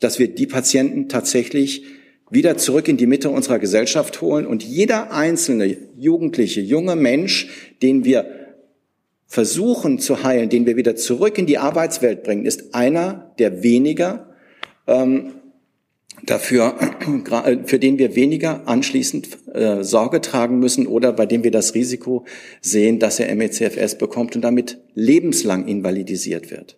dass 0.02 0.20
wir 0.20 0.28
die 0.28 0.48
Patienten 0.48 1.08
tatsächlich 1.08 1.86
wieder 2.30 2.58
zurück 2.58 2.90
in 2.90 2.98
die 2.98 3.08
Mitte 3.08 3.30
unserer 3.30 3.58
Gesellschaft 3.58 4.20
holen 4.20 4.46
und 4.46 4.62
jeder 4.62 5.14
einzelne 5.14 5.78
jugendliche, 5.98 6.60
junge 6.60 6.98
Mensch, 6.98 7.48
den 7.82 8.04
wir 8.04 8.26
versuchen 9.28 10.00
zu 10.00 10.24
heilen, 10.24 10.50
den 10.50 10.66
wir 10.66 10.76
wieder 10.76 10.98
zurück 10.98 11.38
in 11.38 11.46
die 11.46 11.58
Arbeitswelt 11.58 12.24
bringen, 12.24 12.46
ist 12.46 12.76
einer 12.76 13.34
der 13.40 13.64
weniger, 13.64 14.36
ähm, 14.88 15.36
dafür, 16.26 16.76
für 17.66 17.80
den 17.80 17.98
wir 17.98 18.16
weniger 18.16 18.68
anschließend 18.68 19.30
äh, 19.54 19.84
Sorge 19.84 20.22
tragen 20.22 20.60
müssen 20.60 20.88
oder 20.88 21.14
bei 21.14 21.26
dem 21.26 21.44
wir 21.44 21.52
das 21.52 21.76
Risiko 21.76 22.26
sehen, 22.62 23.00
dass 23.00 23.20
er 23.20 23.34
MECFS 23.36 23.98
bekommt 23.98 24.36
und 24.36 24.42
damit 24.42 24.80
lebenslang 24.94 25.68
invalidisiert 25.68 26.52
wird. 26.52 26.78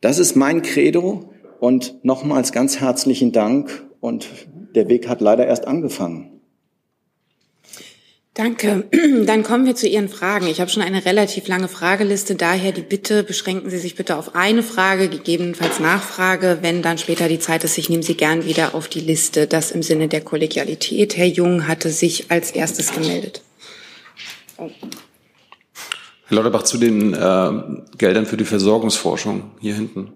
Das 0.00 0.18
ist 0.18 0.36
mein 0.36 0.62
Credo 0.62 1.32
und 1.60 2.04
nochmals 2.04 2.52
ganz 2.52 2.80
herzlichen 2.80 3.32
Dank 3.32 3.86
und 4.00 4.28
der 4.74 4.88
Weg 4.88 5.08
hat 5.08 5.20
leider 5.20 5.46
erst 5.46 5.66
angefangen. 5.66 6.37
Danke. 8.38 8.84
Dann 9.26 9.42
kommen 9.42 9.66
wir 9.66 9.74
zu 9.74 9.88
Ihren 9.88 10.08
Fragen. 10.08 10.46
Ich 10.46 10.60
habe 10.60 10.70
schon 10.70 10.84
eine 10.84 11.04
relativ 11.04 11.48
lange 11.48 11.66
Frageliste, 11.66 12.36
daher 12.36 12.70
die 12.70 12.82
Bitte, 12.82 13.24
beschränken 13.24 13.68
Sie 13.68 13.78
sich 13.78 13.96
bitte 13.96 14.16
auf 14.16 14.36
eine 14.36 14.62
Frage, 14.62 15.08
gegebenenfalls 15.08 15.80
Nachfrage. 15.80 16.58
Wenn 16.62 16.80
dann 16.80 16.98
später 16.98 17.28
die 17.28 17.40
Zeit 17.40 17.64
ist, 17.64 17.76
ich 17.78 17.90
nehme 17.90 18.04
Sie 18.04 18.14
gern 18.14 18.44
wieder 18.44 18.76
auf 18.76 18.86
die 18.86 19.00
Liste. 19.00 19.48
Das 19.48 19.72
im 19.72 19.82
Sinne 19.82 20.06
der 20.06 20.20
Kollegialität. 20.20 21.16
Herr 21.16 21.26
Jung 21.26 21.66
hatte 21.66 21.90
sich 21.90 22.30
als 22.30 22.52
erstes 22.52 22.92
gemeldet. 22.92 23.42
Herr 24.56 24.70
Lauterbach, 26.28 26.62
zu 26.62 26.78
den 26.78 27.14
äh, 27.14 27.50
Geldern 27.98 28.24
für 28.24 28.36
die 28.36 28.44
Versorgungsforschung 28.44 29.50
hier 29.58 29.74
hinten. 29.74 30.12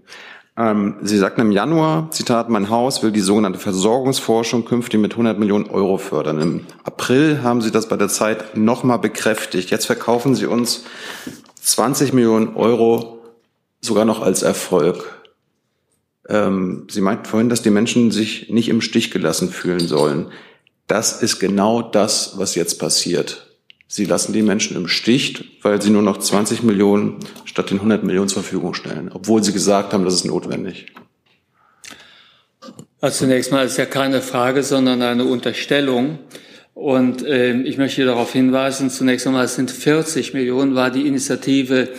Ähm, 0.62 0.94
Sie 1.02 1.18
sagten 1.18 1.40
im 1.40 1.50
Januar, 1.50 2.10
Zitat, 2.12 2.48
mein 2.48 2.70
Haus 2.70 3.02
will 3.02 3.10
die 3.10 3.20
sogenannte 3.20 3.58
Versorgungsforschung 3.58 4.64
künftig 4.64 5.00
mit 5.00 5.12
100 5.12 5.36
Millionen 5.36 5.68
Euro 5.68 5.98
fördern. 5.98 6.40
Im 6.40 6.66
April 6.84 7.42
haben 7.42 7.62
Sie 7.62 7.72
das 7.72 7.88
bei 7.88 7.96
der 7.96 8.08
Zeit 8.08 8.56
nochmal 8.56 9.00
bekräftigt. 9.00 9.70
Jetzt 9.70 9.86
verkaufen 9.86 10.36
Sie 10.36 10.46
uns 10.46 10.84
20 11.62 12.12
Millionen 12.12 12.54
Euro 12.54 13.18
sogar 13.80 14.04
noch 14.04 14.22
als 14.22 14.42
Erfolg. 14.42 15.20
Ähm, 16.28 16.86
Sie 16.88 17.00
meinten 17.00 17.24
vorhin, 17.24 17.48
dass 17.48 17.62
die 17.62 17.70
Menschen 17.70 18.12
sich 18.12 18.48
nicht 18.50 18.68
im 18.68 18.82
Stich 18.82 19.10
gelassen 19.10 19.48
fühlen 19.48 19.88
sollen. 19.88 20.30
Das 20.86 21.22
ist 21.22 21.40
genau 21.40 21.82
das, 21.82 22.34
was 22.36 22.54
jetzt 22.54 22.78
passiert. 22.78 23.51
Sie 23.94 24.06
lassen 24.06 24.32
die 24.32 24.40
Menschen 24.40 24.74
im 24.74 24.88
Stich, 24.88 25.58
weil 25.60 25.82
sie 25.82 25.90
nur 25.90 26.00
noch 26.00 26.16
20 26.16 26.62
Millionen 26.62 27.18
statt 27.44 27.68
den 27.68 27.76
100 27.76 28.02
Millionen 28.04 28.26
zur 28.26 28.42
Verfügung 28.42 28.72
stellen, 28.72 29.10
obwohl 29.12 29.44
sie 29.44 29.52
gesagt 29.52 29.92
haben, 29.92 30.06
das 30.06 30.14
ist 30.14 30.24
notwendig. 30.24 30.86
Also 33.02 33.26
zunächst 33.26 33.52
mal 33.52 33.66
ist 33.66 33.76
ja 33.76 33.84
keine 33.84 34.22
Frage, 34.22 34.62
sondern 34.62 35.02
eine 35.02 35.26
Unterstellung. 35.26 36.20
Und 36.72 37.22
äh, 37.22 37.52
ich 37.64 37.76
möchte 37.76 38.06
darauf 38.06 38.32
hinweisen, 38.32 38.88
zunächst 38.88 39.26
einmal, 39.26 39.44
es 39.44 39.56
sind 39.56 39.70
40 39.70 40.32
Millionen, 40.32 40.74
war 40.74 40.90
die 40.90 41.06
Initiative, 41.06 41.90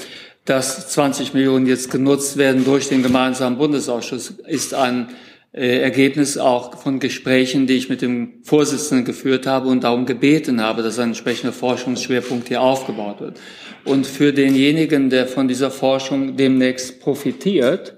dass 0.45 0.89
20 0.89 1.35
Millionen 1.35 1.67
jetzt 1.67 1.91
genutzt 1.91 2.37
werden 2.37 2.65
durch 2.65 2.89
den 2.89 3.03
gemeinsamen 3.03 3.59
Bundesausschuss, 3.59 4.33
ist 4.47 4.73
ein 4.73 5.09
äh, 5.53 5.81
Ergebnis 5.81 6.37
auch 6.37 6.77
von 6.79 6.99
Gesprächen, 6.99 7.67
die 7.67 7.75
ich 7.75 7.87
mit 7.87 8.01
dem 8.01 8.43
Vorsitzenden 8.43 9.05
geführt 9.05 9.45
habe 9.45 9.69
und 9.69 9.83
darum 9.83 10.05
gebeten 10.05 10.61
habe, 10.61 10.81
dass 10.81 10.97
ein 10.97 11.09
entsprechender 11.09 11.53
Forschungsschwerpunkt 11.53 12.47
hier 12.47 12.61
aufgebaut 12.61 13.21
wird. 13.21 13.39
Und 13.85 14.07
für 14.07 14.33
denjenigen, 14.33 15.09
der 15.09 15.27
von 15.27 15.47
dieser 15.47 15.69
Forschung 15.69 16.37
demnächst 16.37 16.99
profitiert, 16.99 17.95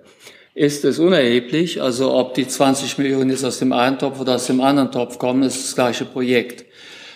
ist 0.53 0.85
es 0.85 0.99
unerheblich, 0.99 1.81
also 1.81 2.13
ob 2.13 2.33
die 2.33 2.47
20 2.47 2.97
Millionen 2.97 3.29
jetzt 3.29 3.43
aus 3.43 3.59
dem 3.59 3.73
einen 3.73 3.99
Topf 3.99 4.19
oder 4.19 4.35
aus 4.35 4.47
dem 4.47 4.61
anderen 4.61 4.91
Topf 4.91 5.17
kommen, 5.17 5.43
ist 5.43 5.63
das 5.63 5.75
gleiche 5.75 6.05
Projekt. 6.05 6.65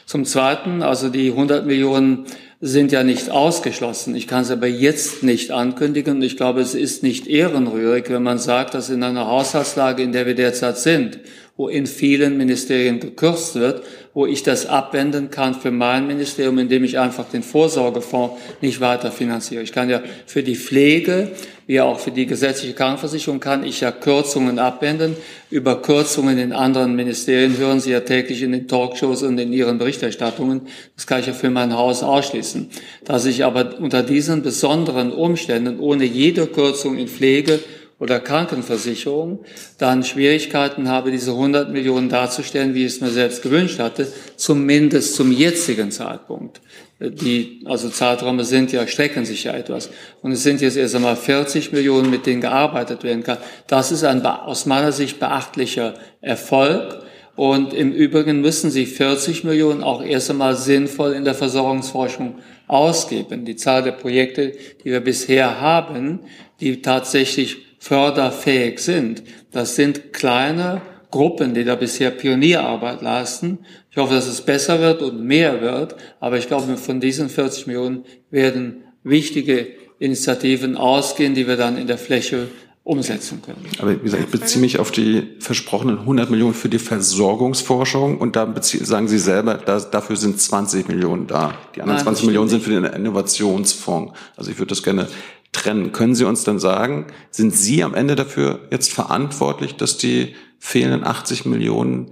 Zum 0.06 0.26
Zweiten, 0.26 0.84
also 0.84 1.10
die 1.10 1.30
100 1.30 1.66
Millionen 1.66 2.26
sind 2.62 2.92
ja 2.92 3.04
nicht 3.04 3.30
ausgeschlossen. 3.30 4.16
Ich 4.16 4.28
kann 4.28 4.42
es 4.42 4.52
aber 4.52 4.68
jetzt 4.68 5.24
nicht 5.24 5.52
ankündigen 5.52 6.18
und 6.18 6.22
ich 6.22 6.36
glaube, 6.36 6.60
es 6.60 6.76
ist 6.76 7.04
nicht 7.04 7.28
ehrenrührig, 7.28 8.10
wenn 8.10 8.24
man 8.24 8.38
sagt, 8.38 8.74
dass 8.74 8.90
in 8.90 9.02
einer 9.02 9.28
Haushaltslage, 9.28 10.04
in 10.04 10.12
der 10.12 10.26
wir 10.26 10.36
derzeit 10.36 10.78
sind, 10.78 11.20
wo 11.56 11.70
in 11.70 11.88
vielen 11.88 12.38
Ministerien 12.38 13.00
gekürzt 13.00 13.56
wird, 13.56 13.84
wo 14.20 14.26
ich 14.26 14.44
das 14.44 14.66
abwenden 14.66 15.32
kann 15.32 15.56
für 15.56 15.72
mein 15.72 16.06
Ministerium, 16.06 16.58
indem 16.58 16.84
ich 16.84 17.00
einfach 17.00 17.24
den 17.30 17.42
Vorsorgefonds 17.42 18.36
nicht 18.60 18.82
weiter 18.82 19.14
finanziere. 19.14 19.64
Ich 19.64 19.72
kann 19.72 19.90
ja 19.90 20.02
für 20.26 20.44
die 20.44 20.58
Pflege 20.58 21.32
wie 21.70 21.80
auch 21.80 22.00
für 22.00 22.10
die 22.10 22.26
gesetzliche 22.26 22.74
Krankenversicherung 22.74 23.40
kann 23.40 23.64
ich 23.64 23.80
ja 23.80 23.92
Kürzungen 23.92 24.58
abwenden. 24.58 25.16
Über 25.52 25.82
Kürzungen 25.84 26.40
in 26.40 26.52
anderen 26.52 26.96
Ministerien 26.98 27.56
hören 27.58 27.80
Sie 27.80 27.92
ja 27.92 28.00
täglich 28.00 28.42
in 28.42 28.52
den 28.52 28.68
Talkshows 28.68 29.22
und 29.22 29.38
in 29.38 29.54
Ihren 29.54 29.78
Berichterstattungen. 29.78 30.62
Das 30.96 31.06
kann 31.06 31.20
ich 31.22 31.28
ja 31.28 31.34
für 31.34 31.52
mein 31.52 31.78
Haus 31.78 32.02
ausschließen. 32.02 32.72
Dass 33.06 33.26
ich 33.26 33.46
aber 33.46 33.80
unter 33.80 34.02
diesen 34.02 34.42
besonderen 34.42 35.14
Umständen 35.14 35.80
ohne 35.80 36.06
jede 36.06 36.48
Kürzung 36.48 36.98
in 36.98 37.08
Pflege 37.08 37.60
oder 38.00 38.22
Krankenversicherung 38.22 39.40
dann 39.78 40.04
Schwierigkeiten 40.04 40.88
habe, 40.88 41.12
diese 41.12 41.32
100 41.32 41.70
Millionen 41.72 42.10
darzustellen, 42.10 42.74
wie 42.74 42.86
ich 42.86 42.94
es 42.94 43.02
mir 43.02 43.10
selbst 43.10 43.42
gewünscht 43.42 43.80
hatte, 43.80 44.08
zumindest 44.38 45.16
zum 45.16 45.32
jetzigen 45.32 45.92
Zeitpunkt. 45.92 46.62
Die, 47.02 47.62
also 47.66 47.90
Zeiträume 47.90 48.44
sind 48.44 48.72
ja, 48.72 48.86
strecken 48.88 49.26
sich 49.26 49.46
ja 49.46 49.54
etwas. 49.54 49.90
Und 50.22 50.32
es 50.32 50.44
sind 50.44 50.60
jetzt 50.62 50.76
erst 50.76 50.96
einmal 50.96 51.16
40 51.16 51.72
Millionen, 51.72 52.10
mit 52.10 52.26
denen 52.26 52.42
gearbeitet 52.42 53.04
werden 53.04 53.24
kann. 53.24 53.38
Das 53.68 53.92
ist 53.92 54.04
ein 54.04 54.26
aus 54.26 54.66
meiner 54.66 54.92
Sicht 54.92 55.20
beachtlicher 55.20 55.94
Erfolg. 56.22 57.04
Und 57.38 57.74
im 57.74 57.94
Übrigen 57.94 58.42
müssen 58.42 58.70
Sie 58.70 58.86
40 58.86 59.46
Millionen 59.46 59.82
auch 59.82 60.04
erst 60.04 60.30
einmal 60.30 60.58
sinnvoll 60.58 61.14
in 61.14 61.24
der 61.24 61.36
Versorgungsforschung 61.36 62.40
ausgeben. 62.68 63.46
Die 63.46 63.56
Zahl 63.56 63.82
der 63.82 63.94
Projekte, 63.94 64.52
die 64.84 64.92
wir 64.92 65.00
bisher 65.00 65.62
haben, 65.62 66.20
die 66.60 66.82
tatsächlich 66.82 67.69
förderfähig 67.80 68.80
sind. 68.80 69.24
Das 69.52 69.76
sind 69.76 70.14
kleine 70.14 70.82
Gruppen, 71.12 71.54
die 71.54 71.64
da 71.64 71.76
bisher 71.76 72.12
Pionierarbeit 72.12 73.02
leisten. 73.02 73.60
Ich 73.90 73.98
hoffe, 73.98 74.14
dass 74.14 74.28
es 74.28 74.42
besser 74.42 74.80
wird 74.80 75.02
und 75.02 75.24
mehr 75.24 75.62
wird, 75.62 75.96
aber 76.20 76.38
ich 76.38 76.48
glaube, 76.48 76.78
von 76.78 77.00
diesen 77.00 77.30
40 77.30 77.68
Millionen 77.68 78.06
werden 78.30 78.84
wichtige 79.04 79.68
Initiativen 79.98 80.78
ausgehen, 80.78 81.34
die 81.34 81.48
wir 81.48 81.58
dann 81.58 81.78
in 81.78 81.88
der 81.88 81.98
Fläche 81.98 82.48
umsetzen 82.84 83.42
können. 83.44 83.66
Aber 83.80 83.92
wie 83.92 84.04
gesagt, 84.04 84.24
ich 84.24 84.32
beziehe 84.32 84.62
mich 84.62 84.80
auf 84.80 84.90
die 84.92 85.36
versprochenen 85.40 86.00
100 86.00 86.30
Millionen 86.30 86.54
für 86.54 86.70
die 86.70 86.80
Versorgungsforschung 86.80 88.18
und 88.18 88.36
da 88.36 88.52
sagen 88.62 89.08
Sie 89.08 89.20
selber, 89.20 89.56
da, 89.56 89.80
dafür 89.80 90.16
sind 90.16 90.40
20 90.40 90.88
Millionen 90.88 91.28
da. 91.28 91.54
Die 91.76 91.82
anderen 91.82 91.98
Nein, 91.98 92.04
20 92.04 92.26
Millionen 92.26 92.50
sind 92.50 92.64
für 92.64 92.72
den 92.72 92.86
Innovationsfonds. 92.86 94.14
Also 94.36 94.50
ich 94.50 94.58
würde 94.58 94.70
das 94.70 94.82
gerne 94.82 95.08
trennen. 95.52 95.92
Können 95.92 96.16
Sie 96.16 96.26
uns 96.26 96.44
dann 96.44 96.60
sagen, 96.60 97.08
sind 97.32 97.56
Sie 97.56 97.84
am 97.84 97.94
Ende 97.94 98.16
dafür 98.16 98.60
jetzt 98.72 98.94
verantwortlich, 98.94 99.76
dass 99.76 99.98
die 99.98 100.36
fehlenden 100.60 101.04
80 101.04 101.46
Millionen 101.46 102.12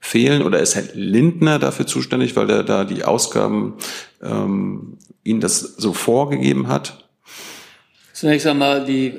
fehlen 0.00 0.42
oder 0.42 0.60
ist 0.60 0.74
Herr 0.74 0.84
Lindner 0.92 1.58
dafür 1.58 1.86
zuständig, 1.86 2.36
weil 2.36 2.50
er 2.50 2.62
da 2.62 2.84
die 2.84 3.04
Ausgaben 3.04 3.74
ähm, 4.22 4.98
Ihnen 5.22 5.40
das 5.40 5.60
so 5.60 5.94
vorgegeben 5.94 6.68
hat? 6.68 7.04
Zunächst 8.12 8.46
einmal 8.46 8.84
die, 8.84 9.12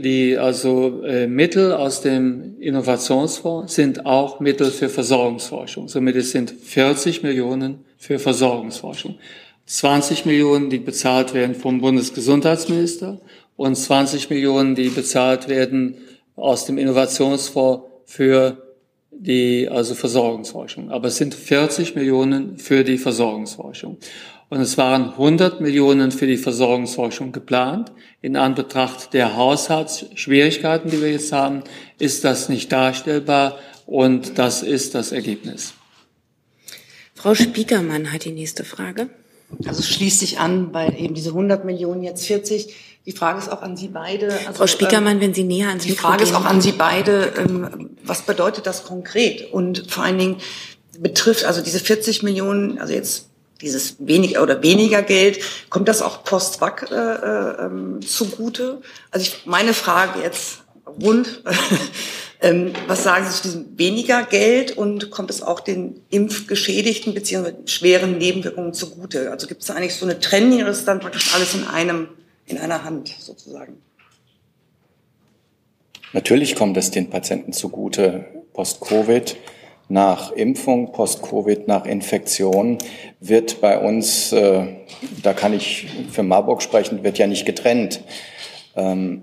die 0.00 0.36
also 0.36 1.02
äh, 1.04 1.26
Mittel 1.28 1.72
aus 1.72 2.00
dem 2.00 2.58
Innovationsfonds 2.58 3.74
sind 3.74 4.06
auch 4.06 4.40
Mittel 4.40 4.70
für 4.70 4.88
Versorgungsforschung. 4.88 5.88
Somit 5.88 6.16
es 6.16 6.32
sind 6.32 6.50
40 6.50 7.22
Millionen 7.22 7.84
für 7.96 8.18
Versorgungsforschung. 8.18 9.18
20 9.70 10.26
Millionen, 10.26 10.68
die 10.68 10.80
bezahlt 10.80 11.32
werden 11.32 11.54
vom 11.54 11.80
Bundesgesundheitsminister 11.80 13.20
und 13.54 13.76
20 13.76 14.28
Millionen, 14.28 14.74
die 14.74 14.88
bezahlt 14.88 15.46
werden 15.48 15.98
aus 16.34 16.64
dem 16.64 16.76
Innovationsfonds 16.76 17.84
für 18.04 18.66
die 19.12 19.68
also 19.70 19.94
Versorgungsforschung. 19.94 20.90
Aber 20.90 21.06
es 21.06 21.18
sind 21.18 21.36
40 21.36 21.94
Millionen 21.94 22.58
für 22.58 22.82
die 22.82 22.98
Versorgungsforschung. 22.98 23.98
Und 24.48 24.60
es 24.60 24.76
waren 24.76 25.10
100 25.10 25.60
Millionen 25.60 26.10
für 26.10 26.26
die 26.26 26.36
Versorgungsforschung 26.36 27.30
geplant. 27.30 27.92
In 28.22 28.36
Anbetracht 28.36 29.14
der 29.14 29.36
Haushaltsschwierigkeiten, 29.36 30.90
die 30.90 31.00
wir 31.00 31.12
jetzt 31.12 31.30
haben, 31.30 31.62
ist 32.00 32.24
das 32.24 32.48
nicht 32.48 32.72
darstellbar 32.72 33.60
und 33.86 34.36
das 34.36 34.64
ist 34.64 34.96
das 34.96 35.12
Ergebnis. 35.12 35.74
Frau 37.14 37.36
Spiekermann 37.36 38.12
hat 38.12 38.24
die 38.24 38.32
nächste 38.32 38.64
Frage. 38.64 39.10
Also 39.66 39.82
schließt 39.82 40.20
sich 40.20 40.38
an, 40.38 40.72
weil 40.72 40.98
eben 40.98 41.14
diese 41.14 41.30
100 41.30 41.64
Millionen 41.64 42.02
jetzt 42.02 42.26
40. 42.26 42.74
Die 43.06 43.12
Frage 43.12 43.38
ist 43.38 43.50
auch 43.50 43.62
an 43.62 43.76
Sie 43.76 43.88
beide. 43.88 44.32
Also, 44.46 44.52
Frau 44.54 44.66
Spiekermann, 44.66 45.16
ähm, 45.16 45.20
wenn 45.20 45.34
Sie 45.34 45.44
näher 45.44 45.68
ans 45.68 45.84
Die 45.84 45.90
Mikro 45.90 46.08
Frage 46.08 46.24
gehen. 46.24 46.32
ist 46.32 46.38
auch 46.38 46.44
an 46.44 46.60
Sie 46.60 46.72
beide. 46.72 47.32
Ähm, 47.38 47.90
was 48.04 48.22
bedeutet 48.22 48.66
das 48.66 48.84
konkret? 48.84 49.52
Und 49.52 49.90
vor 49.90 50.04
allen 50.04 50.18
Dingen 50.18 50.36
betrifft 50.98 51.44
also 51.44 51.62
diese 51.62 51.80
40 51.80 52.22
Millionen, 52.22 52.78
also 52.78 52.92
jetzt 52.92 53.26
dieses 53.62 53.96
weniger 53.98 54.42
oder 54.42 54.62
weniger 54.62 55.02
Geld, 55.02 55.40
kommt 55.68 55.88
das 55.88 56.02
auch 56.02 56.24
post-Wack 56.24 56.88
äh, 56.90 56.94
äh, 56.94 58.00
zugute? 58.00 58.80
Also 59.10 59.26
ich, 59.26 59.46
meine 59.46 59.74
Frage 59.74 60.20
jetzt 60.22 60.62
rund 61.02 61.42
Ähm, 62.42 62.72
was 62.86 63.02
sagen 63.02 63.26
Sie 63.26 63.36
zu 63.36 63.42
diesem 63.42 63.78
weniger 63.78 64.22
Geld 64.22 64.76
und 64.76 65.10
kommt 65.10 65.30
es 65.30 65.42
auch 65.42 65.60
den 65.60 66.00
Impfgeschädigten 66.08 67.12
bzw. 67.12 67.52
schweren 67.66 68.16
Nebenwirkungen 68.16 68.72
zugute? 68.72 69.30
Also 69.30 69.46
gibt 69.46 69.60
es 69.60 69.66
da 69.66 69.74
eigentlich 69.74 69.94
so 69.94 70.06
eine 70.06 70.20
Trennung 70.20 70.60
oder 70.60 70.70
ist 70.70 70.86
dann 70.86 71.00
praktisch 71.00 71.34
alles 71.34 71.54
in 71.54 71.64
einem, 71.64 72.08
in 72.46 72.56
einer 72.56 72.82
Hand 72.82 73.14
sozusagen? 73.18 73.76
Natürlich 76.12 76.56
kommt 76.56 76.76
es 76.76 76.90
den 76.90 77.10
Patienten 77.10 77.52
zugute. 77.52 78.24
Post-Covid 78.54 79.36
nach 79.88 80.32
Impfung, 80.32 80.92
Post-Covid 80.92 81.68
nach 81.68 81.84
Infektion 81.84 82.78
wird 83.20 83.60
bei 83.60 83.78
uns, 83.78 84.32
äh, 84.32 84.66
da 85.22 85.34
kann 85.34 85.52
ich 85.52 85.88
für 86.10 86.22
Marburg 86.22 86.62
sprechen, 86.62 87.04
wird 87.04 87.18
ja 87.18 87.26
nicht 87.26 87.44
getrennt. 87.44 88.00
Ähm, 88.76 89.22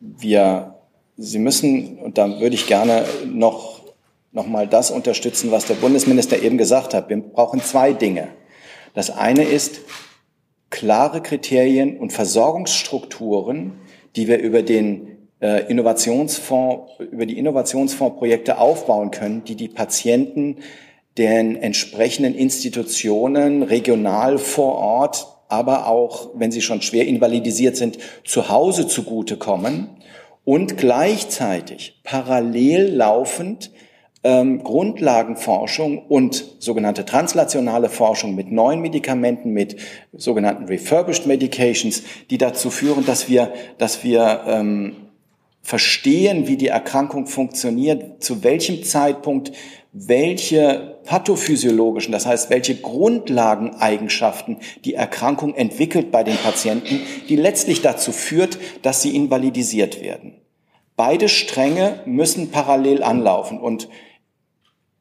wir, 0.00 0.73
Sie 1.16 1.38
müssen, 1.38 1.98
und 1.98 2.18
da 2.18 2.40
würde 2.40 2.56
ich 2.56 2.66
gerne 2.66 3.04
noch, 3.24 3.82
noch 4.32 4.46
mal 4.46 4.66
das 4.66 4.90
unterstützen, 4.90 5.52
was 5.52 5.66
der 5.66 5.74
Bundesminister 5.74 6.42
eben 6.42 6.58
gesagt 6.58 6.92
hat. 6.92 7.08
Wir 7.08 7.18
brauchen 7.18 7.62
zwei 7.62 7.92
Dinge. 7.92 8.28
Das 8.94 9.10
eine 9.10 9.44
ist 9.44 9.80
klare 10.70 11.22
Kriterien 11.22 11.98
und 11.98 12.12
Versorgungsstrukturen, 12.12 13.74
die 14.16 14.26
wir 14.26 14.38
über 14.38 14.62
den 14.62 15.28
äh, 15.40 15.70
Innovationsfonds, 15.70 16.92
über 16.98 17.26
die 17.26 17.38
Innovationsfondsprojekte 17.38 18.58
aufbauen 18.58 19.12
können, 19.12 19.44
die 19.44 19.54
die 19.54 19.68
Patienten 19.68 20.56
den 21.16 21.54
entsprechenden 21.54 22.34
Institutionen 22.34 23.62
regional 23.62 24.38
vor 24.38 24.74
Ort, 24.74 25.28
aber 25.48 25.86
auch, 25.86 26.30
wenn 26.34 26.50
sie 26.50 26.60
schon 26.60 26.82
schwer 26.82 27.06
invalidisiert 27.06 27.76
sind, 27.76 27.98
zu 28.24 28.48
Hause 28.48 28.88
zugutekommen 28.88 29.90
und 30.44 30.76
gleichzeitig 30.76 32.00
parallel 32.04 32.94
laufend 32.94 33.70
ähm, 34.24 34.64
Grundlagenforschung 34.64 36.06
und 36.06 36.44
sogenannte 36.58 37.04
translationale 37.04 37.90
Forschung 37.90 38.34
mit 38.34 38.50
neuen 38.50 38.80
Medikamenten, 38.80 39.50
mit 39.52 39.76
sogenannten 40.12 40.64
refurbished 40.64 41.26
medications, 41.26 42.02
die 42.30 42.38
dazu 42.38 42.70
führen, 42.70 43.04
dass 43.04 43.28
wir, 43.28 43.52
dass 43.78 44.02
wir 44.02 44.44
ähm, 44.46 44.96
verstehen, 45.64 46.46
wie 46.46 46.58
die 46.58 46.68
Erkrankung 46.68 47.26
funktioniert, 47.26 48.22
zu 48.22 48.44
welchem 48.44 48.84
Zeitpunkt 48.84 49.50
welche 49.92 50.98
pathophysiologischen, 51.04 52.12
das 52.12 52.26
heißt, 52.26 52.50
welche 52.50 52.76
Grundlageneigenschaften 52.76 54.58
die 54.84 54.94
Erkrankung 54.94 55.54
entwickelt 55.54 56.12
bei 56.12 56.22
den 56.22 56.36
Patienten, 56.36 57.00
die 57.28 57.36
letztlich 57.36 57.80
dazu 57.80 58.12
führt, 58.12 58.58
dass 58.82 59.00
sie 59.02 59.16
invalidisiert 59.16 60.02
werden. 60.02 60.34
Beide 60.96 61.28
Stränge 61.28 62.00
müssen 62.04 62.50
parallel 62.50 63.02
anlaufen 63.02 63.58
und 63.58 63.88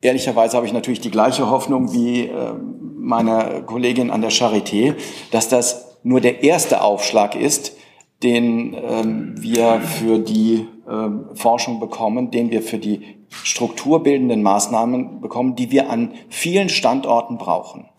ehrlicherweise 0.01 0.55
habe 0.55 0.65
ich 0.65 0.73
natürlich 0.73 1.01
die 1.01 1.11
gleiche 1.11 1.49
Hoffnung 1.49 1.93
wie 1.93 2.27
äh, 2.27 2.53
meine 2.95 3.63
Kollegin 3.65 4.11
an 4.11 4.21
der 4.21 4.31
Charité, 4.31 4.95
dass 5.31 5.49
das 5.49 5.97
nur 6.03 6.21
der 6.21 6.43
erste 6.43 6.81
Aufschlag 6.81 7.35
ist, 7.35 7.73
den 8.23 8.73
ähm, 8.73 9.35
wir 9.37 9.81
für 9.81 10.19
die 10.19 10.67
ähm, 10.89 11.25
Forschung 11.33 11.79
bekommen, 11.79 12.31
den 12.31 12.51
wir 12.51 12.61
für 12.61 12.77
die 12.77 13.01
strukturbildenden 13.29 14.41
Maßnahmen 14.43 15.21
bekommen, 15.21 15.55
die 15.55 15.71
wir 15.71 15.89
an 15.89 16.13
vielen 16.29 16.69
Standorten 16.69 17.37
brauchen. 17.37 17.89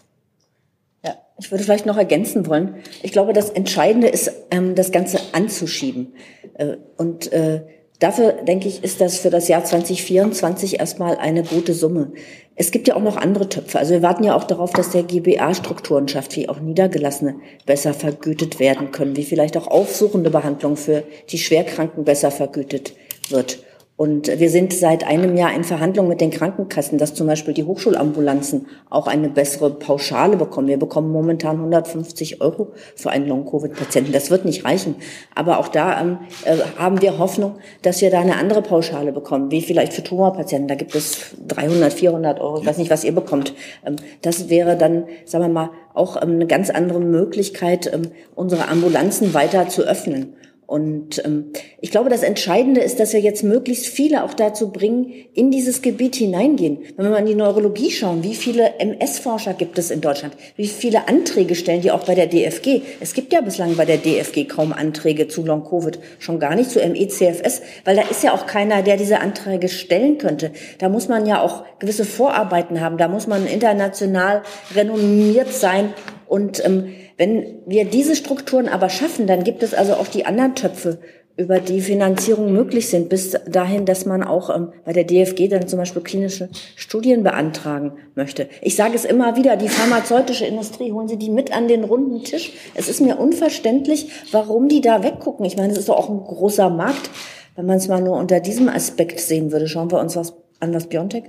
Ja, 1.04 1.16
ich 1.38 1.50
würde 1.50 1.64
vielleicht 1.64 1.86
noch 1.86 1.96
ergänzen 1.96 2.46
wollen. 2.46 2.76
Ich 3.02 3.12
glaube, 3.12 3.32
das 3.32 3.50
Entscheidende 3.50 4.08
ist, 4.08 4.30
ähm, 4.50 4.74
das 4.74 4.92
Ganze 4.92 5.18
anzuschieben. 5.32 6.14
Äh, 6.54 6.76
und 6.96 7.32
äh, 7.32 7.62
Dafür, 8.04 8.32
denke 8.32 8.68
ich, 8.68 8.84
ist 8.84 9.00
das 9.00 9.16
für 9.16 9.30
das 9.30 9.48
Jahr 9.48 9.64
2024 9.64 10.78
erstmal 10.78 11.16
eine 11.16 11.42
gute 11.42 11.72
Summe. 11.72 12.12
Es 12.54 12.70
gibt 12.70 12.86
ja 12.86 12.96
auch 12.96 13.02
noch 13.02 13.16
andere 13.16 13.48
Töpfe. 13.48 13.78
Also 13.78 13.94
wir 13.94 14.02
warten 14.02 14.24
ja 14.24 14.36
auch 14.36 14.44
darauf, 14.44 14.72
dass 14.72 14.90
der 14.90 15.04
GBA 15.04 15.54
Strukturen 15.54 16.06
schafft, 16.06 16.36
wie 16.36 16.50
auch 16.50 16.60
Niedergelassene 16.60 17.36
besser 17.64 17.94
vergütet 17.94 18.60
werden 18.60 18.90
können, 18.90 19.16
wie 19.16 19.24
vielleicht 19.24 19.56
auch 19.56 19.68
aufsuchende 19.68 20.28
Behandlung 20.28 20.76
für 20.76 21.02
die 21.30 21.38
Schwerkranken 21.38 22.04
besser 22.04 22.30
vergütet 22.30 22.92
wird. 23.30 23.60
Und 23.96 24.26
wir 24.40 24.50
sind 24.50 24.72
seit 24.72 25.06
einem 25.06 25.36
Jahr 25.36 25.54
in 25.54 25.62
Verhandlungen 25.62 26.08
mit 26.08 26.20
den 26.20 26.32
Krankenkassen, 26.32 26.98
dass 26.98 27.14
zum 27.14 27.28
Beispiel 27.28 27.54
die 27.54 27.62
Hochschulambulanzen 27.62 28.66
auch 28.90 29.06
eine 29.06 29.28
bessere 29.28 29.70
Pauschale 29.70 30.36
bekommen. 30.36 30.66
Wir 30.66 30.80
bekommen 30.80 31.12
momentan 31.12 31.58
150 31.58 32.40
Euro 32.40 32.72
für 32.96 33.10
einen 33.10 33.28
Long-Covid-Patienten. 33.28 34.10
Das 34.10 34.32
wird 34.32 34.46
nicht 34.46 34.64
reichen. 34.64 34.96
Aber 35.36 35.60
auch 35.60 35.68
da 35.68 36.00
ähm, 36.00 36.18
äh, 36.44 36.56
haben 36.76 37.00
wir 37.02 37.18
Hoffnung, 37.18 37.54
dass 37.82 38.00
wir 38.00 38.10
da 38.10 38.18
eine 38.18 38.34
andere 38.34 38.62
Pauschale 38.62 39.12
bekommen, 39.12 39.52
wie 39.52 39.62
vielleicht 39.62 39.92
für 39.92 40.02
Tumorpatienten. 40.02 40.66
Da 40.66 40.74
gibt 40.74 40.96
es 40.96 41.36
300, 41.46 41.92
400 41.92 42.40
Euro. 42.40 42.58
Ich 42.58 42.66
weiß 42.66 42.78
nicht, 42.78 42.90
was 42.90 43.04
ihr 43.04 43.14
bekommt. 43.14 43.54
Ähm, 43.86 43.94
das 44.22 44.48
wäre 44.48 44.76
dann, 44.76 45.04
sagen 45.24 45.44
wir 45.44 45.48
mal, 45.48 45.70
auch 45.94 46.20
ähm, 46.20 46.32
eine 46.32 46.48
ganz 46.48 46.68
andere 46.68 46.98
Möglichkeit, 46.98 47.96
unsere 48.34 48.66
Ambulanzen 48.66 49.34
weiter 49.34 49.68
zu 49.68 49.82
öffnen. 49.82 50.34
Und 50.66 51.22
ähm, 51.24 51.52
ich 51.80 51.90
glaube, 51.90 52.08
das 52.08 52.22
Entscheidende 52.22 52.80
ist, 52.80 52.98
dass 52.98 53.12
wir 53.12 53.20
jetzt 53.20 53.44
möglichst 53.44 53.86
viele 53.86 54.24
auch 54.24 54.32
dazu 54.32 54.70
bringen, 54.70 55.12
in 55.34 55.50
dieses 55.50 55.82
Gebiet 55.82 56.16
hineingehen. 56.16 56.78
Wenn 56.96 57.04
wir 57.04 57.10
mal 57.10 57.18
in 57.18 57.26
die 57.26 57.34
Neurologie 57.34 57.90
schauen, 57.90 58.22
wie 58.22 58.34
viele 58.34 58.78
MS-Forscher 58.78 59.52
gibt 59.52 59.78
es 59.78 59.90
in 59.90 60.00
Deutschland? 60.00 60.36
Wie 60.56 60.66
viele 60.66 61.06
Anträge 61.06 61.54
stellen 61.54 61.82
die 61.82 61.90
auch 61.90 62.04
bei 62.04 62.14
der 62.14 62.28
DFG? 62.28 62.80
Es 63.00 63.12
gibt 63.12 63.32
ja 63.32 63.42
bislang 63.42 63.76
bei 63.76 63.84
der 63.84 63.98
DFG 63.98 64.46
kaum 64.48 64.72
Anträge 64.72 65.28
zu 65.28 65.44
Long-Covid, 65.44 65.98
schon 66.18 66.40
gar 66.40 66.54
nicht 66.54 66.70
zu 66.70 66.78
MECFS, 66.78 67.60
weil 67.84 67.96
da 67.96 68.02
ist 68.02 68.22
ja 68.22 68.32
auch 68.32 68.46
keiner, 68.46 68.82
der 68.82 68.96
diese 68.96 69.20
Anträge 69.20 69.68
stellen 69.68 70.16
könnte. 70.16 70.50
Da 70.78 70.88
muss 70.88 71.08
man 71.08 71.26
ja 71.26 71.42
auch 71.42 71.64
gewisse 71.78 72.06
Vorarbeiten 72.06 72.80
haben, 72.80 72.96
da 72.96 73.08
muss 73.08 73.26
man 73.26 73.46
international 73.46 74.42
renommiert 74.74 75.52
sein 75.52 75.92
und 76.26 76.64
ähm, 76.64 76.88
wenn 77.16 77.60
wir 77.66 77.84
diese 77.84 78.16
Strukturen 78.16 78.68
aber 78.68 78.88
schaffen, 78.88 79.26
dann 79.26 79.44
gibt 79.44 79.62
es 79.62 79.74
also 79.74 79.94
auch 79.94 80.08
die 80.08 80.26
anderen 80.26 80.54
Töpfe, 80.54 80.98
über 81.36 81.58
die 81.58 81.80
Finanzierung 81.80 82.52
möglich 82.52 82.88
sind, 82.88 83.08
bis 83.08 83.36
dahin, 83.48 83.86
dass 83.86 84.06
man 84.06 84.22
auch 84.22 84.54
ähm, 84.54 84.72
bei 84.84 84.92
der 84.92 85.02
DFG 85.02 85.48
dann 85.48 85.66
zum 85.66 85.80
Beispiel 85.80 86.02
klinische 86.02 86.48
Studien 86.76 87.24
beantragen 87.24 87.94
möchte. 88.14 88.48
Ich 88.62 88.76
sage 88.76 88.94
es 88.94 89.04
immer 89.04 89.36
wieder, 89.36 89.56
die 89.56 89.68
pharmazeutische 89.68 90.46
Industrie, 90.46 90.92
holen 90.92 91.08
Sie 91.08 91.18
die 91.18 91.30
mit 91.30 91.52
an 91.52 91.66
den 91.66 91.82
runden 91.82 92.22
Tisch. 92.22 92.52
Es 92.74 92.88
ist 92.88 93.00
mir 93.00 93.18
unverständlich, 93.18 94.10
warum 94.30 94.68
die 94.68 94.80
da 94.80 95.02
weggucken. 95.02 95.44
Ich 95.44 95.56
meine, 95.56 95.72
es 95.72 95.78
ist 95.78 95.88
doch 95.88 95.96
auch 95.96 96.08
ein 96.08 96.22
großer 96.22 96.70
Markt. 96.70 97.10
Wenn 97.56 97.66
man 97.66 97.78
es 97.78 97.88
mal 97.88 98.00
nur 98.00 98.16
unter 98.16 98.38
diesem 98.38 98.68
Aspekt 98.68 99.18
sehen 99.18 99.50
würde, 99.50 99.66
schauen 99.66 99.90
wir 99.90 99.98
uns 99.98 100.14
was 100.14 100.34
an, 100.60 100.72
was 100.72 100.86
Biontech 100.86 101.24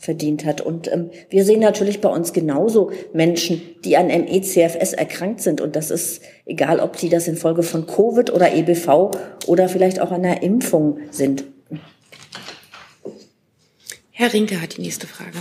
verdient 0.00 0.46
hat. 0.46 0.62
Und 0.62 0.90
ähm, 0.90 1.10
wir 1.28 1.44
sehen 1.44 1.60
natürlich 1.60 2.00
bei 2.00 2.08
uns 2.08 2.32
genauso 2.32 2.90
Menschen, 3.12 3.60
die 3.84 3.98
an 3.98 4.06
MECFS 4.06 4.94
erkrankt 4.94 5.42
sind. 5.42 5.60
Und 5.60 5.76
das 5.76 5.90
ist 5.90 6.22
egal, 6.46 6.80
ob 6.80 6.96
die 6.96 7.10
das 7.10 7.28
infolge 7.28 7.62
von 7.62 7.86
Covid 7.86 8.32
oder 8.32 8.52
EBV 8.52 9.10
oder 9.46 9.68
vielleicht 9.68 10.00
auch 10.00 10.10
einer 10.10 10.42
Impfung 10.42 10.98
sind. 11.10 11.44
Herr 14.10 14.32
Rinke 14.32 14.60
hat 14.60 14.78
die 14.78 14.82
nächste 14.82 15.06
Frage. 15.06 15.38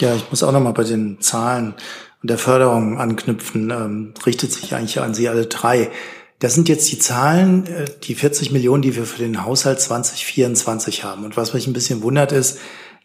Ja, 0.00 0.14
ich 0.14 0.30
muss 0.30 0.42
auch 0.42 0.52
noch 0.52 0.60
mal 0.60 0.72
bei 0.72 0.84
den 0.84 1.20
Zahlen 1.20 1.74
und 2.22 2.30
der 2.30 2.38
Förderung 2.38 2.98
anknüpfen. 2.98 3.70
Ähm, 3.70 4.14
richtet 4.24 4.52
sich 4.52 4.74
eigentlich 4.74 5.00
an 5.00 5.14
Sie 5.14 5.28
alle 5.28 5.46
drei. 5.46 5.90
Das 6.38 6.54
sind 6.54 6.68
jetzt 6.68 6.90
die 6.92 6.98
Zahlen, 6.98 7.66
äh, 7.66 7.86
die 8.04 8.14
40 8.14 8.52
Millionen, 8.52 8.82
die 8.82 8.94
wir 8.96 9.04
für 9.04 9.22
den 9.22 9.44
Haushalt 9.44 9.80
2024 9.80 11.04
haben. 11.04 11.24
Und 11.24 11.36
was 11.36 11.54
mich 11.54 11.66
ein 11.66 11.72
bisschen 11.72 12.02
wundert 12.02 12.32
ist, 12.32 12.58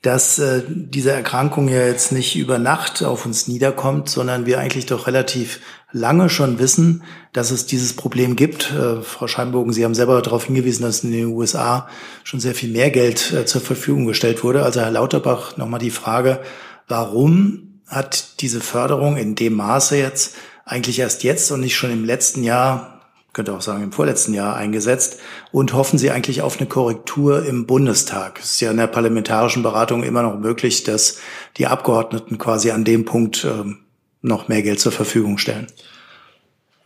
dass 0.04 0.38
äh, 0.38 0.64
diese 0.68 1.12
Erkrankung 1.12 1.70
ja 1.70 1.88
jetzt 1.88 2.12
nicht 2.12 2.36
über 2.36 2.60
Nacht 2.60 3.04
auf 3.04 3.26
uns 3.26 3.48
niederkommt, 3.48 4.10
sondern 4.10 4.46
wir 4.46 4.60
eigentlich 4.60 4.86
doch 4.86 5.08
relativ 5.08 5.62
lange 5.94 6.30
schon 6.30 6.60
wissen, 6.60 7.04
dass 7.32 7.52
es 7.52 7.68
dieses 7.68 7.94
Problem 7.94 8.36
gibt. 8.36 8.74
Äh, 8.74 9.02
Frau 9.02 9.28
Scheinbogen, 9.28 9.72
Sie 9.72 9.86
haben 9.86 9.96
selber 9.96 10.22
darauf 10.22 10.44
hingewiesen, 10.46 10.84
dass 10.84 11.06
in 11.06 11.14
den 11.14 11.28
USA 11.28 11.88
schon 12.26 12.42
sehr 12.42 12.54
viel 12.54 12.70
mehr 12.70 12.92
Geld 12.92 13.32
äh, 13.32 13.46
zur 13.46 13.62
Verfügung 13.62 14.06
gestellt 14.06 14.44
wurde. 14.44 14.64
Also 14.64 14.82
Herr 14.82 14.92
Lauterbach, 14.92 15.56
nochmal 15.56 15.80
die 15.80 15.90
Frage, 15.90 16.42
warum 16.90 17.80
hat 17.88 18.42
diese 18.42 18.60
Förderung 18.60 19.16
in 19.16 19.36
dem 19.36 19.54
Maße 19.54 19.98
jetzt 19.98 20.36
eigentlich 20.66 21.00
erst 21.00 21.24
jetzt 21.24 21.50
und 21.50 21.62
nicht 21.62 21.78
schon 21.78 21.92
im 21.92 22.04
letzten 22.04 22.44
Jahr 22.44 22.93
könnte 23.34 23.54
auch 23.54 23.62
sagen 23.62 23.84
im 23.84 23.92
vorletzten 23.92 24.34
Jahr 24.34 24.56
eingesetzt 24.56 25.20
und 25.52 25.74
hoffen 25.74 25.98
Sie 25.98 26.12
eigentlich 26.12 26.42
auf 26.42 26.60
eine 26.60 26.70
Korrektur 26.70 27.46
im 27.46 27.66
Bundestag? 27.66 28.40
Es 28.40 28.52
ist 28.52 28.62
ja 28.62 28.72
in 28.72 28.78
der 28.78 28.88
parlamentarischen 28.88 29.64
Beratung 29.64 30.04
immer 30.04 30.22
noch 30.22 30.40
möglich, 30.40 30.84
dass 30.84 31.20
die 31.58 31.68
Abgeordneten 31.68 32.38
quasi 32.38 32.72
an 32.72 32.84
dem 32.84 33.06
Punkt 33.06 33.44
ähm, 33.44 33.80
noch 34.22 34.48
mehr 34.48 34.62
Geld 34.62 34.80
zur 34.80 34.92
Verfügung 34.92 35.38
stellen. 35.38 35.68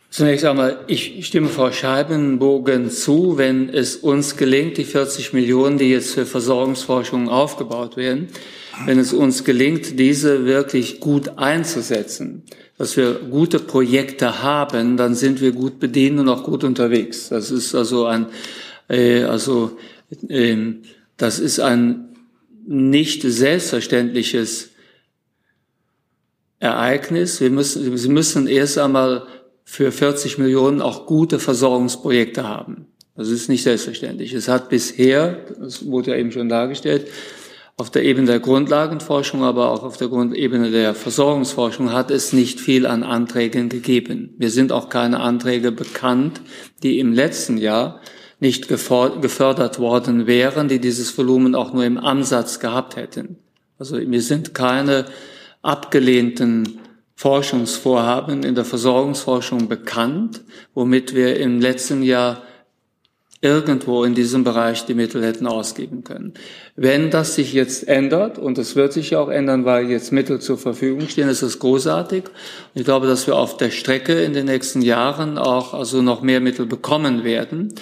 Zunächst 0.09 0.45
einmal, 0.45 0.85
ich 0.87 1.27
stimme 1.27 1.49
Frau 1.49 1.71
Scheibenbogen 1.71 2.89
zu, 2.89 3.37
wenn 3.37 3.69
es 3.69 3.97
uns 3.97 4.37
gelingt, 4.37 4.77
die 4.77 4.85
40 4.85 5.33
Millionen, 5.33 5.77
die 5.77 5.91
jetzt 5.91 6.13
für 6.13 6.25
Versorgungsforschung 6.25 7.27
aufgebaut 7.27 7.97
werden, 7.97 8.29
wenn 8.85 8.99
es 8.99 9.11
uns 9.11 9.43
gelingt, 9.43 9.99
diese 9.99 10.45
wirklich 10.45 11.01
gut 11.01 11.37
einzusetzen, 11.37 12.43
dass 12.77 12.95
wir 12.95 13.15
gute 13.15 13.59
Projekte 13.59 14.43
haben, 14.43 14.97
dann 14.97 15.15
sind 15.15 15.41
wir 15.41 15.51
gut 15.51 15.79
bedient 15.79 16.19
und 16.19 16.29
auch 16.29 16.43
gut 16.43 16.63
unterwegs. 16.63 17.29
Das 17.29 17.49
ist 17.49 17.73
also 17.73 18.05
ein, 18.05 18.27
äh, 18.87 19.23
also 19.23 19.77
äh, 20.29 20.57
das 21.17 21.39
ist 21.39 21.59
ein 21.59 22.15
nicht 22.67 23.23
selbstverständliches 23.23 24.69
Ereignis. 26.59 27.41
Wir 27.41 27.49
müssen, 27.49 27.97
Sie 27.97 28.09
müssen 28.09 28.47
erst 28.47 28.77
einmal 28.77 29.25
für 29.63 29.91
40 29.91 30.37
Millionen 30.37 30.81
auch 30.81 31.05
gute 31.05 31.39
Versorgungsprojekte 31.39 32.47
haben. 32.47 32.87
Das 33.15 33.29
ist 33.29 33.49
nicht 33.49 33.63
selbstverständlich. 33.63 34.33
Es 34.33 34.47
hat 34.47 34.69
bisher, 34.69 35.45
das 35.59 35.87
wurde 35.87 36.11
ja 36.11 36.17
eben 36.17 36.31
schon 36.31 36.49
dargestellt, 36.49 37.07
auf 37.79 37.91
der 37.91 38.03
Ebene 38.03 38.25
der 38.25 38.39
Grundlagenforschung, 38.39 39.43
aber 39.43 39.69
auch 39.71 39.83
auf 39.83 39.97
der 39.97 40.09
Ebene 40.33 40.71
der 40.71 40.95
Versorgungsforschung 40.95 41.93
hat 41.93 42.09
es 42.09 42.33
nicht 42.33 42.59
viel 42.59 42.87
an 42.87 43.03
Anträgen 43.03 43.69
gegeben. 43.69 44.33
Mir 44.39 44.49
sind 44.49 44.71
auch 44.71 44.89
keine 44.89 45.19
Anträge 45.19 45.71
bekannt, 45.71 46.41
die 46.81 46.97
im 46.97 47.13
letzten 47.13 47.57
Jahr 47.57 48.01
nicht 48.39 48.67
gefördert 48.67 49.79
worden 49.79 50.25
wären, 50.25 50.67
die 50.67 50.79
dieses 50.79 51.15
Volumen 51.15 51.53
auch 51.53 51.71
nur 51.71 51.85
im 51.85 51.99
Ansatz 51.99 52.59
gehabt 52.59 52.95
hätten. 52.95 53.37
Also 53.77 53.97
mir 53.97 54.21
sind 54.23 54.55
keine 54.55 55.05
abgelehnten 55.61 56.79
Forschungsvorhaben 57.13 58.41
in 58.41 58.55
der 58.55 58.65
Versorgungsforschung 58.65 59.67
bekannt, 59.67 60.41
womit 60.73 61.13
wir 61.13 61.39
im 61.39 61.61
letzten 61.61 62.01
Jahr 62.01 62.41
irgendwo 63.47 64.03
in 64.03 64.13
diesem 64.13 64.43
Bereich 64.43 64.85
die 64.85 64.93
Mittel 64.93 65.23
hätten 65.23 65.47
ausgeben 65.47 66.03
können. 66.03 66.33
Wenn 66.75 67.09
das 67.09 67.35
sich 67.35 67.53
jetzt 67.53 67.87
ändert, 67.87 68.37
und 68.37 68.57
es 68.57 68.75
wird 68.75 68.93
sich 68.93 69.11
ja 69.11 69.19
auch 69.19 69.29
ändern, 69.29 69.63
weil 69.63 69.89
jetzt 69.89 70.11
Mittel 70.11 70.39
zur 70.39 70.57
Verfügung 70.57 71.07
stehen, 71.07 71.29
ist 71.29 71.41
es 71.41 71.59
großartig. 71.59 72.25
Ich 72.75 72.83
glaube, 72.83 73.07
dass 73.07 73.25
wir 73.25 73.35
auf 73.35 73.57
der 73.57 73.71
Strecke 73.71 74.21
in 74.21 74.33
den 74.33 74.45
nächsten 74.45 74.81
Jahren 74.81 75.37
auch 75.37 75.73
also 75.73 76.01
noch 76.01 76.21
mehr 76.21 76.41
Mittel 76.41 76.65
bekommen 76.65 77.23
werden. 77.23 77.73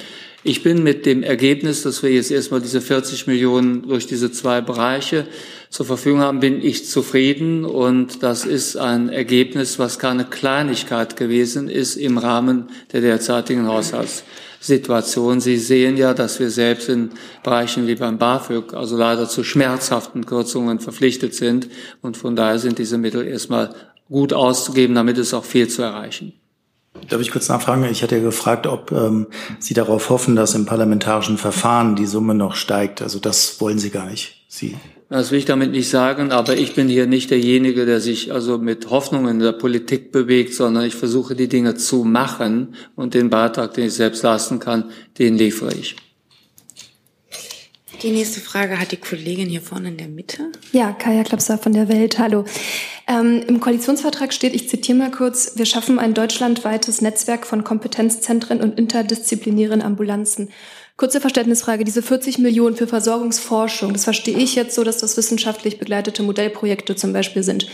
Ich 0.48 0.62
bin 0.62 0.84
mit 0.84 1.08
dem 1.08 1.24
Ergebnis, 1.24 1.82
dass 1.82 2.04
wir 2.04 2.12
jetzt 2.12 2.30
erstmal 2.30 2.62
diese 2.62 2.80
40 2.80 3.26
Millionen 3.26 3.88
durch 3.88 4.06
diese 4.06 4.32
zwei 4.32 4.62
Bereiche 4.62 5.26
zur 5.72 5.88
Verfügung 5.88 6.20
haben, 6.20 6.40
bin 6.40 6.64
ich 6.64 6.86
zufrieden. 6.86 7.66
Und 7.66 8.22
das 8.22 8.46
ist 8.46 8.76
ein 8.76 9.10
Ergebnis, 9.10 9.80
was 9.80 9.98
keine 9.98 10.24
Kleinigkeit 10.24 11.18
gewesen 11.18 11.68
ist 11.68 11.96
im 11.96 12.20
Rahmen 12.20 12.70
der 12.94 13.02
derzeitigen 13.02 13.68
Haushaltssituation. 14.66 15.40
Sie 15.40 15.58
sehen 15.58 15.98
ja, 15.98 16.14
dass 16.14 16.40
wir 16.40 16.50
selbst 16.50 16.90
in 16.90 17.12
Bereichen 17.44 17.88
wie 17.88 17.96
beim 17.96 18.18
BAföG 18.18 18.74
also 18.74 18.98
leider 18.98 19.28
zu 19.30 19.44
schmerzhaften 19.44 20.26
Kürzungen 20.26 20.80
verpflichtet 20.80 21.36
sind. 21.36 21.68
Und 22.02 22.18
von 22.18 22.36
daher 22.36 22.60
sind 22.60 22.80
diese 22.80 22.98
Mittel 22.98 23.28
erstmal 23.28 23.74
gut 24.10 24.34
auszugeben, 24.34 24.96
damit 24.96 25.18
es 25.18 25.34
auch 25.34 25.46
viel 25.46 25.68
zu 25.68 25.82
erreichen. 25.82 26.34
Darf 27.10 27.22
ich 27.22 27.32
kurz 27.32 27.50
nachfragen? 27.50 27.84
Ich 27.86 28.02
hatte 28.04 28.16
ja 28.16 28.24
gefragt, 28.24 28.68
ob 28.68 28.92
ähm, 28.92 29.28
Sie 29.60 29.74
darauf 29.74 30.10
hoffen, 30.10 30.36
dass 30.36 30.56
im 30.56 30.66
parlamentarischen 30.66 31.38
Verfahren 31.38 31.96
die 31.96 32.06
Summe 32.06 32.34
noch 32.34 32.56
steigt. 32.56 33.02
Also 33.02 33.20
das 33.20 33.60
wollen 33.60 33.80
Sie 33.80 33.90
gar 33.90 34.06
nicht. 34.06 34.46
Sie 34.48 34.78
das 35.10 35.32
will 35.32 35.40
ich 35.40 35.46
damit 35.46 35.72
nicht 35.72 35.90
sagen, 35.90 36.32
aber 36.32 36.58
ich 36.58 36.74
bin 36.74 36.90
hier 36.90 37.06
nicht 37.06 37.30
derjenige, 37.30 37.86
der 37.86 38.00
sich 38.02 38.34
also 38.34 38.58
mit 38.58 38.90
Hoffnung 38.90 39.28
in 39.28 39.40
der 39.40 39.52
Politik 39.52 40.12
bewegt, 40.12 40.54
sondern 40.54 40.86
ich 40.86 40.96
versuche 40.96 41.36
die 41.36 41.48
Dinge 41.48 41.76
zu 41.76 42.04
machen 42.04 42.76
und 42.96 43.14
den 43.14 43.30
Beitrag, 43.30 43.74
den 43.76 43.86
ich 43.86 43.94
selbst 43.94 44.24
leisten 44.24 44.60
kann, 44.60 44.92
den 45.20 45.38
liefere 45.38 45.74
ich. 45.74 45.96
Die 48.02 48.12
nächste 48.12 48.40
Frage 48.40 48.80
hat 48.80 48.92
die 48.92 48.98
Kollegin 48.98 49.50
hier 49.50 49.62
vorne 49.62 49.88
in 49.88 49.98
der 49.98 50.08
Mitte. 50.08 50.52
Ja, 50.72 50.92
Kaya 50.92 51.24
Klapser 51.24 51.58
von 51.58 51.72
der 51.72 51.88
Welt. 51.88 52.20
Hallo. 52.20 52.46
Ähm, 53.08 53.44
Im 53.48 53.60
Koalitionsvertrag 53.60 54.34
steht, 54.34 54.54
ich 54.54 54.70
zitiere 54.70 54.98
mal 54.98 55.12
kurz, 55.12 55.54
wir 55.56 55.66
schaffen 55.66 55.98
ein 55.98 56.14
deutschlandweites 56.14 57.02
Netzwerk 57.02 57.48
von 57.48 57.64
Kompetenzzentren 57.64 58.62
und 58.62 58.78
interdisziplinären 58.78 59.82
Ambulanzen. 59.82 60.50
Kurze 60.98 61.20
Verständnisfrage, 61.20 61.84
diese 61.84 62.02
40 62.02 62.38
Millionen 62.38 62.78
für 62.78 62.88
Versorgungsforschung, 62.88 63.92
das 63.92 64.06
verstehe 64.06 64.38
ich 64.38 64.56
jetzt 64.56 64.76
so, 64.76 64.84
dass 64.86 65.00
das 65.00 65.18
wissenschaftlich 65.18 65.78
begleitete 65.78 66.24
Modellprojekte 66.24 66.96
zum 66.96 67.12
Beispiel 67.12 67.44
sind. 67.44 67.68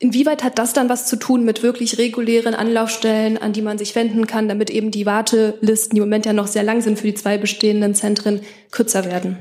Inwieweit 0.00 0.44
hat 0.44 0.60
das 0.60 0.72
dann 0.72 0.88
was 0.88 1.06
zu 1.06 1.16
tun 1.16 1.44
mit 1.44 1.64
wirklich 1.64 1.98
regulären 1.98 2.54
Anlaufstellen, 2.54 3.36
an 3.36 3.52
die 3.52 3.62
man 3.62 3.78
sich 3.78 3.96
wenden 3.96 4.28
kann, 4.28 4.48
damit 4.48 4.70
eben 4.70 4.92
die 4.92 5.06
Wartelisten, 5.06 5.96
die 5.96 5.98
im 5.98 6.04
Moment 6.04 6.24
ja 6.24 6.32
noch 6.32 6.46
sehr 6.46 6.62
lang 6.62 6.80
sind 6.80 7.00
für 7.00 7.08
die 7.08 7.14
zwei 7.14 7.36
bestehenden 7.36 7.96
Zentren, 7.96 8.42
kürzer 8.70 9.04
werden? 9.04 9.38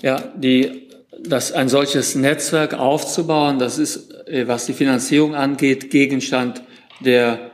Ja, 0.00 0.32
die, 0.36 0.88
das, 1.20 1.50
ein 1.50 1.68
solches 1.68 2.14
Netzwerk 2.14 2.74
aufzubauen, 2.74 3.58
das 3.58 3.78
ist, 3.78 4.12
äh, 4.28 4.46
was 4.46 4.66
die 4.66 4.74
Finanzierung 4.74 5.34
angeht, 5.34 5.90
Gegenstand 5.90 6.62
der, 7.00 7.50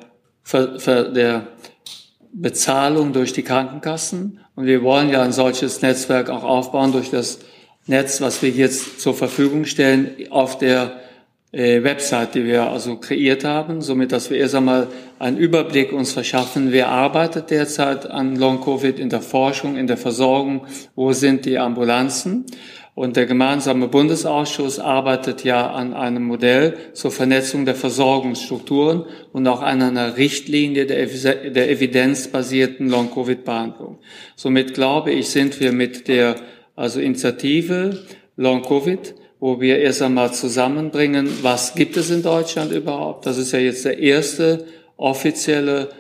der 0.53 1.47
Bezahlung 2.35 3.15
durch 3.15 3.33
die 3.33 3.43
Krankenkassen. 3.43 4.41
Und 4.57 4.65
wir 4.65 4.83
wollen 4.83 5.11
ja 5.11 5.23
ein 5.23 5.33
solches 5.33 5.83
Netzwerk 5.83 6.31
auch 6.31 6.43
aufbauen 6.43 6.91
durch 6.91 7.11
das 7.11 7.39
Netz, 7.87 8.21
was 8.21 8.43
wir 8.43 8.51
jetzt 8.51 9.01
zur 9.01 9.15
Verfügung 9.15 9.67
stellen 9.67 10.17
auf 10.31 10.59
der 10.59 10.99
äh, 11.53 11.83
Website, 11.83 12.35
die 12.35 12.45
wir 12.45 12.65
also 12.65 12.97
kreiert 12.97 13.45
haben, 13.45 13.81
somit, 13.81 14.13
dass 14.13 14.31
wir 14.31 14.39
erst 14.39 14.55
einmal 14.55 14.89
einen 15.19 15.39
Überblick 15.39 15.93
uns 15.93 16.13
verschaffen, 16.13 16.73
wer 16.73 16.89
arbeitet 16.89 17.51
derzeit 17.51 18.07
an 18.11 18.37
Long-Covid 18.37 18.99
in 18.99 19.09
der 19.09 19.23
Forschung, 19.23 19.77
in 19.77 19.87
der 19.87 19.97
Versorgung, 19.97 20.67
wo 20.95 21.13
sind 21.13 21.47
die 21.47 21.59
Ambulanzen. 21.59 22.45
Und 22.97 23.17
der 23.17 23.27
gemeinsame 23.27 23.89
Bundesausschuss 23.89 24.79
arbeitet 24.79 25.45
ja 25.45 25.71
an 25.71 25.93
einem 25.93 26.25
Modell 26.25 26.79
zur 26.95 27.11
Vernetzung 27.11 27.67
der 27.67 27.75
Versorgungsstrukturen 27.75 29.05
und 29.33 29.47
auch 29.49 29.61
an 29.61 29.83
einer 29.83 30.17
Richtlinie 30.17 30.87
der, 30.87 31.07
der 31.07 31.71
evidenzbasierten 31.71 32.89
Long-Covid-Behandlung. 32.89 33.99
Somit 34.35 34.73
glaube 34.73 35.13
ich, 35.13 35.29
sind 35.29 35.61
wir 35.61 35.73
mit 35.73 36.09
der 36.09 36.37
also 36.75 36.99
Initiative 36.99 37.99
Long-Covid 38.37 39.15
wo 39.47 39.61
wir 39.61 39.79
erst 39.79 40.03
einmal 40.03 40.35
zusammenbringen, 40.35 41.29
was 41.43 41.77
gibt 41.77 41.97
es 41.97 42.11
in 42.11 42.21
Deutschland 42.21 42.73
überhaupt. 42.73 43.27
Das 43.27 43.39
ist 43.39 43.53
ja 43.53 43.61
jetzt 43.61 43.85
der 43.85 43.97
erste 43.97 44.67
offizielle 44.97 45.91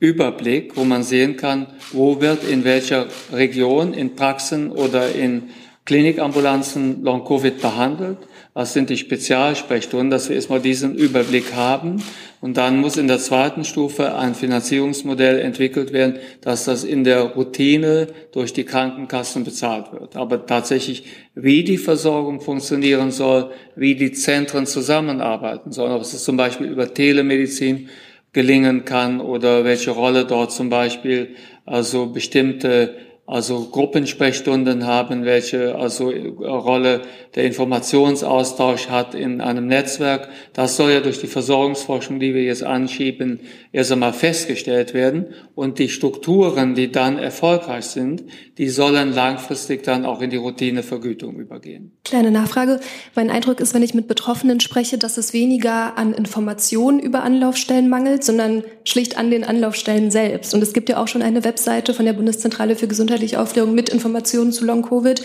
Überblick, 0.00 0.76
wo 0.76 0.82
man 0.82 1.04
sehen 1.04 1.36
kann, 1.36 1.68
wo 1.92 2.20
wird 2.20 2.42
in 2.42 2.64
welcher 2.64 3.06
Region, 3.32 3.94
in 3.94 4.16
Praxen 4.16 4.72
oder 4.72 5.14
in 5.14 5.50
Klinikambulanzen 5.84 7.04
Long-Covid 7.04 7.62
behandelt 7.62 8.18
was 8.56 8.72
sind 8.72 8.88
die 8.88 8.96
Spezialsprechstunden, 8.96 10.08
dass 10.08 10.30
wir 10.30 10.36
erstmal 10.36 10.60
diesen 10.60 10.94
Überblick 10.94 11.52
haben. 11.52 12.02
Und 12.40 12.56
dann 12.56 12.78
muss 12.78 12.96
in 12.96 13.06
der 13.06 13.18
zweiten 13.18 13.64
Stufe 13.64 14.16
ein 14.16 14.34
Finanzierungsmodell 14.34 15.40
entwickelt 15.40 15.92
werden, 15.92 16.14
dass 16.40 16.64
das 16.64 16.82
in 16.82 17.04
der 17.04 17.20
Routine 17.20 18.06
durch 18.32 18.54
die 18.54 18.64
Krankenkassen 18.64 19.44
bezahlt 19.44 19.92
wird. 19.92 20.16
Aber 20.16 20.46
tatsächlich, 20.46 21.04
wie 21.34 21.64
die 21.64 21.76
Versorgung 21.76 22.40
funktionieren 22.40 23.10
soll, 23.10 23.50
wie 23.74 23.94
die 23.94 24.12
Zentren 24.12 24.64
zusammenarbeiten 24.64 25.70
sollen, 25.70 25.92
ob 25.92 26.00
es 26.00 26.24
zum 26.24 26.38
Beispiel 26.38 26.68
über 26.68 26.94
Telemedizin 26.94 27.90
gelingen 28.32 28.86
kann 28.86 29.20
oder 29.20 29.64
welche 29.64 29.90
Rolle 29.90 30.24
dort 30.24 30.50
zum 30.50 30.70
Beispiel 30.70 31.36
also 31.66 32.06
bestimmte 32.06 32.94
also 33.26 33.68
Gruppensprechstunden 33.70 34.86
haben, 34.86 35.24
welche 35.24 35.74
also 35.74 36.10
Rolle 36.10 37.02
der 37.34 37.44
Informationsaustausch 37.44 38.88
hat 38.88 39.16
in 39.16 39.40
einem 39.40 39.66
Netzwerk. 39.66 40.28
Das 40.52 40.76
soll 40.76 40.92
ja 40.92 41.00
durch 41.00 41.20
die 41.20 41.26
Versorgungsforschung, 41.26 42.20
die 42.20 42.34
wir 42.34 42.44
jetzt 42.44 42.62
anschieben, 42.62 43.40
erst 43.72 43.90
einmal 43.90 44.12
festgestellt 44.12 44.94
werden. 44.94 45.26
Und 45.56 45.80
die 45.80 45.88
Strukturen, 45.88 46.76
die 46.76 46.92
dann 46.92 47.18
erfolgreich 47.18 47.86
sind, 47.86 48.22
die 48.58 48.68
sollen 48.68 49.12
langfristig 49.12 49.82
dann 49.82 50.04
auch 50.04 50.20
in 50.20 50.30
die 50.30 50.36
Routinevergütung 50.36 51.36
übergehen. 51.36 51.92
Kleine 52.04 52.30
Nachfrage. 52.30 52.80
Mein 53.14 53.30
Eindruck 53.30 53.60
ist, 53.60 53.74
wenn 53.74 53.82
ich 53.82 53.94
mit 53.94 54.08
Betroffenen 54.08 54.60
spreche, 54.60 54.98
dass 54.98 55.16
es 55.16 55.32
weniger 55.32 55.96
an 55.98 56.12
Informationen 56.12 56.98
über 56.98 57.22
Anlaufstellen 57.22 57.88
mangelt, 57.88 58.24
sondern 58.24 58.62
schlicht 58.84 59.18
an 59.18 59.30
den 59.30 59.44
Anlaufstellen 59.44 60.10
selbst. 60.10 60.54
Und 60.54 60.62
es 60.62 60.72
gibt 60.72 60.88
ja 60.88 61.02
auch 61.02 61.08
schon 61.08 61.22
eine 61.22 61.44
Webseite 61.44 61.94
von 61.94 62.04
der 62.04 62.12
Bundeszentrale 62.12 62.76
für 62.76 62.88
Gesundheit 62.88 63.06
gesundheitliche 63.06 63.40
Aufklärung 63.40 63.74
mit 63.74 63.88
Informationen 63.88 64.52
zu 64.52 64.64
Long-Covid. 64.64 65.22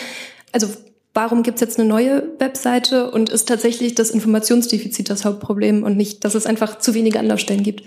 Also 0.52 0.68
warum 1.14 1.44
gibt 1.44 1.56
es 1.56 1.62
jetzt 1.62 1.80
eine 1.80 1.88
neue 1.88 2.24
Webseite 2.40 3.12
und 3.12 3.30
ist 3.30 3.48
tatsächlich 3.48 3.96
das 3.96 4.12
Informationsdefizit 4.12 5.10
das 5.10 5.26
Hauptproblem 5.26 5.84
und 5.84 5.98
nicht, 5.98 6.24
dass 6.24 6.36
es 6.36 6.46
einfach 6.46 6.80
zu 6.80 6.94
wenige 6.94 7.20
Anlaufstellen 7.20 7.64
gibt? 7.64 7.84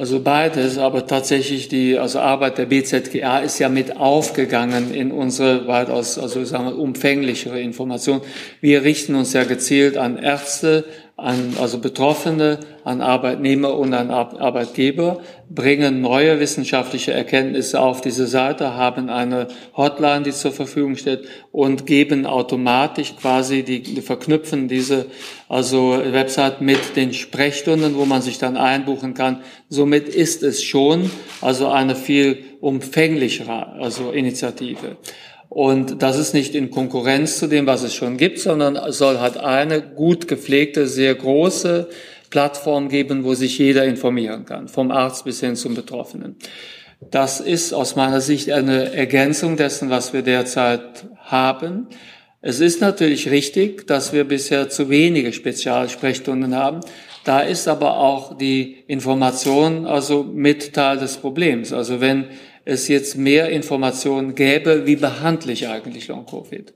Also 0.00 0.20
beides, 0.20 0.78
aber 0.78 1.06
tatsächlich 1.06 1.68
die 1.68 1.98
also 1.98 2.20
Arbeit 2.20 2.56
der 2.56 2.64
BZGA 2.64 3.40
ist 3.40 3.58
ja 3.58 3.68
mit 3.68 3.98
aufgegangen 3.98 4.94
in 4.94 5.12
unsere 5.12 5.66
weitaus 5.66 6.18
also 6.18 6.42
sagen 6.42 6.68
wir, 6.68 6.78
umfänglichere 6.78 7.60
Information. 7.60 8.22
Wir 8.62 8.82
richten 8.82 9.14
uns 9.14 9.34
ja 9.34 9.44
gezielt 9.44 9.98
an 9.98 10.16
Ärzte, 10.16 10.86
an 11.22 11.54
also 11.60 11.78
Betroffene, 11.78 12.60
an 12.84 13.00
Arbeitnehmer 13.00 13.76
und 13.76 13.92
an 13.94 14.10
Arbeitgeber, 14.10 15.20
bringen 15.48 16.00
neue 16.00 16.40
wissenschaftliche 16.40 17.12
Erkenntnisse 17.12 17.80
auf 17.80 18.00
diese 18.00 18.26
Seite, 18.26 18.74
haben 18.74 19.10
eine 19.10 19.48
Hotline, 19.76 20.22
die 20.22 20.30
zur 20.30 20.52
Verfügung 20.52 20.96
steht 20.96 21.24
und 21.52 21.86
geben 21.86 22.26
automatisch 22.26 23.16
quasi 23.16 23.62
die, 23.62 23.82
die 23.82 24.00
verknüpfen 24.00 24.68
diese 24.68 25.06
also 25.48 26.00
Website 26.12 26.60
mit 26.60 26.96
den 26.96 27.12
Sprechstunden, 27.12 27.96
wo 27.96 28.04
man 28.04 28.22
sich 28.22 28.38
dann 28.38 28.56
einbuchen 28.56 29.14
kann. 29.14 29.42
Somit 29.68 30.08
ist 30.08 30.42
es 30.42 30.62
schon 30.62 31.10
also 31.40 31.68
eine 31.68 31.96
viel 31.96 32.44
umfänglichere 32.60 33.72
also 33.80 34.10
Initiative. 34.10 34.96
Und 35.50 36.00
das 36.00 36.16
ist 36.16 36.32
nicht 36.32 36.54
in 36.54 36.70
Konkurrenz 36.70 37.40
zu 37.40 37.48
dem, 37.48 37.66
was 37.66 37.82
es 37.82 37.92
schon 37.92 38.16
gibt, 38.16 38.38
sondern 38.38 38.78
soll 38.92 39.18
halt 39.18 39.36
eine 39.36 39.82
gut 39.82 40.28
gepflegte, 40.28 40.86
sehr 40.86 41.12
große 41.12 41.88
Plattform 42.30 42.88
geben, 42.88 43.24
wo 43.24 43.34
sich 43.34 43.58
jeder 43.58 43.84
informieren 43.84 44.44
kann, 44.44 44.68
vom 44.68 44.92
Arzt 44.92 45.24
bis 45.24 45.40
hin 45.40 45.56
zum 45.56 45.74
Betroffenen. 45.74 46.36
Das 47.10 47.40
ist 47.40 47.72
aus 47.72 47.96
meiner 47.96 48.20
Sicht 48.20 48.52
eine 48.52 48.92
Ergänzung 48.94 49.56
dessen, 49.56 49.90
was 49.90 50.12
wir 50.12 50.22
derzeit 50.22 51.08
haben. 51.18 51.88
Es 52.42 52.60
ist 52.60 52.80
natürlich 52.80 53.28
richtig, 53.28 53.88
dass 53.88 54.12
wir 54.12 54.22
bisher 54.24 54.68
zu 54.68 54.88
wenige 54.88 55.32
Spezialsprechstunden 55.32 56.54
haben. 56.54 56.80
Da 57.24 57.40
ist 57.40 57.66
aber 57.66 57.96
auch 57.96 58.38
die 58.38 58.84
Information 58.86 59.84
also 59.84 60.22
mit 60.22 60.74
Teil 60.74 60.98
des 60.98 61.16
Problems. 61.16 61.72
Also 61.72 62.00
wenn 62.00 62.26
es 62.64 62.88
jetzt 62.88 63.16
mehr 63.16 63.48
Informationen 63.50 64.34
gäbe, 64.34 64.86
wie 64.86 64.96
behandle 64.96 65.52
ich 65.52 65.68
eigentlich 65.68 66.08
Long-Covid? 66.08 66.72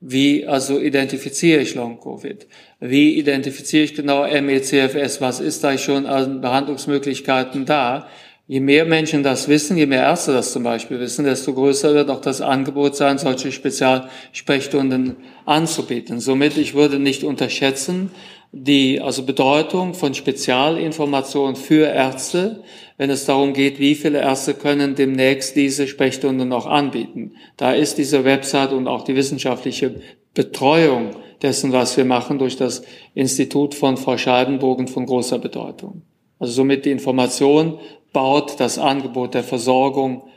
Wie 0.00 0.46
also 0.46 0.80
identifiziere 0.80 1.62
ich 1.62 1.74
Long-Covid? 1.74 2.46
Wie 2.80 3.18
identifiziere 3.18 3.84
ich 3.84 3.94
genau 3.94 4.26
MECFS? 4.26 5.20
Was 5.20 5.38
ist 5.40 5.62
da 5.62 5.78
schon 5.78 6.06
an 6.06 6.40
Behandlungsmöglichkeiten 6.40 7.64
da? 7.66 8.08
Je 8.48 8.58
mehr 8.58 8.84
Menschen 8.84 9.22
das 9.22 9.46
wissen, 9.46 9.76
je 9.76 9.86
mehr 9.86 10.02
Ärzte 10.02 10.32
das 10.32 10.52
zum 10.52 10.64
Beispiel 10.64 10.98
wissen, 10.98 11.24
desto 11.24 11.54
größer 11.54 11.94
wird 11.94 12.10
auch 12.10 12.20
das 12.20 12.40
Angebot 12.40 12.96
sein, 12.96 13.16
solche 13.16 13.52
Spezialsprechstunden 13.52 15.16
anzubieten. 15.46 16.18
Somit, 16.18 16.56
ich 16.58 16.74
würde 16.74 16.98
nicht 16.98 17.22
unterschätzen, 17.22 18.10
die 18.50 19.00
also 19.00 19.22
Bedeutung 19.22 19.94
von 19.94 20.12
Spezialinformationen 20.12 21.56
für 21.56 21.86
Ärzte, 21.86 22.62
wenn 23.02 23.10
es 23.10 23.24
darum 23.24 23.52
geht, 23.52 23.80
wie 23.80 23.96
viele 23.96 24.20
Ärzte 24.20 24.54
können 24.54 24.94
demnächst 24.94 25.56
diese 25.56 25.88
Sprechstunden 25.88 26.48
noch 26.48 26.66
anbieten. 26.66 27.32
Da 27.56 27.72
ist 27.72 27.98
diese 27.98 28.24
Website 28.24 28.72
und 28.72 28.86
auch 28.86 29.02
die 29.02 29.16
wissenschaftliche 29.16 29.96
Betreuung 30.34 31.10
dessen, 31.42 31.72
was 31.72 31.96
wir 31.96 32.04
machen, 32.04 32.38
durch 32.38 32.56
das 32.56 32.84
Institut 33.14 33.74
von 33.74 33.96
Frau 33.96 34.16
Scheibenbogen 34.16 34.86
von 34.86 35.04
großer 35.04 35.40
Bedeutung. 35.40 36.02
Also 36.38 36.52
somit 36.52 36.84
die 36.84 36.92
Information 36.92 37.80
baut 38.12 38.60
das 38.60 38.78
Angebot 38.78 39.34
der 39.34 39.42
Versorgung 39.42 40.28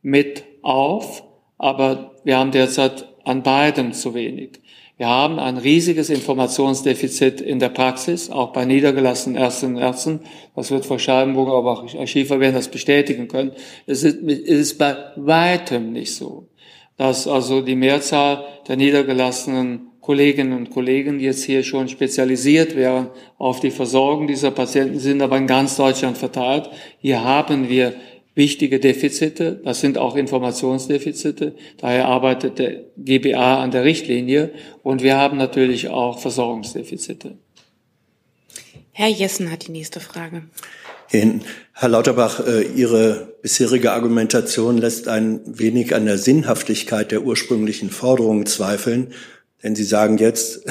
mit 0.00 0.44
auf, 0.62 1.24
aber 1.58 2.12
wir 2.24 2.38
haben 2.38 2.52
derzeit 2.52 3.06
an 3.24 3.42
beidem 3.42 3.92
zu 3.92 4.14
wenig. 4.14 4.62
Wir 4.96 5.08
haben 5.08 5.40
ein 5.40 5.56
riesiges 5.56 6.08
Informationsdefizit 6.08 7.40
in 7.40 7.58
der 7.58 7.70
Praxis, 7.70 8.30
auch 8.30 8.52
bei 8.52 8.64
niedergelassenen 8.64 9.36
Ärztinnen 9.36 9.76
und 9.76 9.82
Ärzten. 9.82 10.20
Das 10.54 10.70
wird 10.70 10.86
Frau 10.86 10.98
Scheibenburger, 10.98 11.54
aber 11.54 11.72
auch 11.72 12.06
Schiefer 12.06 12.38
werden 12.38 12.54
das 12.54 12.68
bestätigen 12.68 13.26
können. 13.26 13.52
Es 13.86 14.04
ist 14.04 14.78
bei 14.78 14.96
weitem 15.16 15.92
nicht 15.92 16.14
so, 16.14 16.46
dass 16.96 17.26
also 17.26 17.60
die 17.60 17.74
Mehrzahl 17.74 18.44
der 18.68 18.76
niedergelassenen 18.76 19.88
Kolleginnen 20.00 20.52
und 20.52 20.70
Kollegen 20.70 21.18
jetzt 21.18 21.42
hier 21.42 21.64
schon 21.64 21.88
spezialisiert 21.88 22.76
wären 22.76 23.08
auf 23.38 23.58
die 23.58 23.70
Versorgung 23.72 24.28
dieser 24.28 24.52
Patienten, 24.52 25.00
sind 25.00 25.22
aber 25.22 25.38
in 25.38 25.48
ganz 25.48 25.76
Deutschland 25.76 26.18
verteilt. 26.18 26.70
Hier 26.98 27.24
haben 27.24 27.68
wir 27.68 27.94
wichtige 28.34 28.80
Defizite. 28.80 29.60
Das 29.64 29.80
sind 29.80 29.98
auch 29.98 30.16
Informationsdefizite. 30.16 31.54
Daher 31.78 32.06
arbeitet 32.06 32.58
der 32.58 32.84
GBA 32.96 33.62
an 33.62 33.70
der 33.70 33.84
Richtlinie. 33.84 34.52
Und 34.82 35.02
wir 35.02 35.16
haben 35.16 35.36
natürlich 35.36 35.88
auch 35.88 36.18
Versorgungsdefizite. 36.18 37.38
Herr 38.92 39.08
Jessen 39.08 39.50
hat 39.50 39.66
die 39.66 39.72
nächste 39.72 40.00
Frage. 40.00 40.42
Herr 41.72 41.88
Lauterbach, 41.88 42.44
äh, 42.46 42.62
Ihre 42.62 43.34
bisherige 43.42 43.92
Argumentation 43.92 44.78
lässt 44.78 45.06
ein 45.06 45.40
wenig 45.46 45.94
an 45.94 46.06
der 46.06 46.18
Sinnhaftigkeit 46.18 47.12
der 47.12 47.22
ursprünglichen 47.22 47.90
Forderungen 47.90 48.46
zweifeln. 48.46 49.12
Denn 49.62 49.76
Sie 49.76 49.84
sagen 49.84 50.18
jetzt, 50.18 50.64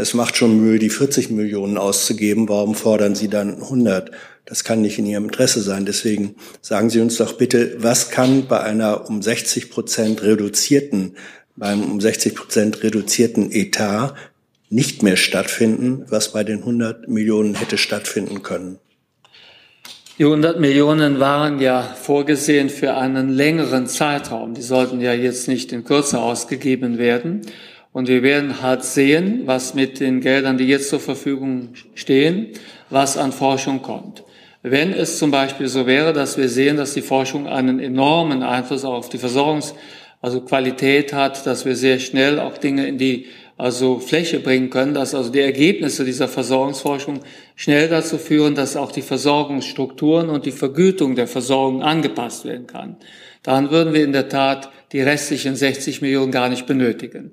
es 0.00 0.14
macht 0.14 0.36
schon 0.36 0.60
Mühe, 0.60 0.78
die 0.78 0.90
40 0.90 1.30
Millionen 1.30 1.76
auszugeben. 1.76 2.48
Warum 2.48 2.76
fordern 2.76 3.16
Sie 3.16 3.28
dann 3.28 3.60
100? 3.62 4.12
Das 4.44 4.62
kann 4.62 4.80
nicht 4.80 4.98
in 5.00 5.06
Ihrem 5.06 5.24
Interesse 5.24 5.60
sein. 5.60 5.86
Deswegen 5.86 6.36
sagen 6.60 6.88
Sie 6.88 7.00
uns 7.00 7.16
doch 7.16 7.32
bitte, 7.32 7.74
was 7.78 8.10
kann 8.10 8.46
bei 8.46 8.60
einer 8.60 9.10
um 9.10 9.22
60 9.22 9.70
Prozent 9.70 10.22
reduzierten, 10.22 11.16
beim 11.56 11.82
um 11.82 12.00
60 12.00 12.36
Prozent 12.36 12.82
reduzierten 12.84 13.50
Etat 13.50 14.14
nicht 14.70 15.02
mehr 15.02 15.16
stattfinden, 15.16 16.04
was 16.08 16.32
bei 16.32 16.44
den 16.44 16.60
100 16.60 17.08
Millionen 17.08 17.56
hätte 17.56 17.76
stattfinden 17.76 18.44
können? 18.44 18.78
Die 20.18 20.24
100 20.24 20.60
Millionen 20.60 21.18
waren 21.18 21.60
ja 21.60 21.82
vorgesehen 21.82 22.70
für 22.70 22.94
einen 22.94 23.30
längeren 23.30 23.88
Zeitraum. 23.88 24.54
Die 24.54 24.62
sollten 24.62 25.00
ja 25.00 25.12
jetzt 25.12 25.48
nicht 25.48 25.72
in 25.72 25.82
Kürze 25.82 26.20
ausgegeben 26.20 26.98
werden. 26.98 27.42
Und 27.92 28.08
wir 28.08 28.22
werden 28.22 28.62
halt 28.62 28.84
sehen, 28.84 29.42
was 29.46 29.74
mit 29.74 30.00
den 30.00 30.20
Geldern, 30.20 30.58
die 30.58 30.66
jetzt 30.66 30.90
zur 30.90 31.00
Verfügung 31.00 31.70
stehen, 31.94 32.48
was 32.90 33.16
an 33.16 33.32
Forschung 33.32 33.82
kommt. 33.82 34.24
Wenn 34.62 34.92
es 34.92 35.18
zum 35.18 35.30
Beispiel 35.30 35.68
so 35.68 35.86
wäre, 35.86 36.12
dass 36.12 36.36
wir 36.36 36.48
sehen, 36.48 36.76
dass 36.76 36.94
die 36.94 37.02
Forschung 37.02 37.46
einen 37.46 37.80
enormen 37.80 38.42
Einfluss 38.42 38.84
auf 38.84 39.08
die 39.08 39.18
Versorgungs, 39.18 39.74
also 40.20 40.40
Qualität 40.40 41.12
hat, 41.12 41.46
dass 41.46 41.64
wir 41.64 41.76
sehr 41.76 42.00
schnell 42.00 42.40
auch 42.40 42.58
Dinge 42.58 42.86
in 42.86 42.98
die 42.98 43.26
also 43.56 43.98
Fläche 43.98 44.38
bringen 44.38 44.70
können, 44.70 44.94
dass 44.94 45.14
also 45.14 45.30
die 45.30 45.40
Ergebnisse 45.40 46.04
dieser 46.04 46.28
Versorgungsforschung 46.28 47.20
schnell 47.56 47.88
dazu 47.88 48.16
führen, 48.16 48.54
dass 48.54 48.76
auch 48.76 48.92
die 48.92 49.02
Versorgungsstrukturen 49.02 50.28
und 50.28 50.46
die 50.46 50.52
Vergütung 50.52 51.16
der 51.16 51.26
Versorgung 51.26 51.82
angepasst 51.82 52.44
werden 52.44 52.68
kann. 52.68 52.96
Dann 53.42 53.70
würden 53.70 53.94
wir 53.94 54.04
in 54.04 54.12
der 54.12 54.28
Tat 54.28 54.70
die 54.92 55.00
restlichen 55.00 55.56
60 55.56 56.02
Millionen 56.02 56.30
gar 56.30 56.48
nicht 56.48 56.66
benötigen. 56.66 57.32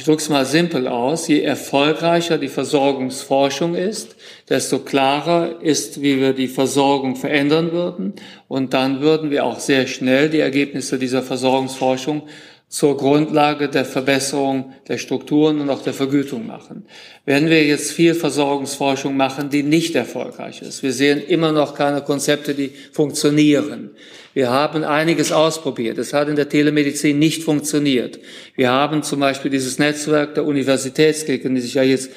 Ich 0.00 0.06
drücke 0.06 0.22
es 0.22 0.30
mal 0.30 0.46
simpel 0.46 0.88
aus. 0.88 1.28
Je 1.28 1.42
erfolgreicher 1.42 2.38
die 2.38 2.48
Versorgungsforschung 2.48 3.74
ist, 3.74 4.16
desto 4.48 4.78
klarer 4.78 5.60
ist, 5.60 6.00
wie 6.00 6.18
wir 6.18 6.32
die 6.32 6.48
Versorgung 6.48 7.16
verändern 7.16 7.72
würden. 7.72 8.14
Und 8.48 8.72
dann 8.72 9.02
würden 9.02 9.30
wir 9.30 9.44
auch 9.44 9.60
sehr 9.60 9.86
schnell 9.86 10.30
die 10.30 10.38
Ergebnisse 10.38 10.98
dieser 10.98 11.20
Versorgungsforschung 11.20 12.22
zur 12.70 12.96
Grundlage 12.96 13.68
der 13.68 13.84
Verbesserung 13.84 14.72
der 14.86 14.96
Strukturen 14.96 15.60
und 15.60 15.70
auch 15.70 15.82
der 15.82 15.92
Vergütung 15.92 16.46
machen. 16.46 16.86
Wenn 17.24 17.50
wir 17.50 17.64
jetzt 17.64 17.90
viel 17.90 18.14
Versorgungsforschung 18.14 19.16
machen, 19.16 19.50
die 19.50 19.64
nicht 19.64 19.96
erfolgreich 19.96 20.62
ist, 20.62 20.84
wir 20.84 20.92
sehen 20.92 21.20
immer 21.20 21.50
noch 21.50 21.74
keine 21.74 22.00
Konzepte, 22.00 22.54
die 22.54 22.70
funktionieren. 22.92 23.90
Wir 24.34 24.50
haben 24.50 24.84
einiges 24.84 25.32
ausprobiert. 25.32 25.98
Es 25.98 26.12
hat 26.12 26.28
in 26.28 26.36
der 26.36 26.48
Telemedizin 26.48 27.18
nicht 27.18 27.42
funktioniert. 27.42 28.20
Wir 28.54 28.70
haben 28.70 29.02
zum 29.02 29.18
Beispiel 29.18 29.50
dieses 29.50 29.80
Netzwerk 29.80 30.36
der 30.36 30.44
Universitätskliniken, 30.44 31.56
die 31.56 31.62
sich 31.62 31.74
ja 31.74 31.82
jetzt 31.82 32.12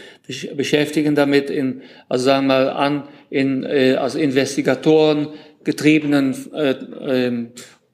beschäftigen 0.55 1.15
damit 1.15 1.49
in, 1.49 1.81
also 2.07 2.25
sagen 2.25 2.45
wir 2.45 2.53
mal 2.53 2.69
an, 2.69 3.07
in, 3.31 3.63
äh, 3.63 3.95
also 3.95 4.19
Investigatoren 4.19 5.29
getriebenen 5.63 6.35
äh, 6.53 6.69
äh, 6.69 7.47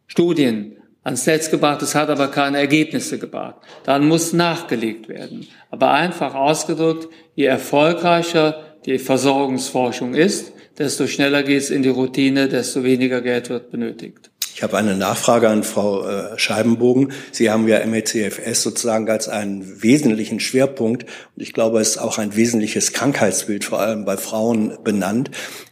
Studien 0.08 0.76
ans 1.04 1.26
Netz 1.26 1.50
gebracht, 1.50 1.82
es 1.82 1.96
hat 1.96 2.10
aber 2.10 2.28
keine 2.28 2.58
Ergebnisse 2.58 3.20
gebracht. 3.20 3.56
Dann 3.84 4.08
muss 4.08 4.34
nachgelegt 4.34 5.10
werden. 5.10 5.48
Aber 5.72 5.92
einfach 5.92 6.36
ausgedrückt, 6.36 7.08
je 7.36 7.46
erfolgreicher 7.46 8.64
die 8.86 9.00
Versorgungsforschung 9.00 10.14
ist, 10.14 10.52
desto 10.78 11.08
schneller 11.08 11.44
geht 11.44 11.62
es 11.62 11.70
in 11.70 11.84
die 11.84 11.90
Routine, 11.90 12.48
desto 12.48 12.84
weniger 12.84 13.22
Geld 13.22 13.50
wird 13.50 13.72
benötigt. 13.72 14.32
Ich 14.56 14.64
habe 14.64 14.78
eine 14.78 14.96
Nachfrage 14.96 15.48
an 15.48 15.64
Frau 15.64 16.06
äh, 16.06 16.38
Scheibenbogen. 16.38 17.14
Sie 17.32 17.50
haben 17.50 17.68
ja 17.68 17.86
MECFS 17.86 18.62
sozusagen 18.62 19.10
als 19.10 19.30
einen 19.30 19.82
wesentlichen 19.82 20.42
Schwerpunkt 20.42 21.04
und 21.04 21.42
ich 21.42 21.54
glaube, 21.54 21.80
es 21.80 21.92
ist 21.92 21.98
auch 21.98 22.18
ein 22.18 22.36
wesentliches 22.36 22.92
Krankheitsbild, 22.92 23.64
vor 23.64 23.80
allem 23.80 24.04
bei 24.04 24.18
Frauen 24.18 24.78
benannt. 24.84 25.32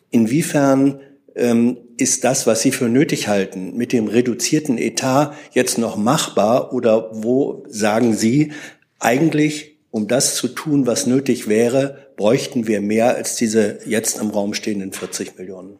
Inwiefern 0.09 1.01
ähm, 1.35 1.77
ist 1.97 2.23
das, 2.23 2.47
was 2.47 2.61
Sie 2.61 2.71
für 2.71 2.89
nötig 2.89 3.27
halten, 3.27 3.75
mit 3.75 3.91
dem 3.91 4.07
reduzierten 4.07 4.77
Etat 4.77 5.33
jetzt 5.51 5.77
noch 5.77 5.97
machbar 5.97 6.73
oder 6.73 7.09
wo 7.11 7.63
sagen 7.67 8.13
Sie, 8.15 8.51
eigentlich, 8.99 9.77
um 9.91 10.07
das 10.07 10.35
zu 10.35 10.47
tun, 10.47 10.85
was 10.85 11.07
nötig 11.07 11.47
wäre, 11.47 12.07
bräuchten 12.15 12.67
wir 12.67 12.81
mehr 12.81 13.15
als 13.15 13.35
diese 13.35 13.79
jetzt 13.85 14.19
im 14.19 14.29
Raum 14.29 14.53
stehenden 14.53 14.91
40 14.91 15.37
Millionen? 15.37 15.79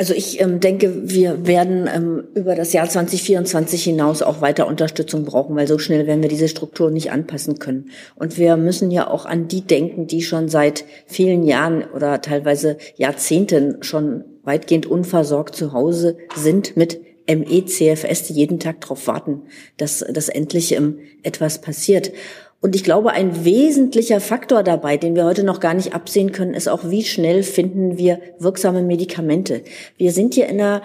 Also 0.00 0.14
ich 0.14 0.40
ähm, 0.40 0.60
denke, 0.60 1.10
wir 1.10 1.46
werden 1.46 1.86
ähm, 1.94 2.24
über 2.34 2.54
das 2.54 2.72
Jahr 2.72 2.88
2024 2.88 3.84
hinaus 3.84 4.22
auch 4.22 4.40
weiter 4.40 4.66
Unterstützung 4.66 5.26
brauchen, 5.26 5.54
weil 5.56 5.66
so 5.66 5.78
schnell 5.78 6.06
werden 6.06 6.22
wir 6.22 6.30
diese 6.30 6.48
Strukturen 6.48 6.94
nicht 6.94 7.12
anpassen 7.12 7.58
können. 7.58 7.90
Und 8.14 8.38
wir 8.38 8.56
müssen 8.56 8.90
ja 8.90 9.08
auch 9.08 9.26
an 9.26 9.46
die 9.46 9.60
denken, 9.60 10.06
die 10.06 10.22
schon 10.22 10.48
seit 10.48 10.86
vielen 11.04 11.42
Jahren 11.42 11.84
oder 11.84 12.22
teilweise 12.22 12.78
Jahrzehnten 12.96 13.82
schon 13.82 14.24
weitgehend 14.50 14.86
unversorgt 14.86 15.54
zu 15.54 15.72
Hause 15.72 16.18
sind 16.34 16.76
mit 16.76 17.00
ME-CFS, 17.28 18.24
die 18.24 18.32
jeden 18.32 18.58
Tag 18.58 18.80
darauf 18.80 19.06
warten, 19.06 19.42
dass, 19.76 20.00
dass 20.00 20.28
endlich 20.28 20.72
ähm, 20.72 20.98
etwas 21.22 21.60
passiert. 21.60 22.10
Und 22.60 22.74
ich 22.74 22.82
glaube, 22.82 23.12
ein 23.12 23.44
wesentlicher 23.44 24.20
Faktor 24.20 24.64
dabei, 24.64 24.96
den 24.96 25.14
wir 25.14 25.24
heute 25.24 25.44
noch 25.44 25.60
gar 25.60 25.74
nicht 25.74 25.94
absehen 25.94 26.32
können, 26.32 26.54
ist 26.54 26.68
auch, 26.68 26.90
wie 26.90 27.04
schnell 27.04 27.44
finden 27.44 27.96
wir 27.96 28.18
wirksame 28.40 28.82
Medikamente. 28.82 29.62
Wir 29.96 30.10
sind 30.12 30.34
hier 30.34 30.48
in 30.48 30.60
einer 30.60 30.82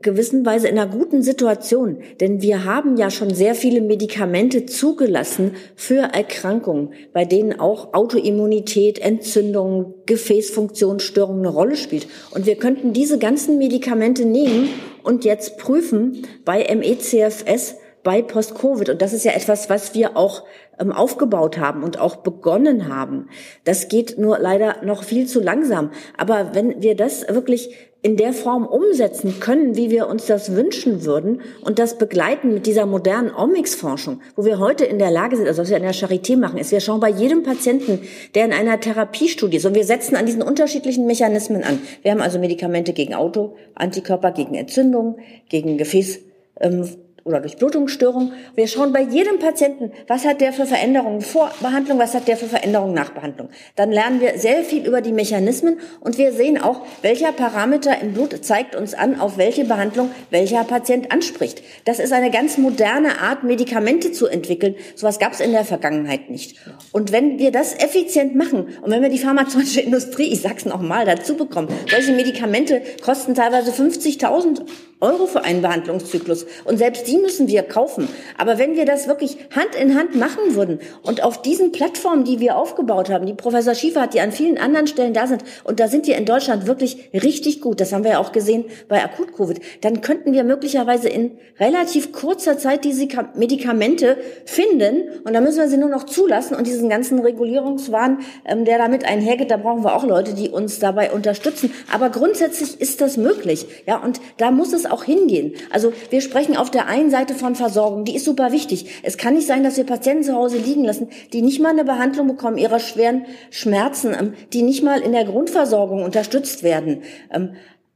gewissen 0.00 0.46
Weise 0.46 0.68
in 0.68 0.78
einer 0.78 0.90
guten 0.90 1.22
Situation, 1.22 1.98
denn 2.20 2.40
wir 2.40 2.64
haben 2.64 2.96
ja 2.96 3.10
schon 3.10 3.34
sehr 3.34 3.56
viele 3.56 3.80
Medikamente 3.80 4.64
zugelassen 4.64 5.56
für 5.74 6.14
Erkrankungen, 6.14 6.92
bei 7.12 7.24
denen 7.24 7.58
auch 7.58 7.94
Autoimmunität, 7.94 9.00
Entzündungen, 9.00 9.94
Gefäßfunktionsstörungen 10.06 11.44
eine 11.44 11.52
Rolle 11.52 11.74
spielt. 11.74 12.06
Und 12.30 12.46
wir 12.46 12.54
könnten 12.56 12.92
diese 12.92 13.18
ganzen 13.18 13.58
Medikamente 13.58 14.24
nehmen 14.24 14.68
und 15.02 15.24
jetzt 15.24 15.58
prüfen 15.58 16.22
bei 16.44 16.64
MECFS, 16.72 17.74
bei 18.04 18.22
Post-Covid. 18.22 18.90
Und 18.90 19.02
das 19.02 19.12
ist 19.12 19.24
ja 19.24 19.32
etwas, 19.32 19.68
was 19.68 19.94
wir 19.94 20.16
auch 20.16 20.44
ähm, 20.78 20.92
aufgebaut 20.92 21.58
haben 21.58 21.82
und 21.82 21.98
auch 21.98 22.16
begonnen 22.16 22.88
haben. 22.88 23.28
Das 23.64 23.88
geht 23.88 24.16
nur 24.18 24.38
leider 24.38 24.84
noch 24.84 25.02
viel 25.02 25.26
zu 25.26 25.40
langsam. 25.40 25.90
Aber 26.16 26.54
wenn 26.54 26.80
wir 26.82 26.94
das 26.94 27.26
wirklich 27.28 27.74
in 28.00 28.16
der 28.16 28.32
Form 28.32 28.64
umsetzen 28.64 29.40
können, 29.40 29.76
wie 29.76 29.90
wir 29.90 30.06
uns 30.06 30.26
das 30.26 30.54
wünschen 30.54 31.04
würden 31.04 31.40
und 31.62 31.80
das 31.80 31.98
begleiten 31.98 32.54
mit 32.54 32.66
dieser 32.66 32.86
modernen 32.86 33.34
Omics-Forschung, 33.34 34.20
wo 34.36 34.44
wir 34.44 34.60
heute 34.60 34.84
in 34.84 35.00
der 35.00 35.10
Lage 35.10 35.36
sind, 35.36 35.48
also 35.48 35.62
was 35.62 35.70
wir 35.70 35.78
in 35.78 35.82
der 35.82 35.94
Charité 35.94 36.36
machen, 36.36 36.58
ist, 36.58 36.70
wir 36.70 36.80
schauen 36.80 37.00
bei 37.00 37.10
jedem 37.10 37.42
Patienten, 37.42 38.00
der 38.36 38.44
in 38.44 38.52
einer 38.52 38.78
Therapiestudie 38.78 39.56
ist 39.56 39.66
und 39.66 39.74
wir 39.74 39.84
setzen 39.84 40.14
an 40.14 40.26
diesen 40.26 40.42
unterschiedlichen 40.42 41.06
Mechanismen 41.06 41.64
an. 41.64 41.80
Wir 42.02 42.12
haben 42.12 42.20
also 42.20 42.38
Medikamente 42.38 42.92
gegen 42.92 43.14
Auto, 43.14 43.56
Antikörper 43.74 44.30
gegen 44.30 44.54
Entzündung, 44.54 45.18
gegen 45.48 45.76
Gefäß, 45.76 46.20
ähm, 46.60 46.88
oder 47.24 47.40
durch 47.40 47.56
Blutungsstörung. 47.56 48.32
Wir 48.54 48.66
schauen 48.66 48.92
bei 48.92 49.02
jedem 49.02 49.38
Patienten, 49.38 49.92
was 50.06 50.24
hat 50.24 50.40
der 50.40 50.52
für 50.52 50.66
Veränderungen 50.66 51.20
vor 51.20 51.50
Behandlung, 51.60 51.98
was 51.98 52.14
hat 52.14 52.28
der 52.28 52.36
für 52.36 52.46
Veränderungen 52.46 52.94
nach 52.94 53.10
Behandlung. 53.10 53.50
Dann 53.76 53.92
lernen 53.92 54.20
wir 54.20 54.38
sehr 54.38 54.64
viel 54.64 54.86
über 54.86 55.00
die 55.00 55.12
Mechanismen 55.12 55.78
und 56.00 56.18
wir 56.18 56.32
sehen 56.32 56.60
auch, 56.60 56.82
welcher 57.02 57.32
Parameter 57.32 58.00
im 58.00 58.14
Blut 58.14 58.44
zeigt 58.44 58.74
uns 58.74 58.94
an, 58.94 59.20
auf 59.20 59.36
welche 59.36 59.64
Behandlung 59.64 60.10
welcher 60.30 60.64
Patient 60.64 61.12
anspricht. 61.12 61.62
Das 61.84 61.98
ist 61.98 62.12
eine 62.12 62.30
ganz 62.30 62.58
moderne 62.58 63.20
Art, 63.20 63.44
Medikamente 63.44 64.12
zu 64.12 64.26
entwickeln. 64.26 64.74
Sowas 64.94 65.18
gab 65.18 65.32
es 65.32 65.40
in 65.40 65.52
der 65.52 65.64
Vergangenheit 65.64 66.30
nicht. 66.30 66.56
Und 66.92 67.12
wenn 67.12 67.38
wir 67.38 67.50
das 67.50 67.74
effizient 67.74 68.34
machen 68.34 68.68
und 68.82 68.90
wenn 68.90 69.02
wir 69.02 69.08
die 69.08 69.18
pharmazeutische 69.18 69.80
Industrie, 69.80 70.32
ich 70.32 70.40
sag's 70.40 70.64
noch 70.64 70.80
mal, 70.80 71.04
dazu 71.04 71.36
bekommen, 71.36 71.68
solche 71.90 72.12
Medikamente 72.12 72.82
kosten 73.02 73.34
teilweise 73.34 73.70
50.000 73.70 74.62
Euro 75.00 75.26
für 75.26 75.44
einen 75.44 75.62
Behandlungszyklus. 75.62 76.46
Und 76.64 76.78
selbst 76.78 77.06
die 77.06 77.18
müssen 77.18 77.46
wir 77.46 77.62
kaufen. 77.62 78.08
Aber 78.36 78.58
wenn 78.58 78.74
wir 78.76 78.84
das 78.84 79.06
wirklich 79.06 79.36
Hand 79.54 79.74
in 79.80 79.96
Hand 79.96 80.16
machen 80.16 80.54
würden 80.56 80.80
und 81.02 81.22
auf 81.22 81.40
diesen 81.42 81.70
Plattformen, 81.70 82.24
die 82.24 82.40
wir 82.40 82.56
aufgebaut 82.56 83.08
haben, 83.08 83.26
die 83.26 83.34
Professor 83.34 83.74
Schiefer 83.74 84.02
hat, 84.02 84.14
die 84.14 84.20
an 84.20 84.32
vielen 84.32 84.58
anderen 84.58 84.88
Stellen 84.88 85.14
da 85.14 85.26
sind, 85.26 85.44
und 85.62 85.78
da 85.78 85.86
sind 85.86 86.06
wir 86.06 86.16
in 86.16 86.24
Deutschland 86.24 86.66
wirklich 86.66 87.10
richtig 87.14 87.60
gut, 87.60 87.80
das 87.80 87.92
haben 87.92 88.02
wir 88.02 88.12
ja 88.12 88.18
auch 88.18 88.32
gesehen 88.32 88.64
bei 88.88 89.02
Akut-Covid, 89.02 89.60
dann 89.82 90.00
könnten 90.00 90.32
wir 90.32 90.42
möglicherweise 90.42 91.08
in 91.08 91.38
relativ 91.60 92.12
kurzer 92.12 92.58
Zeit 92.58 92.84
diese 92.84 93.06
Medikamente 93.34 94.16
finden 94.46 95.10
und 95.24 95.32
dann 95.32 95.44
müssen 95.44 95.58
wir 95.58 95.68
sie 95.68 95.76
nur 95.76 95.90
noch 95.90 96.04
zulassen 96.04 96.56
und 96.56 96.66
diesen 96.66 96.88
ganzen 96.88 97.20
Regulierungswahn, 97.20 98.18
ähm, 98.44 98.64
der 98.64 98.78
damit 98.78 99.04
einhergeht, 99.04 99.50
da 99.50 99.56
brauchen 99.56 99.84
wir 99.84 99.94
auch 99.94 100.04
Leute, 100.04 100.34
die 100.34 100.48
uns 100.48 100.78
dabei 100.78 101.12
unterstützen. 101.12 101.72
Aber 101.92 102.10
grundsätzlich 102.10 102.80
ist 102.80 103.00
das 103.00 103.16
möglich. 103.16 103.66
Ja, 103.86 103.98
und 103.98 104.20
da 104.38 104.50
muss 104.50 104.72
es 104.72 104.86
auch 104.90 105.04
hingehen. 105.04 105.54
Also 105.70 105.92
wir 106.10 106.20
sprechen 106.20 106.56
auf 106.56 106.70
der 106.70 106.86
einen 106.86 107.10
Seite 107.10 107.34
von 107.34 107.54
Versorgung, 107.54 108.04
die 108.04 108.16
ist 108.16 108.24
super 108.24 108.52
wichtig. 108.52 109.00
Es 109.02 109.16
kann 109.16 109.34
nicht 109.34 109.46
sein, 109.46 109.62
dass 109.62 109.76
wir 109.76 109.84
Patienten 109.84 110.24
zu 110.24 110.34
Hause 110.34 110.58
liegen 110.58 110.84
lassen, 110.84 111.08
die 111.32 111.42
nicht 111.42 111.60
mal 111.60 111.70
eine 111.70 111.84
Behandlung 111.84 112.26
bekommen 112.26 112.58
ihrer 112.58 112.80
schweren 112.80 113.26
Schmerzen, 113.50 114.14
ähm, 114.18 114.34
die 114.52 114.62
nicht 114.62 114.82
mal 114.82 115.00
in 115.00 115.12
der 115.12 115.24
Grundversorgung 115.24 116.02
unterstützt 116.02 116.62
werden. 116.62 117.02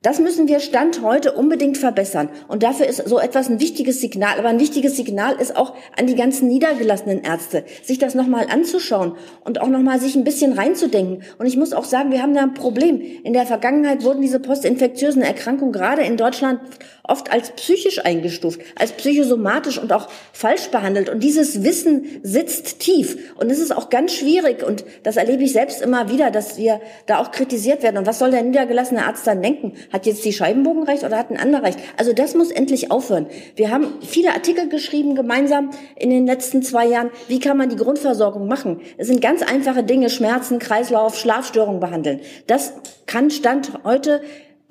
Das 0.03 0.19
müssen 0.19 0.49
wir 0.49 0.59
Stand 0.59 1.01
heute 1.01 1.33
unbedingt 1.33 1.79
verbessern. 1.79 2.29
Und 2.49 2.65
dafür 2.65 2.87
ist 2.87 3.09
so 3.09 3.21
etwas 3.21 3.49
ein 3.49 3.61
wichtiges 3.61 4.01
Signal. 4.01 4.37
Aber 4.37 4.49
ein 4.49 4.59
wichtiges 4.59 4.97
Signal 4.97 5.37
ist 5.37 5.57
auch 5.57 5.75
an 5.97 6.09
die 6.09 6.17
ganzen 6.17 6.49
niedergelassenen 6.49 7.23
Ärzte, 7.23 7.65
sich 7.85 7.99
das 7.99 8.17
nochmal 8.17 8.49
anzuschauen 8.51 9.15
und 9.45 9.61
auch 9.61 9.69
nochmal 9.69 10.01
sich 10.01 10.17
ein 10.17 10.25
bisschen 10.25 10.55
reinzudenken. 10.55 11.23
Und 11.39 11.47
ich 11.47 11.57
muss 11.57 11.73
auch 11.73 11.85
sagen, 11.85 12.11
wir 12.11 12.21
haben 12.21 12.35
da 12.35 12.43
ein 12.43 12.55
Problem. 12.55 13.01
In 13.23 13.33
der 13.33 13.47
Vergangenheit 13.47 14.03
wurden 14.03 14.23
diese 14.23 14.41
postinfektiösen 14.41 15.23
Erkrankungen 15.23 15.73
gerade 15.73 16.03
in 16.03 16.17
Deutschland 16.17 16.59
oft 17.05 17.33
als 17.33 17.51
psychisch 17.51 18.05
eingestuft, 18.05 18.61
als 18.77 18.93
psychosomatisch 18.93 19.79
und 19.79 19.93
auch 19.93 20.09
falsch 20.33 20.69
behandelt. 20.69 21.09
Und 21.09 21.21
dieses 21.21 21.65
Wissen 21.65 22.21
sitzt 22.23 22.79
tief. 22.79 23.35
Und 23.37 23.51
es 23.51 23.59
ist 23.59 23.75
auch 23.77 23.91
ganz 23.91 24.15
schwierig. 24.15 24.63
Und 24.63 24.85
das 25.03 25.17
erlebe 25.17 25.43
ich 25.43 25.53
selbst 25.53 25.83
immer 25.83 26.11
wieder, 26.11 26.31
dass 26.31 26.59
wir 26.59 26.81
da 27.07 27.19
auch 27.19 27.33
kritisiert 27.33 27.83
werden. 27.83 27.99
Und 27.99 28.07
was 28.07 28.21
soll 28.21 28.31
der 28.31 28.45
niedergelassene 28.45 29.05
Arzt 29.05 29.27
dann 29.27 29.43
denken? 29.43 29.73
Hat 29.93 30.07
jetzt 30.07 30.25
die 30.25 30.33
Scheibenbogen 30.33 30.85
recht 30.85 31.03
oder 31.03 31.19
hat 31.19 31.31
ein 31.31 31.39
anderer 31.39 31.65
recht? 31.65 31.81
Also 31.97 32.13
das 32.13 32.35
muss 32.35 32.53
endlich 32.53 32.93
aufhören. 32.93 33.27
Wir 33.57 33.71
haben 33.71 33.95
viele 34.03 34.33
Artikel 34.33 34.69
geschrieben 34.69 35.17
gemeinsam 35.17 35.71
in 35.97 36.11
den 36.11 36.25
letzten 36.25 36.63
zwei 36.63 36.87
Jahren. 36.87 37.11
Wie 37.27 37.41
kann 37.41 37.57
man 37.57 37.69
die 37.69 37.77
Grundversorgung 37.77 38.47
machen? 38.47 38.81
Es 38.97 39.09
sind 39.09 39.21
ganz 39.21 39.43
einfache 39.43 39.83
Dinge, 39.83 40.09
Schmerzen, 40.09 40.61
Kreislauf, 40.61 41.19
Schlafstörungen 41.19 41.81
behandeln. 41.81 42.21
Das 42.47 42.75
kann 43.07 43.31
Stand 43.31 43.73
heute 43.83 44.23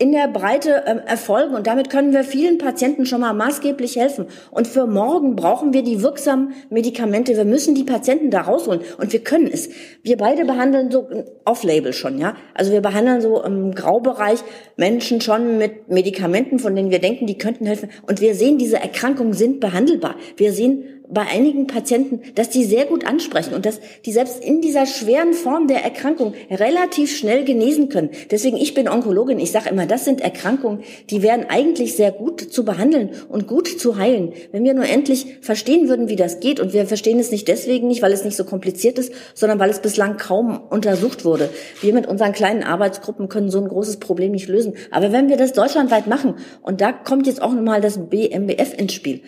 in 0.01 0.11
der 0.11 0.27
Breite 0.27 0.83
ähm, 0.87 0.99
erfolgen 1.05 1.53
und 1.53 1.67
damit 1.67 1.91
können 1.91 2.11
wir 2.11 2.23
vielen 2.23 2.57
Patienten 2.57 3.05
schon 3.05 3.21
mal 3.21 3.33
maßgeblich 3.33 3.97
helfen. 3.97 4.25
Und 4.49 4.65
für 4.65 4.87
morgen 4.87 5.35
brauchen 5.35 5.73
wir 5.73 5.83
die 5.83 6.01
wirksamen 6.01 6.53
Medikamente. 6.71 7.37
Wir 7.37 7.45
müssen 7.45 7.75
die 7.75 7.83
Patienten 7.83 8.31
da 8.31 8.41
rausholen 8.41 8.81
und 8.97 9.13
wir 9.13 9.23
können 9.23 9.45
es. 9.45 9.69
Wir 10.01 10.17
beide 10.17 10.43
behandeln 10.45 10.89
so 10.89 11.07
off-label 11.45 11.93
schon, 11.93 12.17
ja. 12.17 12.35
Also 12.55 12.71
wir 12.71 12.81
behandeln 12.81 13.21
so 13.21 13.43
im 13.43 13.75
Graubereich 13.75 14.39
Menschen 14.75 15.21
schon 15.21 15.59
mit 15.59 15.89
Medikamenten, 15.89 16.57
von 16.57 16.75
denen 16.75 16.89
wir 16.89 16.99
denken, 16.99 17.27
die 17.27 17.37
könnten 17.37 17.67
helfen. 17.67 17.91
Und 18.07 18.21
wir 18.21 18.33
sehen, 18.33 18.57
diese 18.57 18.77
Erkrankungen 18.77 19.33
sind 19.33 19.59
behandelbar. 19.59 20.15
Wir 20.35 20.51
sehen 20.51 21.00
bei 21.11 21.21
einigen 21.21 21.67
Patienten, 21.67 22.21
dass 22.35 22.49
die 22.49 22.63
sehr 22.63 22.85
gut 22.85 23.05
ansprechen 23.05 23.53
und 23.53 23.65
dass 23.65 23.79
die 24.05 24.11
selbst 24.11 24.43
in 24.43 24.61
dieser 24.61 24.85
schweren 24.85 25.33
Form 25.33 25.67
der 25.67 25.83
Erkrankung 25.83 26.33
relativ 26.49 27.15
schnell 27.15 27.43
genesen 27.43 27.89
können. 27.89 28.09
Deswegen, 28.31 28.57
ich 28.57 28.73
bin 28.73 28.87
Onkologin, 28.87 29.39
ich 29.39 29.51
sage 29.51 29.69
immer, 29.69 29.85
das 29.85 30.05
sind 30.05 30.21
Erkrankungen, 30.21 30.83
die 31.09 31.21
wären 31.21 31.45
eigentlich 31.49 31.95
sehr 31.95 32.11
gut 32.11 32.41
zu 32.41 32.63
behandeln 32.63 33.11
und 33.29 33.47
gut 33.47 33.67
zu 33.67 33.97
heilen. 33.97 34.33
Wenn 34.51 34.63
wir 34.63 34.73
nur 34.73 34.85
endlich 34.85 35.37
verstehen 35.41 35.89
würden, 35.89 36.07
wie 36.07 36.15
das 36.15 36.39
geht, 36.39 36.59
und 36.59 36.73
wir 36.73 36.85
verstehen 36.85 37.19
es 37.19 37.31
nicht 37.31 37.47
deswegen 37.47 37.87
nicht, 37.87 38.01
weil 38.01 38.13
es 38.13 38.23
nicht 38.23 38.37
so 38.37 38.45
kompliziert 38.45 38.97
ist, 38.97 39.13
sondern 39.33 39.59
weil 39.59 39.69
es 39.69 39.79
bislang 39.79 40.17
kaum 40.17 40.61
untersucht 40.69 41.25
wurde. 41.25 41.49
Wir 41.81 41.93
mit 41.93 42.07
unseren 42.07 42.31
kleinen 42.31 42.63
Arbeitsgruppen 42.63 43.27
können 43.27 43.49
so 43.49 43.59
ein 43.59 43.67
großes 43.67 43.97
Problem 43.97 44.31
nicht 44.31 44.47
lösen. 44.47 44.75
Aber 44.91 45.11
wenn 45.11 45.29
wir 45.29 45.37
das 45.37 45.53
deutschlandweit 45.53 46.07
machen, 46.07 46.35
und 46.61 46.79
da 46.81 46.91
kommt 46.91 47.27
jetzt 47.27 47.41
auch 47.41 47.53
nochmal 47.53 47.81
das 47.81 47.97
BMBF 48.09 48.77
ins 48.77 48.93
Spiel, 48.93 49.21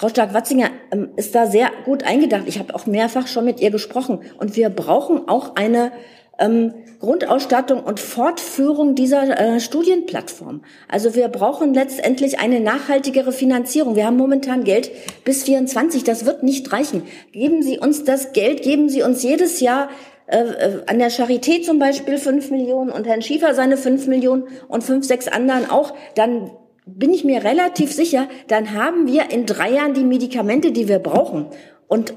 Frau 0.00 0.08
Stark-Watzinger 0.08 0.70
ähm, 0.92 1.10
ist 1.16 1.34
da 1.34 1.46
sehr 1.46 1.70
gut 1.84 2.04
eingedacht. 2.04 2.44
Ich 2.46 2.58
habe 2.58 2.74
auch 2.74 2.86
mehrfach 2.86 3.26
schon 3.26 3.44
mit 3.44 3.60
ihr 3.60 3.70
gesprochen. 3.70 4.20
Und 4.38 4.56
wir 4.56 4.70
brauchen 4.70 5.28
auch 5.28 5.56
eine 5.56 5.92
ähm, 6.38 6.72
Grundausstattung 7.00 7.82
und 7.82 8.00
Fortführung 8.00 8.94
dieser 8.94 9.38
äh, 9.38 9.60
Studienplattform. 9.60 10.62
Also 10.88 11.14
wir 11.14 11.28
brauchen 11.28 11.74
letztendlich 11.74 12.40
eine 12.40 12.60
nachhaltigere 12.60 13.30
Finanzierung. 13.30 13.94
Wir 13.94 14.06
haben 14.06 14.16
momentan 14.16 14.64
Geld 14.64 14.90
bis 15.26 15.42
24. 15.42 16.02
Das 16.02 16.24
wird 16.24 16.44
nicht 16.44 16.72
reichen. 16.72 17.02
Geben 17.32 17.62
Sie 17.62 17.78
uns 17.78 18.02
das 18.02 18.32
Geld, 18.32 18.62
geben 18.62 18.88
Sie 18.88 19.02
uns 19.02 19.22
jedes 19.22 19.60
Jahr 19.60 19.90
äh, 20.28 20.38
äh 20.38 20.82
an 20.86 20.98
der 20.98 21.10
Charité 21.10 21.60
zum 21.60 21.78
Beispiel 21.78 22.16
fünf 22.16 22.50
Millionen 22.50 22.90
und 22.90 23.06
Herrn 23.06 23.20
Schiefer 23.20 23.54
seine 23.54 23.76
fünf 23.76 24.06
Millionen 24.06 24.44
und 24.66 24.82
fünf, 24.82 25.04
sechs 25.04 25.28
anderen 25.28 25.68
auch, 25.68 25.92
dann 26.14 26.52
bin 26.94 27.12
ich 27.12 27.24
mir 27.24 27.44
relativ 27.44 27.92
sicher, 27.92 28.28
dann 28.48 28.72
haben 28.74 29.06
wir 29.06 29.30
in 29.30 29.46
drei 29.46 29.72
Jahren 29.72 29.94
die 29.94 30.04
Medikamente, 30.04 30.72
die 30.72 30.88
wir 30.88 30.98
brauchen. 30.98 31.46
Und 31.88 32.14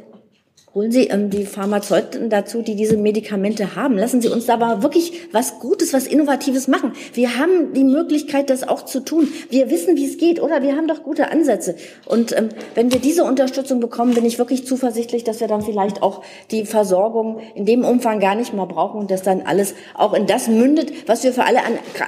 Holen 0.76 0.92
Sie 0.92 1.06
ähm, 1.06 1.30
die 1.30 1.46
Pharmazeuten 1.46 2.32
dazu, 2.32 2.64
die 2.64 2.76
diese 2.76 2.98
Medikamente 2.98 3.76
haben. 3.76 3.96
Lassen 3.96 4.22
Sie 4.22 4.28
uns 4.28 4.48
da 4.48 4.56
aber 4.56 4.82
wirklich 4.82 5.14
was 5.32 5.60
Gutes, 5.60 5.94
was 5.94 6.08
Innovatives 6.08 6.68
machen. 6.68 6.94
Wir 7.14 7.38
haben 7.38 7.74
die 7.76 7.84
Möglichkeit, 7.84 8.50
das 8.50 8.68
auch 8.68 8.84
zu 8.84 9.02
tun. 9.02 9.28
Wir 9.52 9.70
wissen, 9.70 9.96
wie 9.96 10.06
es 10.06 10.18
geht, 10.18 10.42
oder? 10.42 10.64
Wir 10.64 10.76
haben 10.76 10.88
doch 10.88 11.04
gute 11.04 11.30
Ansätze. 11.30 11.76
Und 12.08 12.36
ähm, 12.36 12.50
wenn 12.74 12.92
wir 12.92 13.00
diese 13.00 13.24
Unterstützung 13.24 13.82
bekommen, 13.82 14.16
bin 14.16 14.26
ich 14.26 14.40
wirklich 14.40 14.66
zuversichtlich, 14.66 15.24
dass 15.24 15.42
wir 15.42 15.48
dann 15.48 15.62
vielleicht 15.62 16.02
auch 16.02 16.24
die 16.50 16.66
Versorgung 16.66 17.40
in 17.54 17.68
dem 17.68 17.86
Umfang 17.86 18.20
gar 18.20 18.34
nicht 18.34 18.56
mehr 18.56 18.66
brauchen 18.66 19.00
und 19.00 19.12
dass 19.12 19.22
dann 19.22 19.44
alles 19.44 19.76
auch 19.94 20.16
in 20.16 20.26
das 20.26 20.48
mündet, 20.48 21.08
was 21.08 21.24
wir 21.24 21.34
für 21.34 21.44
alle 21.44 21.60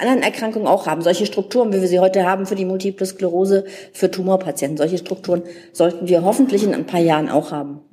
anderen 0.01 0.23
Erkrankungen 0.23 0.67
auch 0.67 0.87
haben. 0.87 1.03
Solche 1.03 1.27
Strukturen, 1.27 1.71
wie 1.71 1.81
wir 1.81 1.87
sie 1.87 1.99
heute 1.99 2.25
haben 2.25 2.47
für 2.47 2.55
die 2.55 2.65
Multiple 2.65 3.05
Sklerose, 3.05 3.65
für 3.93 4.09
Tumorpatienten. 4.09 4.77
Solche 4.77 4.97
Strukturen 4.97 5.43
sollten 5.71 6.07
wir 6.07 6.23
hoffentlich 6.23 6.63
in 6.63 6.73
ein 6.73 6.87
paar 6.87 6.99
Jahren 6.99 7.29
auch 7.29 7.51
haben. 7.51 7.84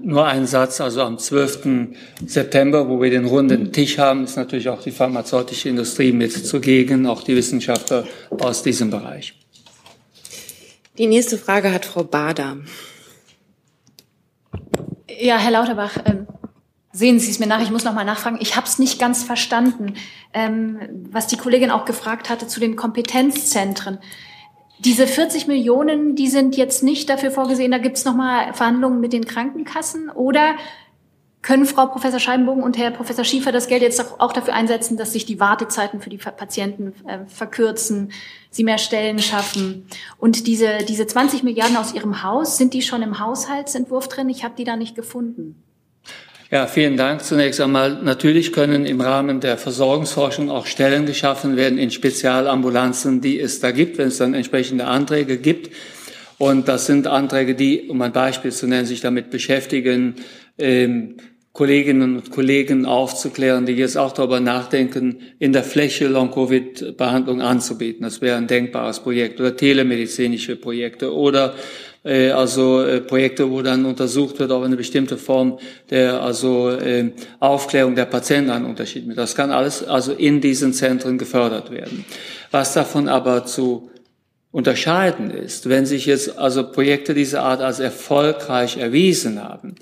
Nur 0.00 0.26
ein 0.26 0.46
Satz, 0.46 0.80
also 0.80 1.02
am 1.02 1.18
12. 1.18 1.94
September, 2.26 2.88
wo 2.88 3.02
wir 3.02 3.10
den 3.10 3.26
runden 3.26 3.72
Tisch 3.72 3.98
haben, 3.98 4.24
ist 4.24 4.36
natürlich 4.36 4.68
auch 4.68 4.82
die 4.82 4.90
pharmazeutische 4.90 5.68
Industrie 5.68 6.12
mit 6.12 6.32
zugegen, 6.32 7.06
auch 7.06 7.22
die 7.22 7.36
Wissenschaftler 7.36 8.06
aus 8.30 8.62
diesem 8.62 8.90
Bereich. 8.90 9.34
Die 10.98 11.06
nächste 11.06 11.36
Frage 11.36 11.72
hat 11.72 11.84
Frau 11.84 12.04
Bader. 12.04 12.58
Ja, 15.20 15.38
Herr 15.38 15.50
Lauterbach, 15.50 15.98
ähm, 16.04 16.26
sehen 16.92 17.18
Sie 17.18 17.30
es 17.30 17.38
mir 17.38 17.46
nach, 17.46 17.62
ich 17.62 17.70
muss 17.70 17.84
noch 17.84 17.94
mal 17.94 18.04
nachfragen. 18.04 18.38
Ich 18.40 18.56
habe 18.56 18.66
es 18.66 18.78
nicht 18.78 18.98
ganz 18.98 19.22
verstanden, 19.22 19.94
ähm, 20.32 20.78
was 21.10 21.26
die 21.26 21.36
Kollegin 21.36 21.70
auch 21.70 21.84
gefragt 21.84 22.30
hatte 22.30 22.46
zu 22.46 22.60
den 22.60 22.76
Kompetenzzentren. 22.76 23.98
Diese 24.84 25.06
40 25.06 25.46
Millionen, 25.46 26.16
die 26.16 26.26
sind 26.26 26.56
jetzt 26.56 26.82
nicht 26.82 27.08
dafür 27.08 27.30
vorgesehen, 27.30 27.70
da 27.70 27.78
gibt 27.78 27.98
es 27.98 28.04
noch 28.04 28.16
mal 28.16 28.52
Verhandlungen 28.52 29.00
mit 29.00 29.12
den 29.12 29.24
Krankenkassen 29.24 30.10
oder 30.10 30.56
können 31.40 31.66
Frau 31.66 31.86
Professor 31.86 32.18
Scheibenbogen 32.18 32.64
und 32.64 32.76
Herr 32.78 32.90
Professor 32.90 33.24
Schiefer 33.24 33.52
das 33.52 33.68
Geld 33.68 33.82
jetzt 33.82 34.00
auch 34.20 34.32
dafür 34.32 34.54
einsetzen, 34.54 34.96
dass 34.96 35.12
sich 35.12 35.24
die 35.24 35.38
Wartezeiten 35.38 36.00
für 36.00 36.10
die 36.10 36.16
Patienten 36.16 36.94
äh, 37.06 37.26
verkürzen, 37.26 38.10
sie 38.50 38.64
mehr 38.64 38.78
Stellen 38.78 39.20
schaffen? 39.20 39.86
Und 40.18 40.48
diese, 40.48 40.78
diese 40.88 41.06
20 41.06 41.44
Milliarden 41.44 41.76
aus 41.76 41.94
Ihrem 41.94 42.24
Haus, 42.24 42.58
sind 42.58 42.74
die 42.74 42.82
schon 42.82 43.02
im 43.02 43.20
Haushaltsentwurf 43.20 44.08
drin? 44.08 44.28
Ich 44.28 44.42
habe 44.42 44.54
die 44.56 44.64
da 44.64 44.76
nicht 44.76 44.96
gefunden. 44.96 45.62
Ja, 46.52 46.66
vielen 46.66 46.98
Dank. 46.98 47.24
Zunächst 47.24 47.62
einmal, 47.62 48.02
natürlich 48.02 48.52
können 48.52 48.84
im 48.84 49.00
Rahmen 49.00 49.40
der 49.40 49.56
Versorgungsforschung 49.56 50.50
auch 50.50 50.66
Stellen 50.66 51.06
geschaffen 51.06 51.56
werden 51.56 51.78
in 51.78 51.90
Spezialambulanzen, 51.90 53.22
die 53.22 53.40
es 53.40 53.60
da 53.60 53.70
gibt, 53.70 53.96
wenn 53.96 54.08
es 54.08 54.18
dann 54.18 54.34
entsprechende 54.34 54.84
Anträge 54.84 55.38
gibt. 55.38 55.74
Und 56.36 56.68
das 56.68 56.84
sind 56.84 57.06
Anträge, 57.06 57.54
die, 57.54 57.88
um 57.88 58.02
ein 58.02 58.12
Beispiel 58.12 58.52
zu 58.52 58.66
nennen, 58.66 58.84
sich 58.84 59.00
damit 59.00 59.30
beschäftigen, 59.30 60.16
ähm, 60.58 61.16
Kolleginnen 61.54 62.16
und 62.16 62.30
Kollegen 62.30 62.84
aufzuklären, 62.84 63.64
die 63.64 63.72
jetzt 63.72 63.96
auch 63.96 64.12
darüber 64.12 64.40
nachdenken, 64.40 65.20
in 65.38 65.54
der 65.54 65.64
Fläche 65.64 66.06
Long-Covid-Behandlung 66.06 67.40
anzubieten. 67.40 68.02
Das 68.02 68.20
wäre 68.20 68.36
ein 68.36 68.46
denkbares 68.46 69.00
Projekt 69.00 69.40
oder 69.40 69.56
telemedizinische 69.56 70.56
Projekte 70.56 71.14
oder 71.14 71.54
äh, 72.04 72.30
also 72.30 72.82
äh, 72.82 73.00
Projekte, 73.00 73.50
wo 73.50 73.62
dann 73.62 73.84
untersucht 73.84 74.38
wird, 74.38 74.50
ob 74.50 74.64
eine 74.64 74.76
bestimmte 74.76 75.16
Form 75.16 75.58
der 75.90 76.20
also 76.20 76.70
äh, 76.70 77.12
Aufklärung 77.40 77.94
der 77.94 78.06
Patienten 78.06 78.50
einen 78.50 78.66
Unterschied 78.66 79.06
mit. 79.06 79.18
Das 79.18 79.34
kann 79.34 79.50
alles 79.50 79.84
also 79.84 80.12
in 80.12 80.40
diesen 80.40 80.72
Zentren 80.72 81.18
gefördert 81.18 81.70
werden. 81.70 82.04
Was 82.50 82.74
davon 82.74 83.08
aber 83.08 83.46
zu 83.46 83.90
unterscheiden 84.50 85.30
ist, 85.30 85.68
wenn 85.68 85.86
sich 85.86 86.06
jetzt 86.06 86.38
also 86.38 86.70
Projekte 86.70 87.14
dieser 87.14 87.42
Art 87.42 87.62
als 87.62 87.80
erfolgreich 87.80 88.76
erwiesen 88.76 89.42
haben, 89.42 89.76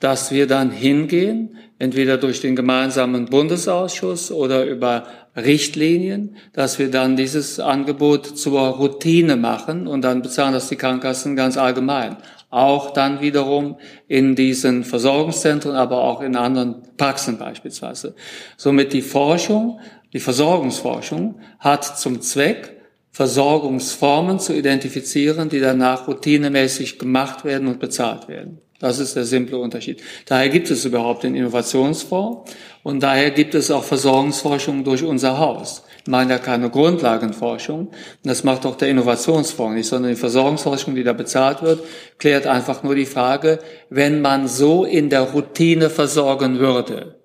dass 0.00 0.32
wir 0.32 0.46
dann 0.46 0.70
hingehen, 0.70 1.56
entweder 1.78 2.18
durch 2.18 2.40
den 2.40 2.56
gemeinsamen 2.56 3.26
Bundesausschuss 3.26 4.32
oder 4.32 4.64
über 4.64 5.06
Richtlinien, 5.36 6.36
dass 6.52 6.78
wir 6.78 6.90
dann 6.90 7.16
dieses 7.16 7.60
Angebot 7.60 8.26
zur 8.38 8.60
Routine 8.60 9.36
machen 9.36 9.86
und 9.86 10.02
dann 10.02 10.22
bezahlen 10.22 10.52
das 10.52 10.68
die 10.68 10.76
Krankenkassen 10.76 11.36
ganz 11.36 11.56
allgemein. 11.56 12.16
Auch 12.50 12.90
dann 12.90 13.20
wiederum 13.20 13.76
in 14.08 14.34
diesen 14.34 14.82
Versorgungszentren, 14.82 15.76
aber 15.76 16.02
auch 16.02 16.20
in 16.20 16.34
anderen 16.34 16.82
Praxen 16.96 17.38
beispielsweise. 17.38 18.14
Somit 18.56 18.92
die 18.92 19.02
Forschung, 19.02 19.78
die 20.12 20.18
Versorgungsforschung 20.18 21.36
hat 21.60 21.98
zum 21.98 22.20
Zweck, 22.20 22.76
Versorgungsformen 23.12 24.40
zu 24.40 24.56
identifizieren, 24.56 25.48
die 25.48 25.60
danach 25.60 26.08
routinemäßig 26.08 26.98
gemacht 26.98 27.44
werden 27.44 27.68
und 27.68 27.78
bezahlt 27.78 28.28
werden. 28.28 28.58
Das 28.80 28.98
ist 28.98 29.14
der 29.14 29.26
simple 29.26 29.58
Unterschied. 29.58 30.02
Daher 30.24 30.48
gibt 30.48 30.70
es 30.70 30.86
überhaupt 30.86 31.22
den 31.22 31.34
Innovationsfonds 31.34 32.50
und 32.82 33.02
daher 33.02 33.30
gibt 33.30 33.54
es 33.54 33.70
auch 33.70 33.84
Versorgungsforschung 33.84 34.84
durch 34.84 35.04
unser 35.04 35.38
Haus. 35.38 35.84
Ich 36.02 36.10
meine 36.10 36.32
ja 36.32 36.38
keine 36.38 36.70
Grundlagenforschung. 36.70 37.90
Das 38.24 38.42
macht 38.42 38.64
auch 38.64 38.76
der 38.76 38.88
Innovationsfonds 38.88 39.74
nicht, 39.74 39.86
sondern 39.86 40.12
die 40.12 40.16
Versorgungsforschung, 40.16 40.94
die 40.94 41.04
da 41.04 41.12
bezahlt 41.12 41.62
wird, 41.62 41.80
klärt 42.18 42.46
einfach 42.46 42.82
nur 42.82 42.94
die 42.94 43.06
Frage, 43.06 43.58
wenn 43.90 44.22
man 44.22 44.48
so 44.48 44.84
in 44.84 45.10
der 45.10 45.22
Routine 45.22 45.90
versorgen 45.90 46.58
würde, 46.58 47.16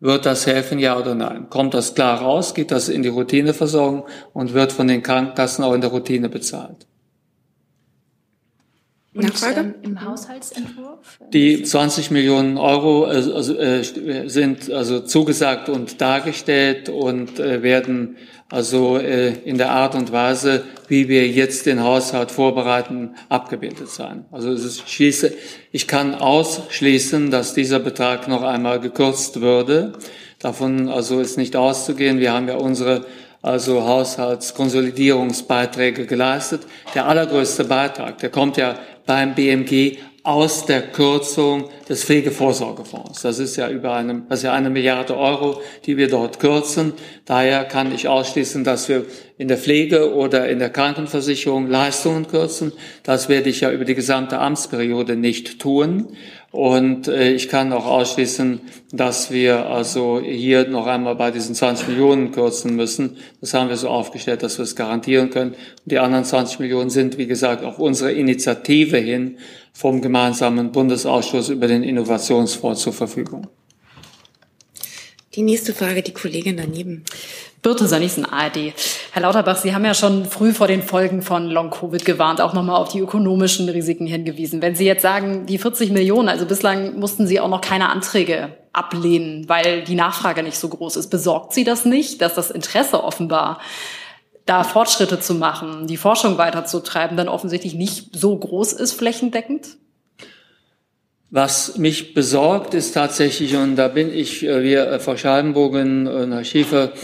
wird 0.00 0.24
das 0.24 0.46
helfen, 0.46 0.78
ja 0.78 0.98
oder 0.98 1.14
nein? 1.14 1.50
Kommt 1.50 1.74
das 1.74 1.94
klar 1.94 2.22
raus, 2.22 2.54
geht 2.54 2.70
das 2.70 2.88
in 2.88 3.02
die 3.02 3.10
Routineversorgung 3.10 4.06
und 4.32 4.54
wird 4.54 4.72
von 4.72 4.88
den 4.88 5.02
Krankenkassen 5.02 5.62
auch 5.62 5.74
in 5.74 5.82
der 5.82 5.90
Routine 5.90 6.30
bezahlt? 6.30 6.86
Und, 9.22 9.28
Nachfrage? 9.28 9.60
Ähm, 9.60 9.74
Im 9.82 10.04
Haushaltsentwurf? 10.04 11.18
Die 11.32 11.62
20 11.62 12.10
Millionen 12.10 12.58
Euro 12.58 13.06
äh, 13.06 13.08
also, 13.08 13.56
äh, 13.56 13.82
sind 14.28 14.70
also 14.70 15.00
zugesagt 15.00 15.68
und 15.68 16.00
dargestellt 16.00 16.88
und 16.88 17.38
äh, 17.38 17.62
werden 17.62 18.16
also 18.48 18.98
äh, 18.98 19.34
in 19.44 19.58
der 19.58 19.70
Art 19.70 19.94
und 19.94 20.10
Weise, 20.10 20.64
wie 20.88 21.08
wir 21.08 21.28
jetzt 21.28 21.66
den 21.66 21.82
Haushalt 21.82 22.32
vorbereiten, 22.32 23.14
abgebildet 23.28 23.88
sein. 23.88 24.24
Also 24.32 24.50
es 24.50 24.64
ist, 24.64 24.90
schließe, 24.90 25.32
ich 25.70 25.86
kann 25.86 26.16
ausschließen, 26.16 27.30
dass 27.30 27.54
dieser 27.54 27.78
Betrag 27.78 28.26
noch 28.26 28.42
einmal 28.42 28.80
gekürzt 28.80 29.40
würde. 29.40 29.92
Davon 30.40 30.88
also 30.88 31.20
ist 31.20 31.36
nicht 31.36 31.54
auszugehen. 31.54 32.18
Wir 32.18 32.32
haben 32.32 32.48
ja 32.48 32.56
unsere 32.56 33.06
also 33.42 33.84
Haushaltskonsolidierungsbeiträge 33.84 36.06
geleistet. 36.06 36.62
Der 36.94 37.06
allergrößte 37.06 37.64
Beitrag, 37.64 38.18
der 38.18 38.30
kommt 38.30 38.56
ja 38.56 38.76
beim 39.10 39.34
BMG 39.34 39.96
aus 40.22 40.66
der 40.66 40.82
Kürzung 40.82 41.68
des 41.88 42.04
Pflegevorsorgefonds. 42.04 43.22
Das 43.22 43.40
ist 43.40 43.56
ja 43.56 43.68
über 43.68 43.92
eine, 43.94 44.22
das 44.28 44.38
ist 44.38 44.44
ja 44.44 44.52
eine 44.52 44.70
Milliarde 44.70 45.16
Euro, 45.16 45.60
die 45.84 45.96
wir 45.96 46.08
dort 46.08 46.38
kürzen. 46.38 46.92
Daher 47.24 47.64
kann 47.64 47.92
ich 47.92 48.06
ausschließen, 48.06 48.62
dass 48.62 48.88
wir 48.88 49.04
in 49.40 49.48
der 49.48 49.56
Pflege 49.56 50.12
oder 50.14 50.50
in 50.50 50.58
der 50.58 50.68
Krankenversicherung 50.68 51.66
Leistungen 51.66 52.26
kürzen. 52.26 52.74
Das 53.04 53.30
werde 53.30 53.48
ich 53.48 53.62
ja 53.62 53.72
über 53.72 53.86
die 53.86 53.94
gesamte 53.94 54.38
Amtsperiode 54.38 55.16
nicht 55.16 55.58
tun. 55.58 56.08
Und 56.50 57.08
äh, 57.08 57.32
ich 57.32 57.48
kann 57.48 57.72
auch 57.72 57.86
ausschließen, 57.86 58.60
dass 58.92 59.30
wir 59.30 59.64
also 59.64 60.20
hier 60.20 60.68
noch 60.68 60.86
einmal 60.86 61.14
bei 61.14 61.30
diesen 61.30 61.54
20 61.54 61.88
Millionen 61.88 62.32
kürzen 62.32 62.76
müssen. 62.76 63.16
Das 63.40 63.54
haben 63.54 63.70
wir 63.70 63.78
so 63.78 63.88
aufgestellt, 63.88 64.42
dass 64.42 64.58
wir 64.58 64.64
es 64.64 64.76
garantieren 64.76 65.30
können. 65.30 65.52
Und 65.52 65.58
die 65.86 65.98
anderen 65.98 66.26
20 66.26 66.58
Millionen 66.58 66.90
sind, 66.90 67.16
wie 67.16 67.26
gesagt, 67.26 67.64
auf 67.64 67.78
unsere 67.78 68.12
Initiative 68.12 68.98
hin 68.98 69.38
vom 69.72 70.02
gemeinsamen 70.02 70.70
Bundesausschuss 70.70 71.48
über 71.48 71.66
den 71.66 71.82
Innovationsfonds 71.82 72.82
zur 72.82 72.92
Verfügung. 72.92 73.46
Die 75.34 75.42
nächste 75.42 75.72
Frage, 75.72 76.02
die 76.02 76.12
Kollegin 76.12 76.58
daneben. 76.58 77.04
Birte 77.62 77.86
Sönnigsen, 77.86 78.24
ARD. 78.24 78.72
Herr 79.12 79.22
Lauterbach, 79.22 79.56
Sie 79.56 79.74
haben 79.74 79.84
ja 79.84 79.92
schon 79.92 80.24
früh 80.24 80.54
vor 80.54 80.66
den 80.66 80.82
Folgen 80.82 81.20
von 81.20 81.46
Long-Covid 81.46 82.06
gewarnt, 82.06 82.40
auch 82.40 82.54
nochmal 82.54 82.76
auf 82.76 82.88
die 82.88 83.00
ökonomischen 83.00 83.68
Risiken 83.68 84.06
hingewiesen. 84.06 84.62
Wenn 84.62 84.74
Sie 84.74 84.86
jetzt 84.86 85.02
sagen, 85.02 85.44
die 85.44 85.58
40 85.58 85.90
Millionen, 85.90 86.30
also 86.30 86.46
bislang 86.46 86.98
mussten 86.98 87.26
Sie 87.26 87.38
auch 87.38 87.50
noch 87.50 87.60
keine 87.60 87.90
Anträge 87.90 88.56
ablehnen, 88.72 89.46
weil 89.48 89.84
die 89.84 89.94
Nachfrage 89.94 90.42
nicht 90.42 90.56
so 90.56 90.68
groß 90.68 90.96
ist. 90.96 91.08
Besorgt 91.10 91.52
Sie 91.52 91.64
das 91.64 91.84
nicht, 91.84 92.22
dass 92.22 92.34
das 92.34 92.50
Interesse 92.50 93.04
offenbar 93.04 93.60
da 94.46 94.64
Fortschritte 94.64 95.20
zu 95.20 95.34
machen, 95.34 95.86
die 95.86 95.98
Forschung 95.98 96.38
weiterzutreiben, 96.38 97.16
dann 97.16 97.28
offensichtlich 97.28 97.74
nicht 97.74 98.16
so 98.16 98.34
groß 98.36 98.72
ist 98.72 98.92
flächendeckend? 98.92 99.76
Was 101.32 101.78
mich 101.78 102.14
besorgt, 102.14 102.74
ist 102.74 102.92
tatsächlich, 102.92 103.54
und 103.54 103.76
da 103.76 103.86
bin 103.86 104.12
ich, 104.12 104.44
äh, 104.44 104.64
wir, 104.64 104.88
äh, 104.88 104.98
Frau 104.98 105.16
Scheibenbogen 105.16 106.08
und 106.08 106.32
Herr 106.32 106.42
Schiefer, 106.42 106.92
äh, 106.94 106.98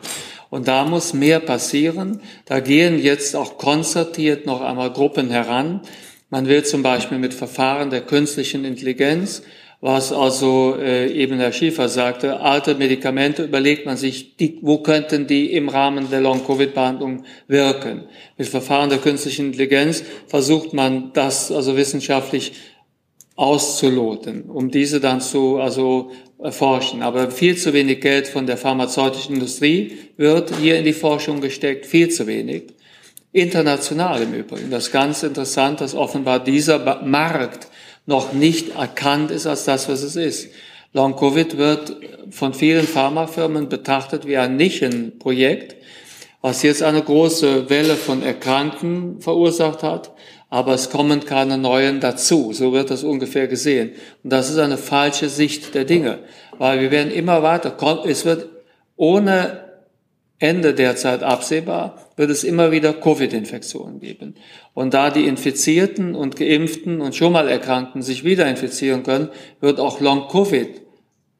Und 0.50 0.66
da 0.66 0.84
muss 0.84 1.14
mehr 1.14 1.38
passieren. 1.38 2.20
Da 2.46 2.58
gehen 2.58 2.98
jetzt 3.00 3.36
auch 3.36 3.58
konzertiert 3.58 4.44
noch 4.44 4.60
einmal 4.60 4.92
Gruppen 4.92 5.30
heran. 5.30 5.82
Man 6.28 6.48
will 6.48 6.64
zum 6.64 6.82
Beispiel 6.82 7.18
mit 7.18 7.34
Verfahren 7.34 7.90
der 7.90 8.00
künstlichen 8.00 8.64
Intelligenz 8.64 9.42
was 9.80 10.12
also 10.12 10.76
äh, 10.76 11.08
eben 11.12 11.38
Herr 11.38 11.52
Schiefer 11.52 11.88
sagte, 11.88 12.40
alte 12.40 12.74
Medikamente 12.74 13.44
überlegt 13.44 13.86
man 13.86 13.96
sich, 13.96 14.36
die, 14.36 14.58
wo 14.60 14.78
könnten 14.78 15.28
die 15.28 15.52
im 15.52 15.68
Rahmen 15.68 16.10
der 16.10 16.20
Long-Covid-Behandlung 16.20 17.24
wirken. 17.46 18.04
Mit 18.36 18.48
Verfahren 18.48 18.90
der 18.90 18.98
künstlichen 18.98 19.46
Intelligenz 19.46 20.02
versucht 20.26 20.72
man 20.72 21.12
das 21.12 21.52
also 21.52 21.76
wissenschaftlich 21.76 22.54
auszuloten, 23.36 24.50
um 24.50 24.72
diese 24.72 24.98
dann 24.98 25.20
zu 25.20 25.58
also 25.58 26.10
erforschen. 26.42 27.02
Aber 27.02 27.30
viel 27.30 27.56
zu 27.56 27.72
wenig 27.72 28.00
Geld 28.00 28.26
von 28.26 28.46
der 28.46 28.56
pharmazeutischen 28.56 29.36
Industrie 29.36 29.96
wird 30.16 30.56
hier 30.56 30.76
in 30.76 30.84
die 30.84 30.92
Forschung 30.92 31.40
gesteckt, 31.40 31.86
viel 31.86 32.08
zu 32.08 32.26
wenig. 32.26 32.64
International 33.30 34.22
im 34.22 34.34
Übrigen. 34.34 34.70
Das 34.70 34.86
ist 34.86 34.92
ganz 34.92 35.22
interessant, 35.22 35.80
dass 35.80 35.94
offenbar 35.94 36.42
dieser 36.42 37.02
Markt 37.04 37.68
noch 38.08 38.32
nicht 38.32 38.74
erkannt 38.74 39.30
ist 39.30 39.46
als 39.46 39.66
das, 39.66 39.86
was 39.90 40.02
es 40.02 40.16
ist. 40.16 40.48
Long 40.94 41.14
Covid 41.14 41.58
wird 41.58 41.96
von 42.30 42.54
vielen 42.54 42.86
Pharmafirmen 42.86 43.68
betrachtet 43.68 44.26
wie 44.26 44.38
ein 44.38 44.56
Nischenprojekt, 44.56 45.76
was 46.40 46.62
jetzt 46.62 46.82
eine 46.82 47.02
große 47.02 47.68
Welle 47.68 47.96
von 47.96 48.22
Erkrankten 48.22 49.20
verursacht 49.20 49.82
hat, 49.82 50.12
aber 50.48 50.72
es 50.72 50.88
kommen 50.88 51.26
keine 51.26 51.58
neuen 51.58 52.00
dazu. 52.00 52.54
So 52.54 52.72
wird 52.72 52.90
das 52.90 53.04
ungefähr 53.04 53.46
gesehen. 53.46 53.92
Und 54.24 54.32
das 54.32 54.48
ist 54.48 54.58
eine 54.58 54.78
falsche 54.78 55.28
Sicht 55.28 55.74
der 55.74 55.84
Dinge, 55.84 56.20
weil 56.56 56.80
wir 56.80 56.90
werden 56.90 57.12
immer 57.12 57.42
weiter, 57.42 57.76
es 58.06 58.24
wird 58.24 58.48
ohne 58.96 59.67
Ende 60.40 60.72
der 60.72 60.94
Zeit 60.94 61.22
absehbar, 61.22 62.12
wird 62.16 62.30
es 62.30 62.44
immer 62.44 62.70
wieder 62.70 62.92
Covid-Infektionen 62.92 63.98
geben. 63.98 64.36
Und 64.72 64.94
da 64.94 65.10
die 65.10 65.26
Infizierten 65.26 66.14
und 66.14 66.36
Geimpften 66.36 67.00
und 67.00 67.16
schon 67.16 67.32
mal 67.32 67.48
Erkrankten 67.48 68.02
sich 68.02 68.22
wieder 68.22 68.48
infizieren 68.48 69.02
können, 69.02 69.30
wird 69.60 69.80
auch 69.80 70.00
Long-Covid 70.00 70.82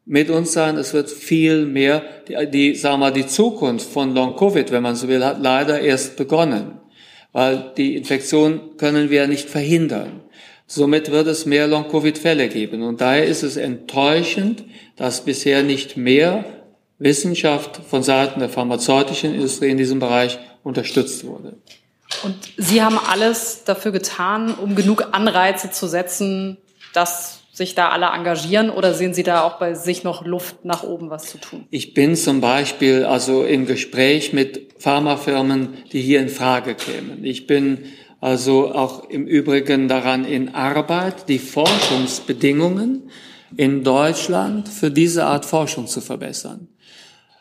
mit 0.05 0.31
uns 0.31 0.53
sein. 0.53 0.77
Es 0.77 0.95
wird 0.95 1.11
viel 1.11 1.65
mehr, 1.67 2.03
die, 2.27 2.51
die, 2.51 2.75
sagen 2.75 2.95
wir 2.95 3.07
mal, 3.07 3.13
die 3.13 3.27
Zukunft 3.27 3.89
von 3.89 4.15
Long-Covid, 4.15 4.73
wenn 4.73 4.83
man 4.83 4.97
so 4.97 5.07
will, 5.07 5.25
hat 5.25 5.41
leider 5.41 5.81
erst 5.81 6.17
begonnen. 6.17 6.81
Weil 7.33 7.73
die 7.77 7.95
Infektion 7.95 8.77
können 8.79 9.11
wir 9.11 9.29
nicht 9.29 9.49
verhindern. 9.49 10.23
Somit 10.67 11.13
wird 11.13 11.29
es 11.29 11.47
mehr 11.47 11.69
Long-Covid-Fälle 11.69 12.49
geben. 12.49 12.83
Und 12.83 13.01
daher 13.01 13.27
ist 13.27 13.43
es 13.45 13.57
enttäuschend, 13.57 14.65
dass 14.97 15.25
bisher 15.25 15.63
nicht 15.63 15.97
mehr 15.97 16.45
Wissenschaft 16.99 17.81
von 17.89 18.03
Seiten 18.03 18.41
der 18.41 18.49
pharmazeutischen 18.49 19.35
Industrie 19.35 19.71
in 19.71 19.77
diesem 19.77 20.01
Bereich 20.01 20.39
unterstützt 20.63 21.25
wurde. 21.25 21.57
Und 22.25 22.37
Sie 22.57 22.83
haben 22.83 22.99
alles 22.99 23.65
dafür 23.65 23.93
getan, 23.93 24.55
um 24.55 24.75
genug 24.75 25.09
Anreize 25.13 25.71
zu 25.71 25.87
setzen, 25.87 26.57
dass 26.95 27.41
sich 27.53 27.75
da 27.75 27.91
alle 27.91 28.07
engagieren 28.07 28.71
oder 28.71 28.95
sehen 28.95 29.15
Sie 29.15 29.23
da 29.23 29.43
auch 29.43 29.59
bei 29.59 29.75
sich 29.75 30.05
noch 30.05 30.25
Luft 30.25 30.65
nach 30.65 30.85
oben 30.85 31.11
was 31.11 31.25
zu 31.25 31.39
tun? 31.39 31.67
Ich 31.71 31.93
bin 31.93 32.17
zum 32.17 32.41
Beispiel 32.41 33.05
also 33.05 33.45
im 33.45 33.67
Gespräch 33.67 34.33
mit 34.33 34.75
Pharmafirmen, 34.79 35.85
die 35.93 36.01
hier 36.01 36.21
in 36.21 36.29
Frage 36.29 36.75
kämen. 36.75 37.25
Ich 37.25 37.47
bin 37.47 37.85
also 38.21 38.73
auch 38.73 39.09
im 39.11 39.27
Übrigen 39.27 39.89
daran 39.89 40.25
in 40.25 40.55
Arbeit, 40.55 41.29
die 41.29 41.39
Forschungsbedingungen 41.39 43.11
in 43.57 43.85
Deutschland 43.85 44.69
für 44.69 44.91
diese 44.91 45.27
Art 45.27 45.45
Forschung 45.45 45.87
zu 45.87 46.01
verbessern. 46.01 46.69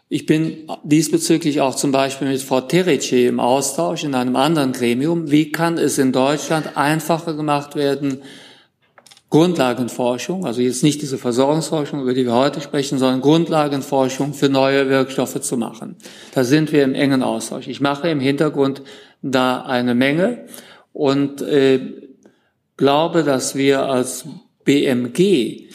Ich 0.10 0.26
bin 0.26 0.70
diesbezüglich 0.84 1.60
auch 1.60 1.76
zum 1.76 1.92
Beispiel 1.92 2.30
mit 2.30 2.42
Frau 2.42 2.62
Terrici 2.62 3.26
im 3.26 3.42
Austausch 3.42 4.06
in 4.06 4.16
einem 4.16 4.38
anderen 4.38 4.72
Gremium. 4.72 5.32
Wie 5.32 5.52
kann 5.52 5.78
es 5.78 5.98
in 5.98 6.14
Deutschland 6.14 6.78
einfacher 6.78 7.34
gemacht 7.34 7.76
werden, 7.76 8.22
Grundlagenforschung, 9.30 10.46
also 10.46 10.62
jetzt 10.62 10.84
nicht 10.84 11.02
diese 11.02 11.18
Versorgungsforschung, 11.18 12.02
über 12.02 12.14
die 12.14 12.24
wir 12.24 12.34
heute 12.34 12.62
sprechen, 12.62 12.98
sondern 12.98 13.20
Grundlagenforschung 13.20 14.34
für 14.34 14.48
neue 14.48 14.88
Wirkstoffe 14.88 15.42
zu 15.42 15.58
machen. 15.58 15.98
Da 16.34 16.46
sind 16.46 16.72
wir 16.72 16.86
im 16.86 16.94
engen 16.94 17.24
Austausch. 17.24 17.68
Ich 17.68 17.82
mache 17.82 18.08
im 18.08 18.22
Hintergrund 18.22 18.84
da 19.22 19.64
eine 19.64 19.96
Menge 19.96 20.46
und 20.94 21.42
äh, 21.42 21.82
glaube, 22.78 23.24
dass 23.24 23.56
wir 23.56 23.82
als 23.82 24.26
BMG 24.64 25.72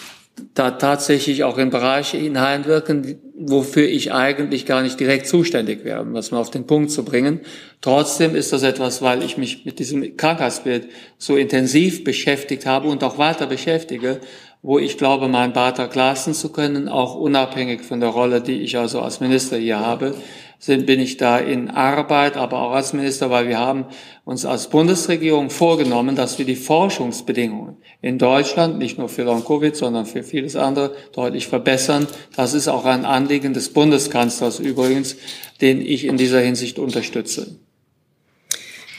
da 0.55 0.73
tatsächlich 0.73 1.45
auch 1.45 1.59
in 1.59 1.71
Bereiche 1.71 2.17
hineinwirken, 2.17 3.19
wofür 3.37 3.89
ich 3.89 4.13
eigentlich 4.13 4.67
gar 4.67 4.83
nicht 4.83 4.99
direkt 5.01 5.27
zuständig 5.27 5.85
wäre, 5.85 6.01
um 6.01 6.15
das 6.15 6.31
mal 6.31 6.39
auf 6.39 6.51
den 6.51 6.67
Punkt 6.67 6.91
zu 6.91 7.05
bringen. 7.05 7.41
Trotzdem 7.81 8.35
ist 8.35 8.53
das 8.53 8.63
etwas, 8.63 9.03
weil 9.03 9.23
ich 9.23 9.37
mich 9.37 9.65
mit 9.65 9.79
diesem 9.79 10.17
Krankheitsbild 10.17 10.89
so 11.19 11.37
intensiv 11.37 12.05
beschäftigt 12.05 12.67
habe 12.67 12.89
und 12.89 13.03
auch 13.05 13.19
weiter 13.19 13.47
beschäftige, 13.47 14.21
wo 14.63 14.79
ich 14.79 14.97
glaube, 14.97 15.27
meinen 15.27 15.53
Beitrag 15.53 15.95
leisten 15.95 16.35
zu 16.35 16.51
können, 16.51 16.89
auch 16.89 17.17
unabhängig 17.17 17.83
von 17.83 17.99
der 17.99 18.11
Rolle, 18.11 18.41
die 18.41 18.61
ich 18.61 18.79
also 18.79 19.01
als 19.01 19.19
Minister 19.19 19.57
hier 19.57 19.81
habe, 19.81 20.15
sind, 20.61 20.87
bin 20.87 21.01
ich 21.01 21.17
da 21.17 21.39
in 21.39 21.71
Arbeit, 21.71 22.37
aber 22.37 22.63
auch 22.63 22.71
als 22.71 22.93
Minister, 22.93 23.29
weil 23.31 23.49
wir 23.49 23.59
haben 23.59 23.87
uns 24.25 24.45
als 24.47 24.69
Bundesregierung 24.69 25.51
vorgenommen, 25.51 26.15
dass 26.15 26.39
wir 26.39 26.47
die 26.47 26.55
Forschungsbedingungen 26.55 27.79
in 28.01 28.19
Deutschland, 28.19 28.79
nicht 28.79 28.97
nur 28.97 29.09
für 29.09 29.25
Long-Covid, 29.25 29.75
sondern 29.75 30.07
für 30.07 30.23
vieles 30.23 30.55
andere, 30.55 30.95
deutlich 31.13 31.49
verbessern. 31.49 32.07
Das 32.37 32.55
ist 32.55 32.69
auch 32.69 32.85
ein 32.85 33.05
Anliegen 33.05 33.55
des 33.55 33.73
Bundeskanzlers 33.73 34.61
übrigens, 34.61 35.17
den 35.61 35.81
ich 35.81 36.05
in 36.05 36.17
dieser 36.17 36.41
Hinsicht 36.41 36.79
unterstütze. 36.79 37.59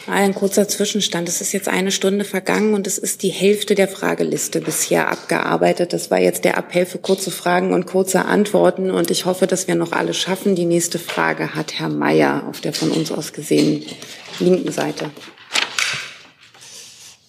Ein 0.05 0.35
kurzer 0.35 0.67
Zwischenstand. 0.67 1.29
Es 1.29 1.39
ist 1.39 1.53
jetzt 1.53 1.69
eine 1.69 1.91
Stunde 1.91 2.25
vergangen 2.25 2.73
und 2.73 2.87
es 2.87 2.97
ist 2.97 3.23
die 3.23 3.29
Hälfte 3.29 3.73
der 3.73 3.87
Frageliste 3.87 4.59
bisher 4.59 5.09
abgearbeitet. 5.09 5.93
Das 5.93 6.11
war 6.11 6.19
jetzt 6.19 6.43
der 6.43 6.57
Appell 6.57 6.85
für 6.85 6.97
kurze 6.97 7.31
Fragen 7.31 7.73
und 7.73 7.85
kurze 7.85 8.25
Antworten 8.25 8.91
und 8.91 9.11
ich 9.11 9.25
hoffe, 9.25 9.47
dass 9.47 9.69
wir 9.69 9.75
noch 9.75 9.93
alle 9.93 10.13
schaffen. 10.13 10.55
Die 10.55 10.65
nächste 10.65 10.99
Frage 10.99 11.55
hat 11.55 11.79
Herr 11.79 11.87
Mayer 11.87 12.43
auf 12.49 12.59
der 12.59 12.73
von 12.73 12.91
uns 12.91 13.13
aus 13.13 13.31
gesehen 13.31 13.85
linken 14.39 14.73
Seite. 14.73 15.09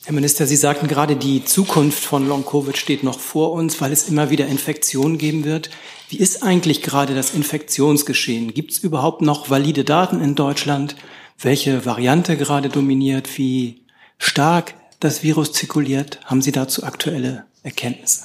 Herr 0.04 0.12
Minister, 0.12 0.44
Sie 0.44 0.56
sagten 0.56 0.88
gerade, 0.88 1.14
die 1.14 1.44
Zukunft 1.44 2.02
von 2.02 2.28
Long-Covid 2.28 2.76
steht 2.76 3.04
noch 3.04 3.20
vor 3.20 3.52
uns, 3.52 3.80
weil 3.80 3.92
es 3.92 4.08
immer 4.08 4.30
wieder 4.30 4.48
Infektionen 4.48 5.16
geben 5.16 5.44
wird. 5.44 5.70
Wie 6.08 6.18
ist 6.18 6.42
eigentlich 6.42 6.82
gerade 6.82 7.14
das 7.14 7.34
Infektionsgeschehen? 7.34 8.52
Gibt 8.52 8.72
es 8.72 8.78
überhaupt 8.78 9.22
noch 9.22 9.48
valide 9.48 9.84
Daten 9.84 10.20
in 10.20 10.34
Deutschland? 10.34 10.96
Welche 11.38 11.84
Variante 11.84 12.36
gerade 12.36 12.68
dominiert, 12.68 13.38
wie 13.38 13.82
stark 14.18 14.74
das 15.00 15.22
Virus 15.22 15.52
zirkuliert? 15.52 16.20
Haben 16.24 16.42
Sie 16.42 16.52
dazu 16.52 16.84
aktuelle 16.84 17.44
Erkenntnisse? 17.62 18.24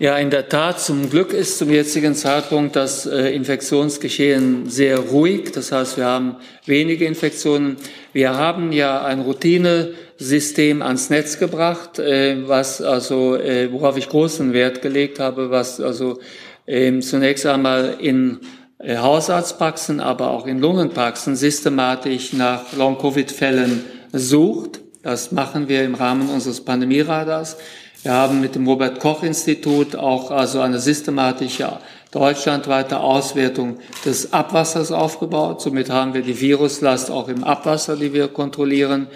Ja, 0.00 0.18
in 0.18 0.30
der 0.30 0.48
Tat, 0.48 0.80
zum 0.80 1.08
Glück 1.08 1.32
ist 1.32 1.56
zum 1.56 1.70
jetzigen 1.70 2.16
Zeitpunkt 2.16 2.74
das 2.74 3.06
äh, 3.06 3.28
Infektionsgeschehen 3.28 4.68
sehr 4.68 4.98
ruhig. 4.98 5.52
Das 5.52 5.70
heißt, 5.70 5.96
wir 5.98 6.06
haben 6.06 6.36
wenige 6.66 7.04
Infektionen. 7.04 7.76
Wir 8.12 8.34
haben 8.34 8.72
ja 8.72 9.04
ein 9.04 9.20
Routinesystem 9.20 10.82
ans 10.82 11.10
Netz 11.10 11.38
gebracht, 11.38 12.00
äh, 12.00 12.48
was 12.48 12.82
also, 12.82 13.36
äh, 13.36 13.70
worauf 13.70 13.96
ich 13.96 14.08
großen 14.08 14.52
Wert 14.52 14.82
gelegt 14.82 15.20
habe, 15.20 15.50
was 15.50 15.80
also 15.80 16.18
ähm, 16.66 17.00
zunächst 17.00 17.46
einmal 17.46 17.96
in 18.00 18.40
Hausarztpraxen, 18.86 20.00
aber 20.00 20.30
auch 20.30 20.46
in 20.46 20.60
Lungenpraxen 20.60 21.36
systematisch 21.36 22.32
nach 22.34 22.72
Long-Covid-Fällen 22.76 23.84
sucht. 24.12 24.80
Das 25.02 25.32
machen 25.32 25.68
wir 25.68 25.84
im 25.84 25.94
Rahmen 25.94 26.28
unseres 26.28 26.62
Pandemieradars. 26.62 27.56
Wir 28.02 28.12
haben 28.12 28.42
mit 28.42 28.54
dem 28.54 28.66
Robert-Koch-Institut 28.66 29.96
auch 29.96 30.30
also 30.30 30.60
eine 30.60 30.78
systematische 30.78 31.78
deutschlandweite 32.10 33.00
Auswertung 33.00 33.78
des 34.04 34.34
Abwassers 34.34 34.92
aufgebaut. 34.92 35.62
Somit 35.62 35.88
haben 35.88 36.12
wir 36.12 36.20
die 36.20 36.38
Viruslast 36.38 37.10
auch 37.10 37.28
im 37.28 37.42
Abwasser, 37.42 37.96
die 37.96 38.12
wir 38.12 38.28
kontrollieren. 38.28 39.06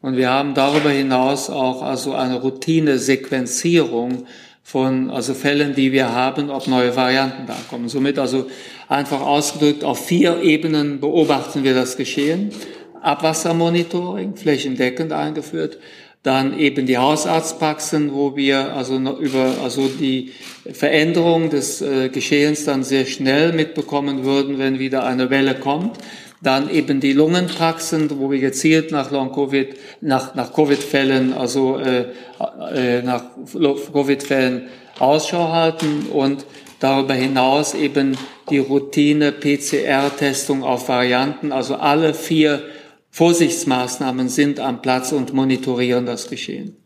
Und 0.00 0.16
wir 0.16 0.30
haben 0.30 0.54
darüber 0.54 0.90
hinaus 0.90 1.50
auch 1.50 1.82
also 1.82 2.14
eine 2.14 2.40
Routine-Sequenzierung 2.40 4.26
von 4.68 5.10
also 5.10 5.32
Fällen, 5.32 5.74
die 5.74 5.92
wir 5.92 6.12
haben, 6.12 6.50
ob 6.50 6.66
neue 6.66 6.94
Varianten 6.94 7.46
da 7.46 7.56
kommen. 7.70 7.88
Somit 7.88 8.18
also 8.18 8.46
Einfach 8.88 9.20
ausgedrückt, 9.20 9.84
auf 9.84 10.06
vier 10.06 10.40
Ebenen 10.42 10.98
beobachten 10.98 11.62
wir 11.62 11.74
das 11.74 11.98
Geschehen. 11.98 12.50
Abwassermonitoring, 13.02 14.34
flächendeckend 14.34 15.12
eingeführt. 15.12 15.78
Dann 16.22 16.58
eben 16.58 16.86
die 16.86 16.96
Hausarztpraxen, 16.96 18.14
wo 18.14 18.34
wir 18.34 18.74
also 18.74 18.96
über 18.96 19.56
also 19.62 19.88
die 19.88 20.32
Veränderung 20.72 21.50
des 21.50 21.82
äh, 21.82 22.08
Geschehens 22.08 22.64
dann 22.64 22.82
sehr 22.82 23.04
schnell 23.04 23.52
mitbekommen 23.52 24.24
würden, 24.24 24.58
wenn 24.58 24.78
wieder 24.78 25.04
eine 25.04 25.28
Welle 25.28 25.54
kommt. 25.54 25.98
Dann 26.40 26.70
eben 26.70 27.00
die 27.00 27.12
Lungenpraxen, 27.12 28.10
wo 28.18 28.30
wir 28.30 28.38
gezielt 28.38 28.92
nach 28.92 29.10
Long-Covid, 29.10 29.74
nach, 30.00 30.34
nach 30.34 30.52
Covid-Fällen, 30.52 31.32
also 31.32 31.78
äh, 31.78 32.06
äh, 32.74 33.02
nach 33.02 33.24
Covid-Fällen 33.92 34.68
Ausschau 35.00 35.52
halten 35.52 36.06
und 36.12 36.44
darüber 36.80 37.14
hinaus 37.14 37.74
eben 37.74 38.16
die 38.50 38.58
Routine 38.58 39.32
PCR-Testung 39.32 40.62
auf 40.62 40.88
Varianten. 40.88 41.52
Also 41.52 41.76
alle 41.76 42.14
vier 42.14 42.62
Vorsichtsmaßnahmen 43.10 44.28
sind 44.28 44.60
am 44.60 44.80
Platz 44.80 45.12
und 45.12 45.32
monitorieren 45.32 46.06
das 46.06 46.28
Geschehen. 46.28 46.76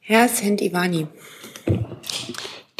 Herr 0.00 0.28
Sent-Ivani. 0.28 1.06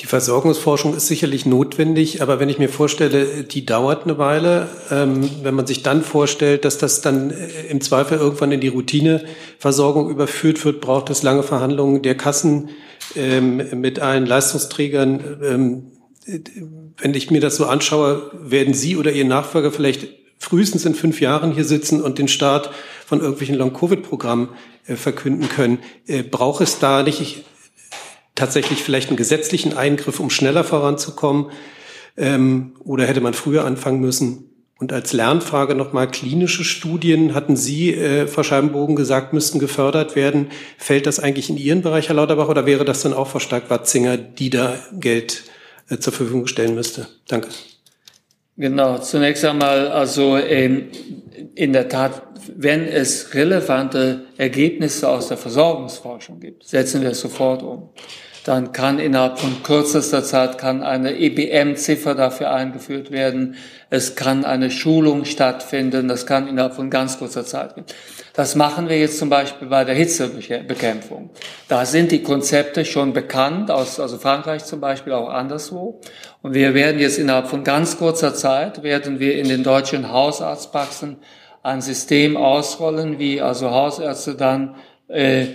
Die 0.02 0.08
Versorgungsforschung 0.08 0.96
ist 0.96 1.06
sicherlich 1.06 1.46
notwendig, 1.46 2.22
aber 2.22 2.40
wenn 2.40 2.48
ich 2.48 2.58
mir 2.58 2.68
vorstelle, 2.68 3.44
die 3.44 3.64
dauert 3.64 4.02
eine 4.02 4.18
Weile, 4.18 4.68
ähm, 4.90 5.30
wenn 5.44 5.54
man 5.54 5.68
sich 5.68 5.84
dann 5.84 6.02
vorstellt, 6.02 6.64
dass 6.64 6.76
das 6.76 7.02
dann 7.02 7.30
äh, 7.30 7.66
im 7.70 7.80
Zweifel 7.80 8.18
irgendwann 8.18 8.50
in 8.50 8.60
die 8.60 8.68
Routineversorgung 8.68 10.10
überführt 10.10 10.64
wird, 10.64 10.80
braucht 10.80 11.08
es 11.10 11.22
lange 11.22 11.44
Verhandlungen 11.44 12.02
der 12.02 12.16
Kassen 12.16 12.70
ähm, 13.14 13.62
mit 13.80 14.00
allen 14.00 14.26
Leistungsträgern. 14.26 15.38
Ähm, 15.44 15.82
wenn 16.98 17.14
ich 17.14 17.30
mir 17.30 17.40
das 17.40 17.54
so 17.54 17.66
anschaue, 17.66 18.32
werden 18.42 18.74
Sie 18.74 18.96
oder 18.96 19.12
Ihr 19.12 19.24
Nachfolger 19.24 19.70
vielleicht 19.70 20.08
frühestens 20.36 20.84
in 20.84 20.96
fünf 20.96 21.20
Jahren 21.20 21.52
hier 21.52 21.64
sitzen 21.64 22.02
und 22.02 22.18
den 22.18 22.26
Start 22.26 22.70
von 23.06 23.20
irgendwelchen 23.20 23.54
Long-Covid-Programmen 23.54 24.48
äh, 24.88 24.96
verkünden 24.96 25.48
können. 25.48 25.78
Äh, 26.08 26.24
braucht 26.24 26.60
es 26.60 26.80
da 26.80 27.04
nicht 27.04 27.44
tatsächlich 28.42 28.82
vielleicht 28.82 29.08
einen 29.08 29.16
gesetzlichen 29.16 29.76
Eingriff, 29.76 30.18
um 30.18 30.28
schneller 30.28 30.64
voranzukommen? 30.64 31.52
Ähm, 32.16 32.74
oder 32.80 33.06
hätte 33.06 33.20
man 33.20 33.34
früher 33.34 33.64
anfangen 33.64 34.00
müssen? 34.00 34.48
Und 34.80 34.92
als 34.92 35.12
Lernfrage 35.12 35.76
nochmal, 35.76 36.10
klinische 36.10 36.64
Studien, 36.64 37.34
hatten 37.34 37.54
Sie, 37.54 37.94
äh, 37.94 38.26
Frau 38.26 38.42
Scheibenbogen, 38.42 38.96
gesagt, 38.96 39.32
müssten 39.32 39.60
gefördert 39.60 40.16
werden. 40.16 40.48
Fällt 40.76 41.06
das 41.06 41.20
eigentlich 41.20 41.50
in 41.50 41.56
Ihren 41.56 41.82
Bereich, 41.82 42.08
Herr 42.08 42.16
Lauterbach, 42.16 42.48
oder 42.48 42.66
wäre 42.66 42.84
das 42.84 43.02
dann 43.02 43.12
auch 43.12 43.28
Frau 43.28 43.38
Stark-Watzinger, 43.38 44.16
die 44.16 44.50
da 44.50 44.74
Geld 44.98 45.44
äh, 45.88 45.98
zur 45.98 46.12
Verfügung 46.12 46.48
stellen 46.48 46.74
müsste? 46.74 47.06
Danke. 47.28 47.48
Genau, 48.56 48.98
zunächst 48.98 49.44
einmal, 49.44 49.86
also 49.86 50.36
ähm, 50.36 50.88
in 51.54 51.72
der 51.72 51.88
Tat, 51.88 52.22
wenn 52.56 52.88
es 52.88 53.34
relevante 53.34 54.24
Ergebnisse 54.36 55.08
aus 55.08 55.28
der 55.28 55.36
Versorgungsforschung 55.36 56.40
gibt, 56.40 56.66
setzen 56.66 57.02
wir 57.02 57.10
es 57.10 57.20
sofort 57.20 57.62
um 57.62 57.90
dann 58.44 58.72
kann 58.72 58.98
innerhalb 58.98 59.38
von 59.38 59.62
kürzester 59.62 60.24
Zeit 60.24 60.58
kann 60.58 60.82
eine 60.82 61.16
EBM-Ziffer 61.16 62.16
dafür 62.16 62.50
eingeführt 62.50 63.12
werden. 63.12 63.54
Es 63.88 64.16
kann 64.16 64.44
eine 64.44 64.70
Schulung 64.70 65.24
stattfinden. 65.24 66.08
Das 66.08 66.26
kann 66.26 66.48
innerhalb 66.48 66.74
von 66.74 66.90
ganz 66.90 67.18
kurzer 67.18 67.44
Zeit. 67.44 67.74
Das 68.34 68.56
machen 68.56 68.88
wir 68.88 68.98
jetzt 68.98 69.18
zum 69.18 69.28
Beispiel 69.28 69.68
bei 69.68 69.84
der 69.84 69.94
Hitzebekämpfung. 69.94 71.30
Da 71.68 71.84
sind 71.84 72.10
die 72.10 72.22
Konzepte 72.22 72.84
schon 72.84 73.12
bekannt, 73.12 73.70
aus 73.70 74.00
also 74.00 74.18
Frankreich 74.18 74.64
zum 74.64 74.80
Beispiel, 74.80 75.12
auch 75.12 75.28
anderswo. 75.28 76.00
Und 76.40 76.54
wir 76.54 76.74
werden 76.74 77.00
jetzt 77.00 77.18
innerhalb 77.18 77.46
von 77.46 77.62
ganz 77.62 77.96
kurzer 77.96 78.34
Zeit, 78.34 78.82
werden 78.82 79.20
wir 79.20 79.36
in 79.36 79.48
den 79.48 79.62
deutschen 79.62 80.10
Hausarztpraxen 80.10 81.18
ein 81.62 81.80
System 81.80 82.36
ausrollen, 82.36 83.20
wie 83.20 83.40
also 83.40 83.70
Hausärzte 83.70 84.34
dann 84.34 84.74
äh, 85.06 85.46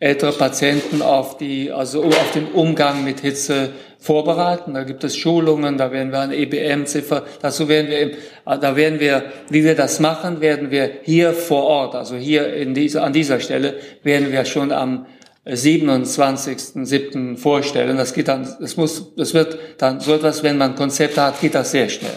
ältere 0.00 0.32
Patienten 0.32 1.02
auf 1.02 1.38
die, 1.38 1.72
also 1.72 2.04
auf 2.04 2.30
den 2.32 2.46
Umgang 2.52 3.04
mit 3.04 3.20
Hitze 3.20 3.70
vorbereiten. 3.98 4.74
Da 4.74 4.84
gibt 4.84 5.02
es 5.02 5.16
Schulungen, 5.16 5.76
da 5.76 5.90
werden 5.90 6.12
wir 6.12 6.20
eine 6.20 6.36
EBM-Ziffer, 6.36 7.24
dazu 7.42 7.68
werden 7.68 7.90
wir, 7.90 8.12
da 8.44 8.76
werden 8.76 9.00
wir, 9.00 9.24
wie 9.50 9.64
wir 9.64 9.74
das 9.74 9.98
machen, 9.98 10.40
werden 10.40 10.70
wir 10.70 10.90
hier 11.02 11.32
vor 11.32 11.64
Ort, 11.64 11.96
also 11.96 12.14
hier 12.14 12.54
in 12.54 12.74
dieser, 12.74 13.02
an 13.02 13.12
dieser 13.12 13.40
Stelle, 13.40 13.74
werden 14.04 14.30
wir 14.30 14.44
schon 14.44 14.70
am 14.70 15.06
27.07. 15.44 17.36
vorstellen. 17.36 17.96
Das 17.96 18.14
geht 18.14 18.28
dann, 18.28 18.46
das 18.60 18.76
muss, 18.76 19.14
das 19.16 19.34
wird 19.34 19.58
dann 19.78 19.98
so 19.98 20.14
etwas, 20.14 20.44
wenn 20.44 20.58
man 20.58 20.76
Konzepte 20.76 21.22
hat, 21.22 21.40
geht 21.40 21.54
das 21.56 21.72
sehr 21.72 21.88
schnell. 21.88 22.14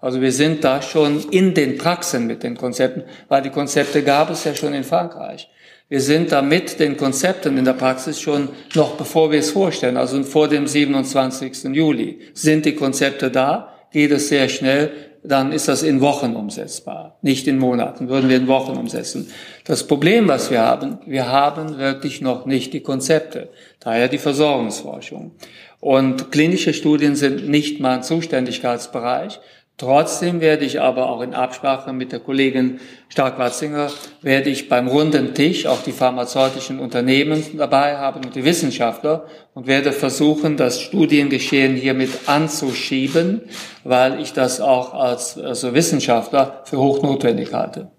Also 0.00 0.20
wir 0.20 0.32
sind 0.32 0.64
da 0.64 0.80
schon 0.82 1.28
in 1.30 1.54
den 1.54 1.76
Praxen 1.76 2.26
mit 2.26 2.42
den 2.42 2.56
Konzepten, 2.56 3.04
weil 3.28 3.42
die 3.42 3.50
Konzepte 3.50 4.02
gab 4.02 4.30
es 4.30 4.44
ja 4.44 4.54
schon 4.54 4.74
in 4.74 4.84
Frankreich. 4.84 5.48
Wir 5.92 6.00
sind 6.00 6.32
damit 6.32 6.80
den 6.80 6.96
Konzepten 6.96 7.58
in 7.58 7.66
der 7.66 7.74
Praxis 7.74 8.18
schon 8.18 8.48
noch 8.74 8.96
bevor 8.96 9.30
wir 9.30 9.40
es 9.40 9.50
vorstellen, 9.50 9.98
also 9.98 10.22
vor 10.22 10.48
dem 10.48 10.66
27. 10.66 11.64
Juli, 11.64 12.18
sind 12.32 12.64
die 12.64 12.74
Konzepte 12.74 13.30
da, 13.30 13.74
geht 13.92 14.10
es 14.10 14.30
sehr 14.30 14.48
schnell, 14.48 14.90
dann 15.22 15.52
ist 15.52 15.68
das 15.68 15.82
in 15.82 16.00
Wochen 16.00 16.34
umsetzbar, 16.34 17.18
nicht 17.20 17.46
in 17.46 17.58
Monaten, 17.58 18.08
würden 18.08 18.30
wir 18.30 18.38
in 18.38 18.46
Wochen 18.46 18.78
umsetzen. 18.78 19.28
Das 19.66 19.86
Problem, 19.86 20.28
was 20.28 20.50
wir 20.50 20.62
haben, 20.62 20.96
wir 21.04 21.28
haben 21.28 21.76
wirklich 21.76 22.22
noch 22.22 22.46
nicht 22.46 22.72
die 22.72 22.80
Konzepte, 22.80 23.50
daher 23.78 24.08
die 24.08 24.16
Versorgungsforschung. 24.16 25.32
Und 25.78 26.32
klinische 26.32 26.72
Studien 26.72 27.16
sind 27.16 27.50
nicht 27.50 27.80
mein 27.80 28.02
Zuständigkeitsbereich. 28.02 29.40
Trotzdem 29.78 30.40
werde 30.40 30.64
ich 30.64 30.80
aber 30.80 31.08
auch 31.08 31.22
in 31.22 31.34
Absprache 31.34 31.92
mit 31.92 32.12
der 32.12 32.20
Kollegin 32.20 32.78
Stark-Watzinger, 33.08 33.90
werde 34.20 34.50
ich 34.50 34.68
beim 34.68 34.86
runden 34.86 35.34
Tisch 35.34 35.66
auch 35.66 35.82
die 35.82 35.92
pharmazeutischen 35.92 36.78
Unternehmen 36.78 37.42
dabei 37.56 37.96
haben 37.96 38.24
und 38.24 38.34
die 38.34 38.44
Wissenschaftler 38.44 39.26
und 39.54 39.66
werde 39.66 39.92
versuchen, 39.92 40.56
das 40.56 40.80
Studiengeschehen 40.80 41.74
hiermit 41.74 42.10
anzuschieben, 42.26 43.42
weil 43.82 44.20
ich 44.20 44.32
das 44.32 44.60
auch 44.60 44.94
als 44.94 45.36
also 45.36 45.74
Wissenschaftler 45.74 46.62
für 46.64 46.78
hochnotwendig 46.78 47.52
halte. 47.52 47.90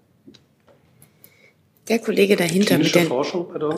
Der 1.88 1.98
Kollege 1.98 2.36
dahinter 2.36 2.76
Klinische 2.76 2.98
mit 3.00 3.04
der 3.08 3.10
Forschung, 3.10 3.48
pardon. 3.48 3.76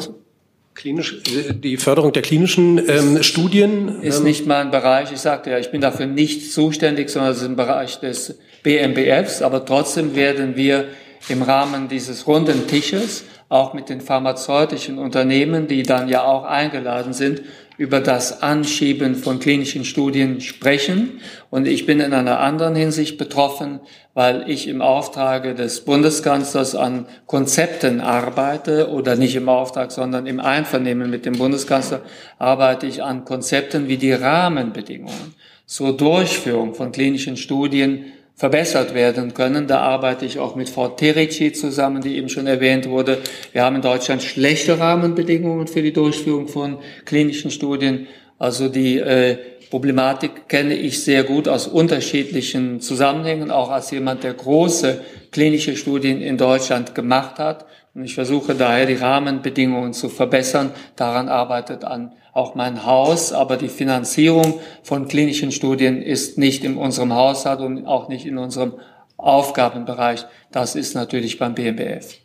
Klinisch, 0.77 1.23
die 1.25 1.79
Förderung 1.79 2.13
der 2.13 2.21
klinischen 2.21 2.79
ähm, 2.87 3.23
Studien 3.23 4.03
ist 4.03 4.23
nicht 4.23 4.47
mein 4.47 4.71
Bereich. 4.71 5.11
Ich 5.11 5.21
sagte 5.21 5.51
ja, 5.51 5.59
ich 5.59 5.71
bin 5.71 5.81
dafür 5.81 6.05
nicht 6.05 6.53
zuständig, 6.53 7.09
sondern 7.09 7.33
es 7.33 7.39
ist 7.39 7.47
im 7.47 7.57
Bereich 7.57 7.99
des 7.99 8.39
BMBFs. 8.63 9.41
Aber 9.41 9.65
trotzdem 9.65 10.15
werden 10.15 10.55
wir 10.55 10.89
im 11.31 11.41
Rahmen 11.41 11.89
dieses 11.89 12.27
runden 12.27 12.67
Tisches 12.67 13.25
auch 13.49 13.73
mit 13.73 13.89
den 13.89 14.03
pharmazeutischen 14.03 14.99
Unternehmen, 14.99 15.67
die 15.67 15.83
dann 15.83 16.11
ja 16.11 16.25
auch 16.25 16.45
eingeladen 16.45 17.15
sind, 17.15 17.41
über 17.79 18.01
das 18.01 18.43
Anschieben 18.43 19.15
von 19.15 19.39
klinischen 19.39 19.85
Studien 19.85 20.41
sprechen. 20.41 21.21
Und 21.51 21.67
ich 21.67 21.87
bin 21.87 22.01
in 22.01 22.13
einer 22.13 22.41
anderen 22.41 22.75
Hinsicht 22.75 23.19
betroffen, 23.19 23.81
weil 24.15 24.49
ich 24.49 24.67
im 24.67 24.81
Auftrage 24.81 25.55
des 25.55 25.85
Bundeskanzlers 25.85 26.75
an 26.75 27.07
Konzepten 27.27 28.01
arbeite 28.01 28.91
oder 28.91 29.17
nicht 29.17 29.37
im 29.37 29.49
Auftrag, 29.49 29.93
sondern 29.93 30.27
im 30.27 30.41
Einvernehmen 30.41 31.11
mit 31.11 31.27
dem 31.27 31.35
Bundeskanzler 31.35 32.01
arbeite 32.39 32.87
ich 32.87 33.03
an 33.03 33.25
Konzepten 33.25 33.89
wie 33.89 33.99
die 33.99 34.13
Rahmenbedingungen 34.13 35.35
zur 35.67 35.97
Durchführung 35.97 36.75
von 36.75 36.93
klinischen 36.93 37.37
Studien 37.37 38.13
verbessert 38.37 38.95
werden 38.95 39.33
können. 39.33 39.67
Da 39.67 39.81
arbeite 39.81 40.27
ich 40.27 40.39
auch 40.39 40.57
mit 40.57 40.69
Frau 40.69 40.89
Terici 40.89 41.53
zusammen, 41.53 42.03
die 42.03 42.17
eben 42.17 42.29
schon 42.29 42.47
erwähnt 42.47 42.89
wurde. 42.89 43.19
Wir 43.53 43.65
haben 43.65 43.77
in 43.77 43.83
Deutschland 43.83 44.23
schlechte 44.23 44.79
Rahmenbedingungen 44.79 45.67
für 45.67 45.83
die 45.83 45.93
Durchführung 45.93 46.47
von 46.47 46.79
klinischen 47.07 47.51
Studien. 47.51 48.07
Also 48.39 48.69
die 48.69 48.99
äh, 48.99 49.39
Problematik 49.71 50.49
kenne 50.49 50.75
ich 50.75 51.03
sehr 51.03 51.25
gut 51.25 51.49
aus 51.49 51.67
unterschiedlichen 51.67 52.81
Zusammenhängen, 52.81 53.51
auch 53.51 53.71
als 53.71 53.91
jemand, 53.91 54.23
der 54.23 54.35
große 54.35 55.01
klinische 55.33 55.75
Studien 55.75 56.21
in 56.21 56.37
Deutschland 56.37 56.95
gemacht 56.95 57.39
hat. 57.39 57.65
Und 57.95 58.05
ich 58.05 58.15
versuche 58.15 58.55
daher, 58.55 58.85
die 58.85 58.95
Rahmenbedingungen 58.95 59.95
zu 59.95 60.11
verbessern. 60.11 60.73
Daran 60.95 61.31
arbeitet 61.31 61.85
an 61.85 62.13
auch 62.37 62.55
mein 62.55 62.85
Haus, 62.85 63.33
aber 63.33 63.57
die 63.57 63.69
Finanzierung 63.69 64.61
von 64.83 65.09
klinischen 65.09 65.53
Studien 65.53 66.03
ist 66.03 66.37
nicht 66.37 66.65
in 66.65 66.77
unserem 66.77 67.15
Haushalt 67.15 67.61
und 67.61 67.87
auch 67.87 68.09
nicht 68.09 68.27
in 68.27 68.37
unserem 68.37 68.75
Aufgabenbereich. 69.17 70.27
Das 70.53 70.77
ist 70.77 70.95
natürlich 70.95 71.39
beim 71.39 71.55
BMBF. 71.55 72.19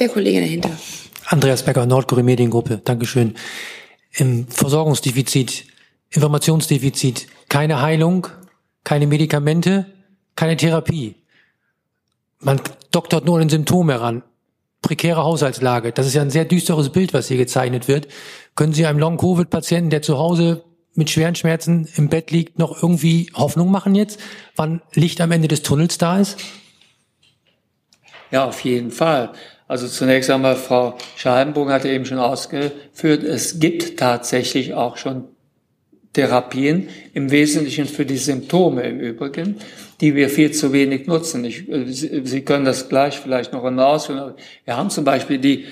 Der 0.00 0.08
Kollege 0.08 0.40
dahinter. 0.40 0.70
Andreas 1.26 1.62
Becker, 1.62 1.86
Nordkorea 1.86 2.24
Mediengruppe. 2.24 2.80
Dankeschön. 2.84 3.34
Im 4.16 4.48
Versorgungsdefizit, 4.48 5.66
Informationsdefizit, 6.10 7.28
keine 7.48 7.80
Heilung, 7.80 8.26
keine 8.82 9.06
Medikamente, 9.06 9.86
keine 10.34 10.56
Therapie. 10.56 11.14
Man 12.40 12.60
doktert 12.90 13.24
nur 13.26 13.36
an 13.36 13.42
den 13.42 13.50
Symptom 13.50 13.90
heran 13.90 14.22
prekäre 14.82 15.22
Haushaltslage. 15.22 15.92
Das 15.92 16.06
ist 16.06 16.14
ja 16.14 16.22
ein 16.22 16.30
sehr 16.30 16.44
düsteres 16.44 16.90
Bild, 16.90 17.12
was 17.14 17.28
hier 17.28 17.36
gezeichnet 17.36 17.88
wird. 17.88 18.08
Können 18.54 18.72
Sie 18.72 18.86
einem 18.86 18.98
Long-Covid-Patienten, 18.98 19.90
der 19.90 20.02
zu 20.02 20.18
Hause 20.18 20.64
mit 20.94 21.10
schweren 21.10 21.36
Schmerzen 21.36 21.88
im 21.94 22.08
Bett 22.08 22.30
liegt, 22.30 22.58
noch 22.58 22.82
irgendwie 22.82 23.30
Hoffnung 23.34 23.70
machen 23.70 23.94
jetzt, 23.94 24.18
wann 24.56 24.82
Licht 24.94 25.20
am 25.20 25.30
Ende 25.30 25.46
des 25.46 25.62
Tunnels 25.62 25.96
da 25.98 26.18
ist? 26.18 26.38
Ja, 28.30 28.46
auf 28.46 28.64
jeden 28.64 28.90
Fall. 28.90 29.32
Also 29.68 29.86
zunächst 29.86 30.28
einmal, 30.30 30.56
Frau 30.56 30.96
Scheibenbogen 31.16 31.72
hatte 31.72 31.88
eben 31.88 32.04
schon 32.04 32.18
ausgeführt, 32.18 33.22
es 33.22 33.60
gibt 33.60 33.98
tatsächlich 33.98 34.74
auch 34.74 34.96
schon 34.96 35.28
Therapien, 36.18 36.88
im 37.14 37.30
Wesentlichen 37.30 37.86
für 37.86 38.04
die 38.04 38.18
Symptome 38.18 38.82
im 38.82 39.00
Übrigen 39.00 39.56
die 40.00 40.14
wir 40.14 40.28
viel 40.28 40.52
zu 40.52 40.72
wenig 40.72 41.06
nutzen. 41.06 41.44
Ich, 41.44 41.68
äh, 41.68 41.84
Sie 41.88 42.42
können 42.42 42.64
das 42.64 42.88
gleich 42.88 43.18
vielleicht 43.18 43.52
noch 43.52 43.64
einmal 43.64 43.86
ausführen. 43.86 44.34
Wir 44.64 44.76
haben 44.76 44.90
zum 44.90 45.04
Beispiel 45.04 45.38
die 45.38 45.66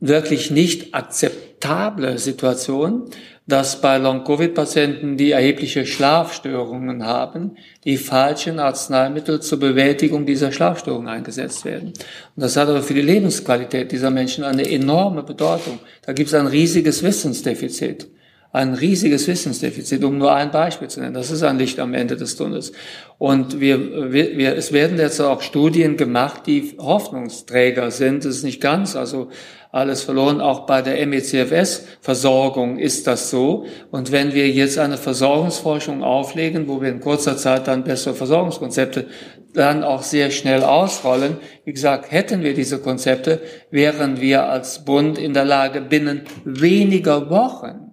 wirklich 0.00 0.50
nicht 0.50 0.94
akzeptable 0.94 2.18
Situation, 2.18 3.04
dass 3.46 3.80
bei 3.80 3.98
Long-Covid-Patienten, 3.98 5.16
die 5.18 5.30
erhebliche 5.30 5.84
Schlafstörungen 5.84 7.04
haben, 7.04 7.56
die 7.84 7.98
falschen 7.98 8.58
Arzneimittel 8.58 9.40
zur 9.40 9.60
Bewältigung 9.60 10.24
dieser 10.24 10.50
Schlafstörungen 10.50 11.08
eingesetzt 11.08 11.64
werden. 11.64 11.88
Und 11.88 12.42
das 12.42 12.56
hat 12.56 12.68
aber 12.68 12.82
für 12.82 12.94
die 12.94 13.02
Lebensqualität 13.02 13.92
dieser 13.92 14.10
Menschen 14.10 14.44
eine 14.44 14.68
enorme 14.68 15.22
Bedeutung. 15.22 15.78
Da 16.06 16.14
gibt 16.14 16.28
es 16.28 16.34
ein 16.34 16.46
riesiges 16.46 17.02
Wissensdefizit 17.02 18.08
ein 18.54 18.74
riesiges 18.74 19.26
Wissensdefizit, 19.26 20.04
um 20.04 20.16
nur 20.16 20.32
ein 20.32 20.52
Beispiel 20.52 20.86
zu 20.86 21.00
nennen. 21.00 21.12
Das 21.12 21.32
ist 21.32 21.42
ein 21.42 21.58
Licht 21.58 21.80
am 21.80 21.92
Ende 21.92 22.16
des 22.16 22.36
Tunnels. 22.36 22.70
Und 23.18 23.58
wir, 23.58 24.12
wir, 24.12 24.38
wir, 24.38 24.56
es 24.56 24.72
werden 24.72 24.96
jetzt 24.96 25.20
auch 25.20 25.42
Studien 25.42 25.96
gemacht, 25.96 26.42
die 26.46 26.76
Hoffnungsträger 26.78 27.90
sind. 27.90 28.24
Es 28.24 28.36
ist 28.36 28.44
nicht 28.44 28.60
ganz, 28.60 28.94
also 28.94 29.28
alles 29.72 30.02
verloren. 30.02 30.40
Auch 30.40 30.66
bei 30.66 30.82
der 30.82 31.04
MECFS-Versorgung 31.04 32.78
ist 32.78 33.08
das 33.08 33.28
so. 33.28 33.66
Und 33.90 34.12
wenn 34.12 34.34
wir 34.34 34.48
jetzt 34.48 34.78
eine 34.78 34.98
Versorgungsforschung 34.98 36.04
auflegen, 36.04 36.68
wo 36.68 36.80
wir 36.80 36.90
in 36.90 37.00
kurzer 37.00 37.36
Zeit 37.36 37.66
dann 37.66 37.82
bessere 37.82 38.14
Versorgungskonzepte 38.14 39.06
dann 39.52 39.82
auch 39.82 40.04
sehr 40.04 40.30
schnell 40.30 40.62
ausrollen, 40.62 41.38
wie 41.64 41.72
gesagt, 41.72 42.12
hätten 42.12 42.44
wir 42.44 42.54
diese 42.54 42.78
Konzepte, 42.78 43.40
wären 43.72 44.20
wir 44.20 44.44
als 44.44 44.84
Bund 44.84 45.18
in 45.18 45.34
der 45.34 45.44
Lage, 45.44 45.80
binnen 45.80 46.22
weniger 46.44 47.30
Wochen 47.30 47.83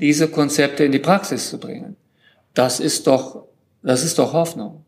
diese 0.00 0.28
Konzepte 0.28 0.84
in 0.84 0.92
die 0.92 0.98
Praxis 0.98 1.50
zu 1.50 1.58
bringen. 1.58 1.96
Das 2.54 2.80
ist 2.80 3.06
doch, 3.06 3.46
das 3.82 4.04
ist 4.04 4.18
doch 4.18 4.32
Hoffnung. 4.32 4.84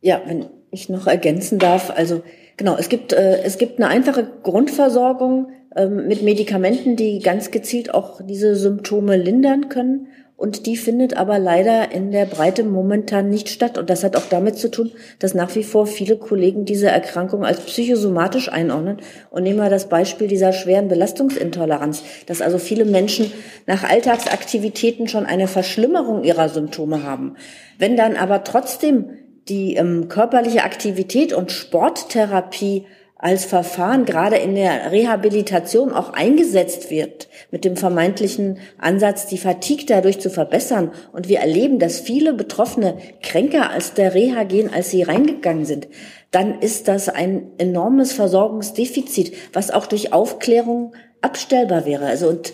Ja, 0.00 0.22
wenn 0.26 0.46
ich 0.70 0.88
noch 0.88 1.06
ergänzen 1.06 1.58
darf, 1.58 1.90
also 1.90 2.22
genau, 2.56 2.76
es 2.76 2.88
gibt, 2.88 3.12
äh, 3.12 3.42
es 3.42 3.58
gibt 3.58 3.78
eine 3.78 3.88
einfache 3.88 4.28
Grundversorgung 4.42 5.52
ähm, 5.76 6.06
mit 6.08 6.22
Medikamenten, 6.22 6.96
die 6.96 7.20
ganz 7.20 7.50
gezielt 7.50 7.94
auch 7.94 8.20
diese 8.22 8.56
Symptome 8.56 9.16
lindern 9.16 9.68
können. 9.68 10.08
Und 10.36 10.66
die 10.66 10.76
findet 10.76 11.16
aber 11.16 11.38
leider 11.38 11.92
in 11.92 12.10
der 12.10 12.26
Breite 12.26 12.64
momentan 12.64 13.28
nicht 13.30 13.48
statt. 13.48 13.78
Und 13.78 13.88
das 13.88 14.02
hat 14.02 14.16
auch 14.16 14.28
damit 14.28 14.58
zu 14.58 14.68
tun, 14.68 14.90
dass 15.20 15.32
nach 15.32 15.54
wie 15.54 15.62
vor 15.62 15.86
viele 15.86 16.16
Kollegen 16.16 16.64
diese 16.64 16.88
Erkrankung 16.88 17.44
als 17.44 17.60
psychosomatisch 17.60 18.50
einordnen. 18.50 18.98
Und 19.30 19.44
nehmen 19.44 19.60
wir 19.60 19.70
das 19.70 19.88
Beispiel 19.88 20.26
dieser 20.26 20.52
schweren 20.52 20.88
Belastungsintoleranz, 20.88 22.02
dass 22.26 22.42
also 22.42 22.58
viele 22.58 22.84
Menschen 22.84 23.32
nach 23.66 23.88
Alltagsaktivitäten 23.88 25.06
schon 25.06 25.24
eine 25.24 25.46
Verschlimmerung 25.46 26.24
ihrer 26.24 26.48
Symptome 26.48 27.04
haben. 27.04 27.36
Wenn 27.78 27.96
dann 27.96 28.16
aber 28.16 28.42
trotzdem 28.42 29.10
die 29.48 29.74
ähm, 29.74 30.08
körperliche 30.08 30.64
Aktivität 30.64 31.32
und 31.32 31.52
Sporttherapie 31.52 32.86
als 33.24 33.46
Verfahren 33.46 34.04
gerade 34.04 34.36
in 34.36 34.54
der 34.54 34.92
Rehabilitation 34.92 35.94
auch 35.94 36.12
eingesetzt 36.12 36.90
wird, 36.90 37.26
mit 37.50 37.64
dem 37.64 37.74
vermeintlichen 37.74 38.58
Ansatz, 38.76 39.26
die 39.26 39.38
Fatigue 39.38 39.86
dadurch 39.86 40.20
zu 40.20 40.28
verbessern. 40.28 40.92
Und 41.10 41.26
wir 41.30 41.38
erleben, 41.38 41.78
dass 41.78 42.00
viele 42.00 42.34
Betroffene 42.34 42.98
kränker 43.22 43.70
als 43.70 43.94
der 43.94 44.12
Reha 44.12 44.44
gehen, 44.44 44.70
als 44.70 44.90
sie 44.90 45.02
reingegangen 45.02 45.64
sind. 45.64 45.88
Dann 46.32 46.60
ist 46.60 46.86
das 46.86 47.08
ein 47.08 47.46
enormes 47.56 48.12
Versorgungsdefizit, 48.12 49.32
was 49.54 49.70
auch 49.70 49.86
durch 49.86 50.12
Aufklärung 50.12 50.92
abstellbar 51.22 51.86
wäre. 51.86 52.04
Also 52.04 52.28
und 52.28 52.52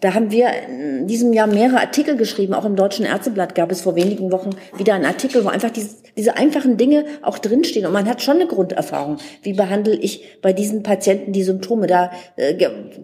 da 0.00 0.14
haben 0.14 0.30
wir 0.30 0.48
in 0.68 1.06
diesem 1.06 1.32
Jahr 1.32 1.46
mehrere 1.46 1.80
Artikel 1.80 2.16
geschrieben. 2.16 2.54
Auch 2.54 2.64
im 2.64 2.76
Deutschen 2.76 3.04
Ärzteblatt 3.04 3.54
gab 3.54 3.70
es 3.70 3.82
vor 3.82 3.96
wenigen 3.96 4.32
Wochen 4.32 4.50
wieder 4.76 4.94
einen 4.94 5.04
Artikel, 5.04 5.44
wo 5.44 5.48
einfach 5.48 5.70
diese, 5.70 5.96
diese 6.16 6.36
einfachen 6.36 6.78
Dinge 6.78 7.04
auch 7.22 7.38
drinstehen. 7.38 7.84
Und 7.84 7.92
man 7.92 8.08
hat 8.08 8.22
schon 8.22 8.36
eine 8.36 8.46
Grunderfahrung. 8.46 9.18
Wie 9.42 9.52
behandle 9.52 9.94
ich 9.94 10.38
bei 10.40 10.52
diesen 10.52 10.82
Patienten 10.82 11.32
die 11.32 11.42
Symptome? 11.42 11.86
Da 11.86 12.12
äh, 12.36 12.54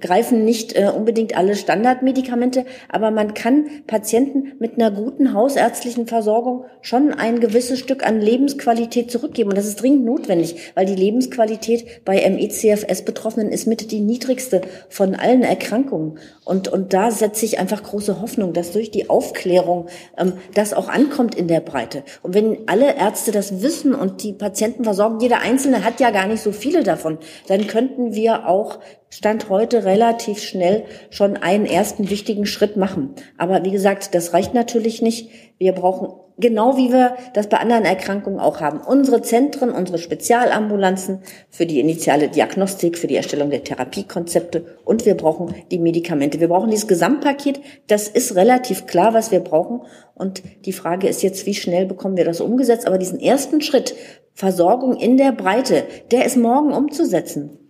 greifen 0.00 0.44
nicht 0.44 0.74
äh, 0.74 0.90
unbedingt 0.94 1.36
alle 1.36 1.54
Standardmedikamente, 1.54 2.64
aber 2.88 3.10
man 3.10 3.34
kann 3.34 3.66
Patienten 3.86 4.52
mit 4.58 4.74
einer 4.74 4.90
guten 4.90 5.34
hausärztlichen 5.34 6.06
Versorgung 6.06 6.64
schon 6.80 7.12
ein 7.12 7.40
gewisses 7.40 7.78
Stück 7.78 8.06
an 8.06 8.20
Lebensqualität 8.20 9.10
zurückgeben. 9.10 9.50
Und 9.50 9.58
das 9.58 9.66
ist 9.66 9.82
dringend 9.82 10.06
notwendig, 10.06 10.72
weil 10.74 10.86
die 10.86 10.94
Lebensqualität 10.94 12.04
bei 12.06 12.26
MECFS-Betroffenen 12.28 13.50
ist 13.50 13.66
mit 13.66 13.90
die 13.90 14.00
niedrigste 14.00 14.62
von 14.88 15.14
allen 15.14 15.42
Erkrankungen. 15.42 16.18
Und, 16.46 16.68
und 16.68 16.92
da 16.92 17.10
setze 17.10 17.44
ich 17.44 17.58
einfach 17.58 17.82
große 17.82 18.20
Hoffnung, 18.22 18.52
dass 18.52 18.70
durch 18.70 18.92
die 18.92 19.10
Aufklärung 19.10 19.88
ähm, 20.16 20.34
das 20.54 20.74
auch 20.74 20.88
ankommt 20.88 21.34
in 21.34 21.48
der 21.48 21.58
Breite. 21.58 22.04
Und 22.22 22.34
wenn 22.34 22.68
alle 22.68 22.96
Ärzte 22.96 23.32
das 23.32 23.62
wissen 23.62 23.96
und 23.96 24.22
die 24.22 24.32
Patienten 24.32 24.84
versorgen, 24.84 25.18
jeder 25.18 25.40
Einzelne 25.40 25.84
hat 25.84 25.98
ja 25.98 26.10
gar 26.10 26.28
nicht 26.28 26.40
so 26.40 26.52
viele 26.52 26.84
davon, 26.84 27.18
dann 27.48 27.66
könnten 27.66 28.14
wir 28.14 28.48
auch 28.48 28.78
Stand 29.10 29.48
heute 29.48 29.84
relativ 29.84 30.40
schnell 30.40 30.84
schon 31.10 31.36
einen 31.36 31.66
ersten 31.66 32.10
wichtigen 32.10 32.46
Schritt 32.46 32.76
machen. 32.76 33.16
Aber 33.38 33.64
wie 33.64 33.72
gesagt, 33.72 34.14
das 34.14 34.32
reicht 34.32 34.54
natürlich 34.54 35.02
nicht. 35.02 35.30
Wir 35.58 35.72
brauchen 35.72 36.10
genau 36.38 36.76
wie 36.76 36.92
wir 36.92 37.16
das 37.34 37.48
bei 37.48 37.58
anderen 37.58 37.84
Erkrankungen 37.84 38.40
auch 38.40 38.60
haben. 38.60 38.80
Unsere 38.80 39.22
Zentren, 39.22 39.70
unsere 39.70 39.98
Spezialambulanzen 39.98 41.20
für 41.50 41.66
die 41.66 41.80
initiale 41.80 42.28
Diagnostik, 42.28 42.98
für 42.98 43.06
die 43.06 43.16
Erstellung 43.16 43.50
der 43.50 43.64
Therapiekonzepte 43.64 44.78
und 44.84 45.06
wir 45.06 45.14
brauchen 45.16 45.54
die 45.70 45.78
Medikamente. 45.78 46.40
Wir 46.40 46.48
brauchen 46.48 46.70
dieses 46.70 46.88
Gesamtpaket. 46.88 47.60
Das 47.86 48.08
ist 48.08 48.34
relativ 48.34 48.86
klar, 48.86 49.14
was 49.14 49.30
wir 49.30 49.40
brauchen. 49.40 49.82
Und 50.14 50.42
die 50.64 50.72
Frage 50.72 51.08
ist 51.08 51.22
jetzt, 51.22 51.46
wie 51.46 51.54
schnell 51.54 51.86
bekommen 51.86 52.16
wir 52.16 52.24
das 52.24 52.40
umgesetzt? 52.40 52.86
Aber 52.86 52.98
diesen 52.98 53.20
ersten 53.20 53.60
Schritt, 53.60 53.94
Versorgung 54.34 54.96
in 54.96 55.16
der 55.16 55.32
Breite, 55.32 55.84
der 56.10 56.26
ist 56.26 56.36
morgen 56.36 56.72
umzusetzen. 56.72 57.65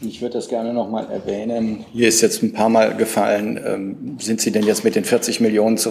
Ich 0.00 0.22
würde 0.22 0.34
das 0.34 0.48
gerne 0.48 0.72
noch 0.72 0.88
mal 0.88 1.10
erwähnen. 1.10 1.84
Hier 1.92 2.06
ist 2.06 2.20
jetzt 2.20 2.42
ein 2.42 2.52
paar 2.52 2.68
Mal 2.68 2.94
gefallen, 2.96 3.60
ähm, 3.64 4.16
sind 4.20 4.40
Sie 4.40 4.52
denn 4.52 4.64
jetzt 4.64 4.84
mit 4.84 4.94
den 4.94 5.04
40 5.04 5.40
Millionen 5.40 5.76
zu 5.76 5.90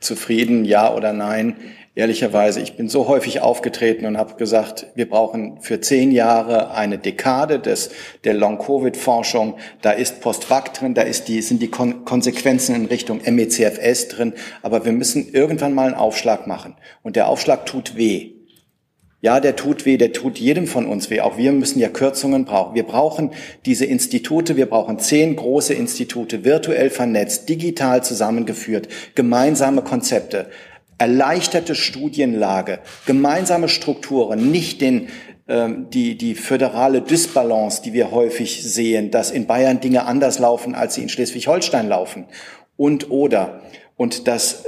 zufrieden, 0.00 0.64
ja 0.64 0.94
oder 0.94 1.12
nein? 1.12 1.56
Ehrlicherweise, 1.94 2.60
ich 2.60 2.76
bin 2.76 2.88
so 2.88 3.08
häufig 3.08 3.40
aufgetreten 3.40 4.06
und 4.06 4.18
habe 4.18 4.34
gesagt, 4.34 4.86
wir 4.94 5.08
brauchen 5.08 5.60
für 5.60 5.80
zehn 5.80 6.12
Jahre 6.12 6.72
eine 6.72 6.98
Dekade 6.98 7.58
des, 7.58 7.90
der 8.24 8.34
Long-Covid-Forschung. 8.34 9.56
Da 9.80 9.92
ist 9.92 10.20
Post-Vac 10.20 10.74
drin, 10.74 10.94
da 10.94 11.02
ist 11.02 11.28
die, 11.28 11.40
sind 11.40 11.60
die 11.60 11.68
Kon 11.68 12.04
Konsequenzen 12.04 12.74
in 12.74 12.86
Richtung 12.86 13.20
MECFS 13.24 14.08
drin. 14.08 14.34
Aber 14.62 14.84
wir 14.84 14.92
müssen 14.92 15.32
irgendwann 15.32 15.74
mal 15.74 15.86
einen 15.86 15.94
Aufschlag 15.94 16.46
machen. 16.46 16.74
Und 17.02 17.16
der 17.16 17.28
Aufschlag 17.28 17.64
tut 17.64 17.96
weh. 17.96 18.35
Ja, 19.26 19.40
der 19.40 19.56
tut 19.56 19.86
weh, 19.86 19.96
der 19.96 20.12
tut 20.12 20.38
jedem 20.38 20.68
von 20.68 20.86
uns 20.86 21.10
weh. 21.10 21.20
Auch 21.20 21.36
wir 21.36 21.50
müssen 21.50 21.80
ja 21.80 21.88
Kürzungen 21.88 22.44
brauchen. 22.44 22.76
Wir 22.76 22.84
brauchen 22.84 23.32
diese 23.64 23.84
Institute, 23.84 24.56
wir 24.56 24.66
brauchen 24.66 25.00
zehn 25.00 25.34
große 25.34 25.74
Institute, 25.74 26.44
virtuell 26.44 26.90
vernetzt, 26.90 27.48
digital 27.48 28.04
zusammengeführt, 28.04 28.86
gemeinsame 29.16 29.82
Konzepte, 29.82 30.46
erleichterte 30.98 31.74
Studienlage, 31.74 32.78
gemeinsame 33.04 33.68
Strukturen, 33.68 34.52
nicht 34.52 34.80
den 34.80 35.08
ähm, 35.48 35.88
die, 35.90 36.16
die 36.16 36.36
föderale 36.36 37.02
Dysbalance, 37.02 37.82
die 37.82 37.94
wir 37.94 38.12
häufig 38.12 38.62
sehen, 38.62 39.10
dass 39.10 39.32
in 39.32 39.48
Bayern 39.48 39.80
Dinge 39.80 40.04
anders 40.04 40.38
laufen, 40.38 40.76
als 40.76 40.94
sie 40.94 41.02
in 41.02 41.08
Schleswig-Holstein 41.08 41.88
laufen. 41.88 42.26
Und 42.76 43.10
oder. 43.10 43.62
Und 43.96 44.28
das 44.28 44.62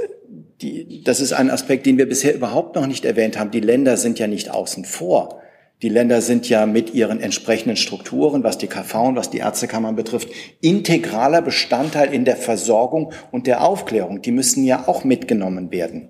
die, 0.61 1.03
das 1.03 1.19
ist 1.19 1.33
ein 1.33 1.49
Aspekt, 1.49 1.85
den 1.85 1.97
wir 1.97 2.07
bisher 2.07 2.35
überhaupt 2.35 2.75
noch 2.75 2.87
nicht 2.87 3.05
erwähnt 3.05 3.39
haben. 3.39 3.51
Die 3.51 3.59
Länder 3.59 3.97
sind 3.97 4.19
ja 4.19 4.27
nicht 4.27 4.51
außen 4.51 4.85
vor. 4.85 5.41
Die 5.81 5.89
Länder 5.89 6.21
sind 6.21 6.49
ja 6.49 6.65
mit 6.65 6.93
ihren 6.93 7.21
entsprechenden 7.21 7.77
Strukturen, 7.77 8.43
was 8.43 8.57
die 8.57 8.67
KV 8.67 9.07
und 9.07 9.15
was 9.15 9.29
die 9.29 9.37
Ärztekammern 9.37 9.95
betrifft, 9.95 10.29
integraler 10.59 11.41
Bestandteil 11.41 12.13
in 12.13 12.25
der 12.25 12.35
Versorgung 12.35 13.13
und 13.31 13.47
der 13.47 13.63
Aufklärung. 13.65 14.21
Die 14.21 14.33
müssen 14.33 14.65
ja 14.65 14.87
auch 14.87 15.05
mitgenommen 15.05 15.71
werden. 15.71 16.09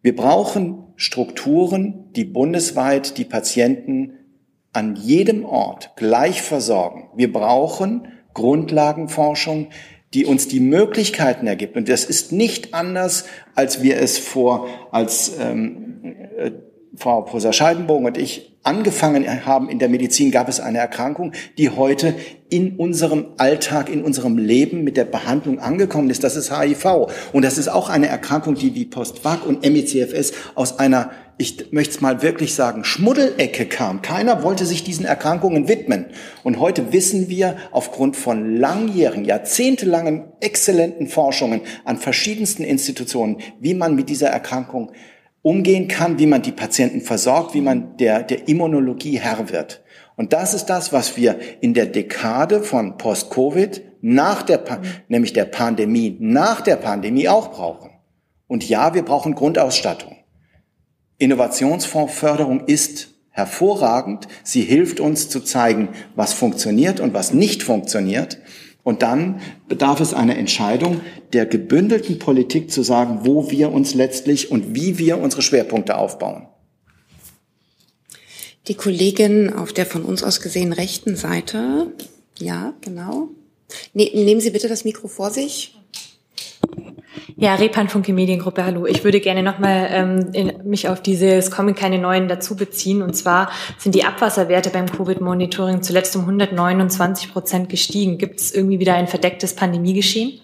Wir 0.00 0.16
brauchen 0.16 0.82
Strukturen, 0.96 2.10
die 2.16 2.24
bundesweit 2.24 3.18
die 3.18 3.24
Patienten 3.24 4.14
an 4.72 4.96
jedem 4.96 5.44
Ort 5.44 5.92
gleich 5.94 6.42
versorgen. 6.42 7.08
Wir 7.14 7.32
brauchen 7.32 8.08
Grundlagenforschung, 8.34 9.68
die 10.14 10.26
uns 10.26 10.48
die 10.48 10.60
Möglichkeiten 10.60 11.46
ergibt. 11.46 11.76
Und 11.76 11.88
das 11.88 12.04
ist 12.04 12.32
nicht 12.32 12.74
anders, 12.74 13.24
als 13.54 13.82
wir 13.82 13.98
es 13.98 14.18
vor, 14.18 14.68
als 14.90 15.32
ähm, 15.40 16.04
äh, 16.36 16.50
Frau 16.96 17.22
Professor 17.22 17.52
Scheidenbogen 17.52 18.06
und 18.06 18.18
ich 18.18 18.52
angefangen 18.62 19.44
haben 19.46 19.68
in 19.68 19.78
der 19.78 19.88
Medizin, 19.88 20.30
gab 20.30 20.48
es 20.48 20.60
eine 20.60 20.78
Erkrankung, 20.78 21.32
die 21.58 21.70
heute 21.70 22.14
in 22.48 22.76
unserem 22.76 23.28
Alltag, 23.38 23.88
in 23.88 24.02
unserem 24.04 24.36
Leben 24.38 24.84
mit 24.84 24.96
der 24.96 25.04
Behandlung 25.04 25.58
angekommen 25.58 26.10
ist. 26.10 26.22
Das 26.22 26.36
ist 26.36 26.56
HIV. 26.56 27.08
Und 27.32 27.44
das 27.44 27.58
ist 27.58 27.68
auch 27.68 27.88
eine 27.88 28.08
Erkrankung, 28.08 28.54
die 28.54 28.74
wie 28.74 28.84
Post-Vac 28.84 29.46
und 29.46 29.62
MECFS 29.62 30.32
aus 30.54 30.78
einer, 30.78 31.10
ich 31.42 31.72
möchte 31.72 31.96
es 31.96 32.00
mal 32.00 32.22
wirklich 32.22 32.54
sagen, 32.54 32.84
Schmuddelecke 32.84 33.66
kam. 33.66 34.00
Keiner 34.00 34.44
wollte 34.44 34.64
sich 34.64 34.84
diesen 34.84 35.04
Erkrankungen 35.04 35.66
widmen. 35.66 36.06
Und 36.44 36.60
heute 36.60 36.92
wissen 36.92 37.28
wir 37.28 37.56
aufgrund 37.72 38.16
von 38.16 38.56
langjährigen, 38.56 39.24
jahrzehntelangen, 39.24 40.22
exzellenten 40.38 41.08
Forschungen 41.08 41.62
an 41.84 41.96
verschiedensten 41.98 42.62
Institutionen, 42.62 43.38
wie 43.58 43.74
man 43.74 43.96
mit 43.96 44.08
dieser 44.08 44.28
Erkrankung 44.28 44.92
umgehen 45.42 45.88
kann, 45.88 46.20
wie 46.20 46.26
man 46.26 46.42
die 46.42 46.52
Patienten 46.52 47.00
versorgt, 47.00 47.54
wie 47.54 47.60
man 47.60 47.96
der, 47.96 48.22
der 48.22 48.46
Immunologie 48.46 49.18
Herr 49.18 49.50
wird. 49.50 49.82
Und 50.14 50.32
das 50.32 50.54
ist 50.54 50.66
das, 50.66 50.92
was 50.92 51.16
wir 51.16 51.40
in 51.60 51.74
der 51.74 51.86
Dekade 51.86 52.62
von 52.62 52.98
Post-Covid, 52.98 53.82
nach 54.00 54.42
der, 54.42 54.62
nämlich 55.08 55.32
der 55.32 55.46
Pandemie, 55.46 56.16
nach 56.20 56.60
der 56.60 56.76
Pandemie 56.76 57.28
auch 57.28 57.50
brauchen. 57.50 57.90
Und 58.46 58.68
ja, 58.68 58.94
wir 58.94 59.04
brauchen 59.04 59.34
Grundausstattung. 59.34 60.21
Innovationsfondsförderung 61.22 62.66
ist 62.66 63.08
hervorragend. 63.30 64.26
Sie 64.42 64.62
hilft 64.62 65.00
uns 65.00 65.28
zu 65.28 65.40
zeigen, 65.40 65.90
was 66.16 66.32
funktioniert 66.32 67.00
und 67.00 67.14
was 67.14 67.32
nicht 67.32 67.62
funktioniert. 67.62 68.38
Und 68.82 69.02
dann 69.02 69.40
bedarf 69.68 70.00
es 70.00 70.12
einer 70.12 70.36
Entscheidung 70.36 71.00
der 71.32 71.46
gebündelten 71.46 72.18
Politik 72.18 72.72
zu 72.72 72.82
sagen, 72.82 73.20
wo 73.22 73.50
wir 73.50 73.70
uns 73.70 73.94
letztlich 73.94 74.50
und 74.50 74.74
wie 74.74 74.98
wir 74.98 75.18
unsere 75.18 75.42
Schwerpunkte 75.42 75.96
aufbauen. 75.96 76.48
Die 78.68 78.74
Kollegin 78.74 79.52
auf 79.52 79.72
der 79.72 79.86
von 79.86 80.04
uns 80.04 80.22
aus 80.22 80.40
gesehen 80.40 80.72
rechten 80.72 81.16
Seite. 81.16 81.92
Ja, 82.38 82.74
genau. 82.80 83.28
Ne, 83.94 84.10
nehmen 84.12 84.40
Sie 84.40 84.50
bitte 84.50 84.68
das 84.68 84.84
Mikro 84.84 85.08
vor 85.08 85.30
sich. 85.30 85.76
Ja, 87.36 87.54
Repan 87.54 87.88
Funke 87.88 88.12
Mediengruppe, 88.12 88.64
hallo. 88.64 88.86
Ich 88.86 89.04
würde 89.04 89.20
gerne 89.20 89.42
nochmal 89.42 89.88
ähm, 89.90 90.52
mich 90.64 90.88
auf 90.88 91.02
dieses 91.02 91.50
kommen 91.50 91.74
keine 91.74 91.98
neuen 91.98 92.28
dazu 92.28 92.56
beziehen. 92.56 93.02
Und 93.02 93.14
zwar 93.14 93.50
sind 93.78 93.94
die 93.94 94.04
Abwasserwerte 94.04 94.70
beim 94.70 94.86
Covid-Monitoring 94.86 95.82
zuletzt 95.82 96.14
um 96.16 96.22
129 96.22 97.32
Prozent 97.32 97.68
gestiegen. 97.68 98.18
Gibt 98.18 98.40
es 98.40 98.54
irgendwie 98.54 98.80
wieder 98.80 98.94
ein 98.94 99.08
verdecktes 99.08 99.54
Pandemiegeschehen? 99.54 100.40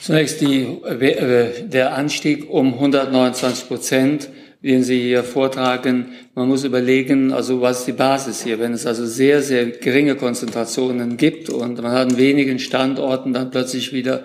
Zunächst 0.00 0.40
die, 0.40 0.62
äh, 0.62 1.66
der 1.66 1.94
Anstieg 1.94 2.50
um 2.50 2.74
129 2.74 3.68
Prozent, 3.68 4.28
den 4.62 4.82
Sie 4.82 5.00
hier 5.00 5.24
vortragen. 5.24 6.08
Man 6.34 6.48
muss 6.48 6.64
überlegen, 6.64 7.32
also 7.32 7.60
was 7.60 7.80
ist 7.80 7.86
die 7.86 7.92
Basis 7.92 8.42
hier? 8.42 8.58
Wenn 8.58 8.72
es 8.72 8.86
also 8.86 9.06
sehr, 9.06 9.42
sehr 9.42 9.66
geringe 9.66 10.14
Konzentrationen 10.14 11.16
gibt 11.16 11.50
und 11.50 11.80
man 11.82 11.92
hat 11.92 12.10
an 12.12 12.16
wenigen 12.16 12.58
Standorten 12.58 13.32
dann 13.32 13.50
plötzlich 13.50 13.92
wieder 13.92 14.24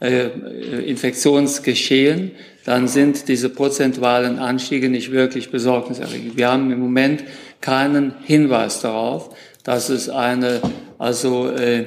Infektionsgeschehen, 0.00 2.32
dann 2.64 2.88
sind 2.88 3.28
diese 3.28 3.48
prozentualen 3.48 4.38
Anstiege 4.38 4.88
nicht 4.88 5.12
wirklich 5.12 5.50
besorgniserregend. 5.50 6.36
Wir 6.36 6.50
haben 6.50 6.70
im 6.70 6.80
Moment 6.80 7.24
keinen 7.60 8.14
Hinweis 8.24 8.80
darauf, 8.80 9.34
dass 9.62 9.88
es 9.88 10.08
eine 10.08 10.60
also 10.98 11.48
äh, 11.48 11.86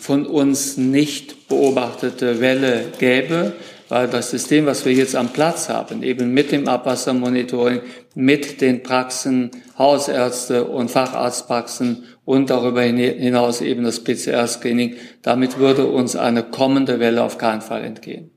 von 0.00 0.26
uns 0.26 0.76
nicht 0.76 1.48
beobachtete 1.48 2.40
Welle 2.40 2.86
gäbe, 2.98 3.52
weil 3.88 4.08
das 4.08 4.30
System, 4.30 4.66
was 4.66 4.84
wir 4.84 4.92
jetzt 4.92 5.14
am 5.14 5.32
Platz 5.32 5.68
haben, 5.68 6.02
eben 6.02 6.32
mit 6.32 6.50
dem 6.50 6.66
Abwassermonitoring, 6.66 7.82
mit 8.14 8.60
den 8.60 8.82
Praxen, 8.82 9.50
Hausärzte 9.78 10.64
und 10.64 10.90
Facharztpraxen 10.90 12.04
und 12.24 12.50
darüber 12.50 12.82
hinaus 12.82 13.60
eben 13.60 13.84
das 13.84 14.04
PCR-Screening, 14.04 14.96
damit 15.22 15.58
würde 15.58 15.86
uns 15.86 16.16
eine 16.16 16.42
kommende 16.42 17.00
Welle 17.00 17.22
auf 17.22 17.38
keinen 17.38 17.62
Fall 17.62 17.82
entgehen. 17.84 18.30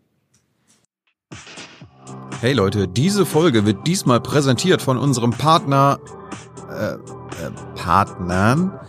Hey 2.42 2.54
Leute, 2.54 2.88
diese 2.88 3.26
Folge 3.26 3.66
wird 3.66 3.88
diesmal 3.88 4.20
präsentiert 4.20 4.82
von 4.82 4.98
unserem 4.98 5.32
Partner, 5.32 6.00
äh, 6.70 6.94
äh, 6.94 6.98
Partnern, 7.76 8.80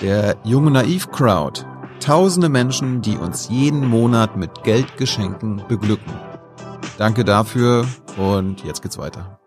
der 0.00 0.36
Junge 0.44 0.70
Naiv 0.70 1.10
Crowd. 1.10 1.64
Tausende 2.00 2.48
Menschen, 2.48 3.02
die 3.02 3.16
uns 3.16 3.48
jeden 3.48 3.86
Monat 3.88 4.36
mit 4.36 4.62
Geldgeschenken 4.62 5.62
beglücken. 5.66 6.12
Danke 6.98 7.24
dafür 7.24 7.86
und 8.16 8.62
jetzt 8.64 8.82
geht's 8.82 8.98
weiter. 8.98 9.40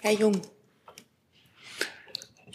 Herr 0.00 0.12
Jung. 0.12 0.40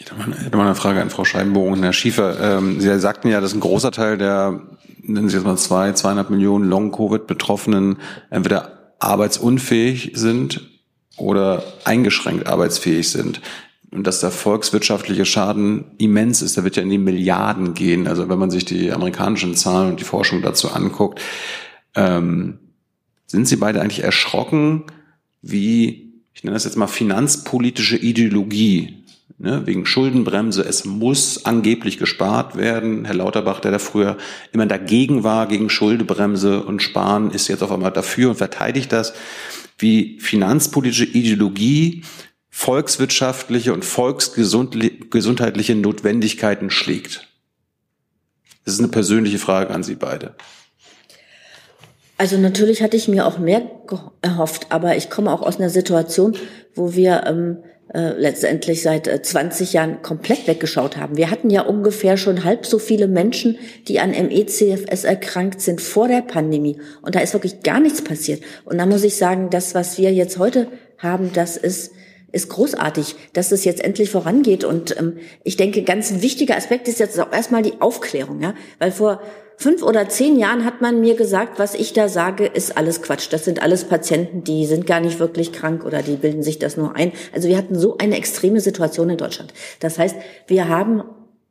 Ich 0.05 0.45
hätte 0.45 0.55
mal 0.55 0.65
eine 0.65 0.75
Frage 0.75 1.01
an 1.01 1.09
Frau 1.09 1.25
Scheibenbogen 1.25 1.73
und 1.73 1.83
Herr 1.83 1.93
Schiefer. 1.93 2.57
Ähm, 2.57 2.79
Sie 2.79 2.99
sagten 2.99 3.27
ja, 3.27 3.41
dass 3.41 3.55
ein 3.55 3.59
großer 3.59 3.91
Teil 3.91 4.19
der, 4.19 4.61
nennen 5.01 5.29
Sie 5.29 5.35
jetzt 5.35 5.45
mal 5.45 5.57
zwei, 5.57 5.93
zweieinhalb 5.93 6.29
Millionen 6.29 6.69
Long-Covid-Betroffenen 6.69 7.97
entweder 8.29 8.93
arbeitsunfähig 8.99 10.11
sind 10.13 10.61
oder 11.17 11.63
eingeschränkt 11.85 12.45
arbeitsfähig 12.45 13.09
sind 13.09 13.41
und 13.89 14.05
dass 14.05 14.19
der 14.19 14.29
volkswirtschaftliche 14.29 15.25
Schaden 15.25 15.85
immens 15.97 16.43
ist. 16.43 16.55
Der 16.55 16.63
wird 16.63 16.75
ja 16.75 16.83
in 16.83 16.89
die 16.91 16.99
Milliarden 16.99 17.73
gehen. 17.73 18.07
Also 18.07 18.29
wenn 18.29 18.37
man 18.37 18.51
sich 18.51 18.65
die 18.65 18.91
amerikanischen 18.91 19.55
Zahlen 19.55 19.89
und 19.89 19.99
die 19.99 20.05
Forschung 20.05 20.43
dazu 20.43 20.71
anguckt, 20.71 21.19
ähm, 21.95 22.59
sind 23.25 23.47
Sie 23.47 23.55
beide 23.55 23.81
eigentlich 23.81 24.03
erschrocken, 24.03 24.83
wie, 25.41 26.13
ich 26.35 26.43
nenne 26.43 26.53
das 26.53 26.65
jetzt 26.65 26.77
mal 26.77 26.87
finanzpolitische 26.87 27.97
Ideologie, 27.97 29.04
ne, 29.37 29.65
wegen 29.65 29.85
Schuldenbremse, 29.85 30.63
es 30.63 30.85
muss 30.85 31.45
angeblich 31.45 31.97
gespart 31.97 32.55
werden. 32.55 33.05
Herr 33.05 33.15
Lauterbach, 33.15 33.59
der 33.59 33.71
da 33.71 33.79
früher 33.79 34.17
immer 34.51 34.65
dagegen 34.65 35.23
war, 35.23 35.47
gegen 35.47 35.69
Schuldenbremse 35.69 36.63
und 36.63 36.81
Sparen, 36.81 37.31
ist 37.31 37.47
jetzt 37.47 37.63
auf 37.63 37.71
einmal 37.71 37.91
dafür 37.91 38.29
und 38.29 38.35
verteidigt 38.37 38.91
das, 38.91 39.13
wie 39.77 40.19
finanzpolitische 40.19 41.05
Ideologie 41.05 42.03
volkswirtschaftliche 42.49 43.73
und 43.73 43.83
volksgesundheitliche 43.83 45.75
Notwendigkeiten 45.75 46.69
schlägt? 46.69 47.27
Das 48.63 48.73
ist 48.73 48.79
eine 48.79 48.87
persönliche 48.87 49.39
Frage 49.39 49.73
an 49.73 49.83
Sie 49.83 49.95
beide. 49.95 50.35
Also 52.17 52.37
natürlich 52.37 52.81
hatte 52.81 52.95
ich 52.95 53.09
mir 53.09 53.25
auch 53.27 53.39
mehr 53.39 53.69
erhofft, 54.21 54.67
aber 54.69 54.95
ich 54.95 55.09
komme 55.09 55.31
auch 55.31 55.41
aus 55.41 55.57
einer 55.57 55.69
Situation, 55.69 56.37
wo 56.73 56.93
wir 56.93 57.25
ähm, 57.27 57.57
äh, 57.95 58.11
letztendlich 58.17 58.81
seit 58.81 59.07
äh, 59.07 59.21
20 59.21 59.71
Jahren 59.71 60.01
komplett 60.01 60.47
weggeschaut 60.47 60.97
haben. 60.97 61.15
Wir 61.15 61.31
hatten 61.31 61.49
ja 61.49 61.61
ungefähr 61.61 62.17
schon 62.17 62.43
halb 62.43 62.65
so 62.65 62.77
viele 62.77 63.07
Menschen, 63.07 63.57
die 63.87 64.01
an 64.01 64.11
ME-CFS 64.11 65.05
erkrankt 65.05 65.61
sind 65.61 65.79
vor 65.79 66.09
der 66.09 66.21
Pandemie. 66.21 66.77
Und 67.01 67.15
da 67.15 67.21
ist 67.21 67.31
wirklich 67.31 67.63
gar 67.63 67.79
nichts 67.79 68.03
passiert. 68.03 68.43
Und 68.65 68.79
da 68.79 68.85
muss 68.85 69.05
ich 69.05 69.15
sagen, 69.15 69.49
das, 69.49 69.75
was 69.75 69.97
wir 69.97 70.11
jetzt 70.11 70.37
heute 70.37 70.67
haben, 70.97 71.31
das 71.33 71.55
ist 71.55 71.93
ist 72.35 72.49
großartig, 72.49 73.15
dass 73.33 73.51
es 73.53 73.63
jetzt 73.63 73.81
endlich 73.81 74.11
vorangeht. 74.11 74.65
Und 74.65 74.95
ähm, 74.99 75.17
ich 75.43 75.55
denke, 75.55 75.83
ganz 75.83 76.11
ein 76.11 76.21
wichtiger 76.21 76.57
Aspekt 76.57 76.87
ist 76.87 76.99
jetzt 76.99 77.19
auch 77.19 77.31
erstmal 77.31 77.63
die 77.63 77.79
Aufklärung, 77.79 78.41
ja, 78.41 78.53
weil 78.77 78.91
vor 78.91 79.21
fünf 79.57 79.81
oder 79.83 80.09
zehn 80.09 80.37
Jahren 80.37 80.65
hat 80.65 80.81
man 80.81 80.99
mir 80.99 81.15
gesagt, 81.15 81.59
was 81.59 81.75
ich 81.75 81.93
da 81.93 82.09
sage, 82.09 82.45
ist 82.45 82.75
alles 82.75 83.01
Quatsch. 83.01 83.27
Das 83.31 83.45
sind 83.45 83.61
alles 83.61 83.85
Patienten, 83.85 84.43
die 84.43 84.65
sind 84.65 84.85
gar 84.85 84.99
nicht 84.99 85.19
wirklich 85.19 85.53
krank 85.53 85.85
oder 85.85 86.01
die 86.01 86.17
bilden 86.17 86.43
sich 86.43 86.59
das 86.59 86.75
nur 86.75 86.93
ein. 86.97 87.13
Also 87.33 87.47
wir 87.47 87.57
hatten 87.57 87.79
so 87.79 87.97
eine 87.97 88.17
extreme 88.17 88.59
Situation 88.59 89.09
in 89.09 89.17
Deutschland. 89.17 89.53
Das 89.79 89.97
heißt, 89.97 90.17
wir 90.47 90.67
haben 90.67 91.03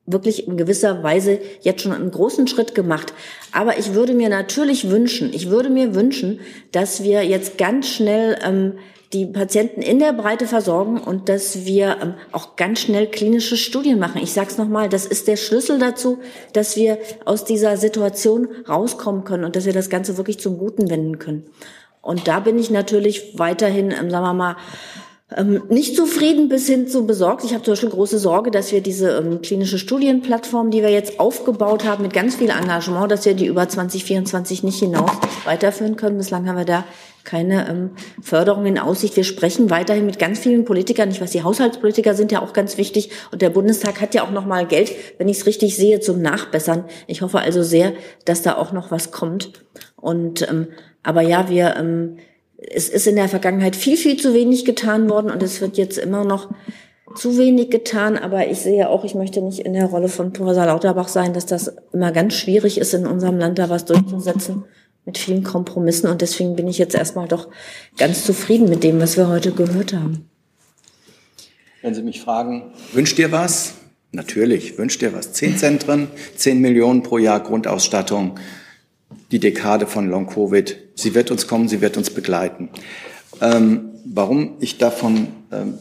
wirklich 0.07 0.47
in 0.47 0.59
gewisser 0.59 1.03
Weise 1.03 1.39
jetzt 1.63 1.83
schon 1.83 1.93
einen 1.93 2.11
großen 2.11 2.47
Schritt 2.47 2.75
gemacht. 2.75 3.15
Aber 3.53 3.79
ich 3.79 3.95
würde 3.95 4.13
mir 4.13 4.29
natürlich 4.29 4.91
wünschen, 4.91 5.33
ich 5.33 5.49
würde 5.49 5.71
mir 5.71 5.95
wünschen, 5.95 6.41
dass 6.73 7.03
wir 7.03 7.25
jetzt 7.25 7.57
ganz 7.57 7.89
schnell 7.89 8.37
ähm, 8.45 8.75
die 9.15 9.27
Patienten 9.27 9.81
in 9.81 10.01
der 10.01 10.13
Breite 10.13 10.47
versorgen 10.47 10.99
und 10.99 11.29
dass 11.29 11.65
wir 11.65 11.97
ähm, 12.03 12.15
auch 12.33 12.57
ganz 12.57 12.81
schnell 12.81 13.07
klinische 13.07 13.57
Studien 13.57 13.99
machen. 13.99 14.21
Ich 14.21 14.33
sage 14.33 14.49
es 14.51 14.59
nochmal, 14.59 14.89
das 14.89 15.07
ist 15.07 15.29
der 15.29 15.37
Schlüssel 15.37 15.79
dazu, 15.79 16.19
dass 16.53 16.77
wir 16.77 16.99
aus 17.25 17.45
dieser 17.45 17.77
Situation 17.77 18.49
rauskommen 18.69 19.25
können 19.25 19.45
und 19.45 19.55
dass 19.55 19.67
wir 19.67 19.73
das 19.73 19.89
Ganze 19.89 20.17
wirklich 20.17 20.41
zum 20.41 20.59
Guten 20.59 20.91
wenden 20.91 21.19
können. 21.19 21.45
Und 22.03 22.27
da 22.29 22.41
bin 22.41 22.59
ich 22.59 22.71
natürlich 22.71 23.39
weiterhin, 23.39 23.93
ähm, 23.93 24.11
sagen 24.11 24.25
wir 24.25 24.35
mal, 24.35 24.57
ähm, 25.37 25.63
nicht 25.69 25.97
zufrieden 25.97 26.49
bis 26.49 26.67
hin 26.67 26.89
zu 26.89 27.07
besorgt. 27.07 27.45
Ich 27.45 27.55
habe 27.55 27.63
zum 27.63 27.73
Beispiel 27.73 27.91
große 27.91 28.19
Sorge, 28.19 28.51
dass 28.51 28.73
wir 28.73 28.81
diese 28.81 29.39
klinische 29.43 29.79
Studienplattform, 29.79 30.71
die 30.71 30.83
wir 30.83 30.91
jetzt 30.91 31.19
aufgebaut 31.21 31.85
haben, 31.85 32.03
mit 32.03 32.13
ganz 32.13 32.37
viel 32.37 32.51
Engagement, 32.51 33.11
dass 33.11 33.25
wir 33.25 33.35
die 33.35 33.47
über 33.47 33.69
2024 33.69 34.65
nicht 34.65 34.81
hinaus 34.81 35.11
weiterführen 35.45 35.97
können. 35.97 36.19
Bislang 36.19 36.49
haben 36.49 36.59
wir 36.59 36.65
da 36.65 36.85
keine 37.25 37.69
ähm, 37.69 37.91
Förderung 38.23 38.67
in 38.67 38.79
Aussicht. 38.79 39.17
Wir 39.17 39.25
sprechen 39.25 39.71
weiterhin 39.71 40.07
mit 40.07 40.19
ganz 40.19 40.39
vielen 40.39 40.65
Politikern. 40.65 41.11
Ich 41.11 41.21
weiß, 41.21 41.31
die 41.31 41.43
Haushaltspolitiker 41.43 42.15
sind 42.15 42.33
ja 42.33 42.43
auch 42.43 42.53
ganz 42.53 42.77
wichtig. 42.77 43.11
Und 43.33 43.43
der 43.43 43.51
Bundestag 43.51 44.01
hat 44.01 44.15
ja 44.15 44.23
auch 44.25 44.31
noch 44.31 44.47
mal 44.47 44.67
Geld, 44.67 44.93
wenn 45.19 45.29
ich 45.29 45.39
es 45.39 45.47
richtig 45.47 45.77
sehe, 45.77 46.01
zum 46.01 46.21
Nachbessern. 46.21 46.85
Ich 47.07 47.23
hoffe 47.23 47.39
also 47.39 47.63
sehr, 47.63 47.93
dass 48.25 48.43
da 48.43 48.57
auch 48.57 48.73
noch 48.73 48.91
was 48.91 49.11
kommt. 49.11 49.65
Und 49.97 50.49
ähm, 50.49 50.69
aber 51.03 51.23
ja, 51.23 51.49
wir 51.49 51.77
ähm, 51.77 52.19
es 52.57 52.89
ist 52.89 53.07
in 53.07 53.17
der 53.17 53.29
Vergangenheit 53.29 53.77
viel, 53.77 53.97
viel 53.97 54.19
zu 54.19 54.33
wenig 54.33 54.65
getan 54.65 55.11
worden 55.11 55.31
und 55.31 55.43
es 55.43 55.61
wird 55.61 55.77
jetzt 55.77 55.99
immer 55.99 56.25
noch 56.25 56.51
zu 57.15 57.37
wenig 57.37 57.71
getan. 57.71 58.17
Aber 58.17 58.49
ich 58.49 58.61
sehe 58.61 58.89
auch, 58.89 59.05
ich 59.05 59.15
möchte 59.15 59.43
nicht 59.43 59.61
in 59.61 59.75
der 59.75 59.87
Rolle 59.87 60.09
von 60.09 60.33
Professor 60.33 60.67
Lauterbach 60.67 61.09
sein, 61.09 61.33
dass 61.33 61.47
das 61.47 61.77
immer 61.93 62.13
ganz 62.13 62.35
schwierig 62.35 62.79
ist, 62.79 62.95
in 62.95 63.07
unserem 63.07 63.39
Land 63.39 63.59
da 63.59 63.69
was 63.69 63.85
durchzusetzen 63.85 64.65
mit 65.05 65.19
vielen 65.19 65.43
Kompromissen. 65.43 66.09
Und 66.09 66.23
deswegen 66.23 66.57
bin 66.57 66.69
ich 66.69 66.79
jetzt 66.79 66.95
erstmal 66.95 67.29
doch 67.29 67.49
ganz 67.97 68.25
zufrieden 68.25 68.69
mit 68.69 68.85
dem, 68.85 69.01
was 69.01 69.17
wir 69.17 69.29
heute 69.29 69.53
gehört 69.53 69.93
haben. 69.93 70.29
Wenn 71.83 71.95
Sie 71.95 72.03
mich 72.03 72.21
fragen, 72.23 72.73
wünscht 72.93 73.19
ihr 73.19 73.31
was? 73.31 73.75
Natürlich, 74.13 74.79
wünscht 74.79 75.03
ihr 75.03 75.13
was? 75.13 75.33
Zehn 75.33 75.59
Zentren, 75.59 76.09
zehn 76.37 76.61
Millionen 76.61 77.03
pro 77.03 77.19
Jahr 77.19 77.41
Grundausstattung, 77.41 78.39
die 79.33 79.41
Dekade 79.41 79.87
von 79.87 80.09
Long-Covid. 80.09 80.77
Sie 80.95 81.15
wird 81.15 81.31
uns 81.31 81.47
kommen, 81.47 81.69
sie 81.69 81.81
wird 81.81 81.97
uns 81.97 82.11
begleiten. 82.11 82.71
Ähm, 83.41 83.91
warum 84.05 84.57
ich 84.61 84.79
davon 84.79 85.29
ähm, 85.51 85.79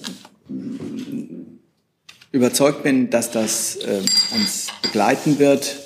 überzeugt 2.32 2.84
bin, 2.84 3.10
dass 3.10 3.32
das 3.32 3.78
äh, 3.78 4.02
uns 4.36 4.68
begleiten 4.82 5.40
wird, 5.40 5.78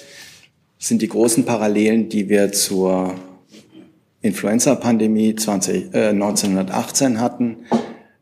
sind 0.80 1.01
die 1.01 1.09
großen 1.09 1.45
Parallelen, 1.45 2.07
die 2.07 2.30
wir 2.30 2.53
zur 2.53 3.15
Influenza-Pandemie 4.22 5.30
äh, 5.30 6.10
1918 6.10 7.19
hatten. 7.19 7.57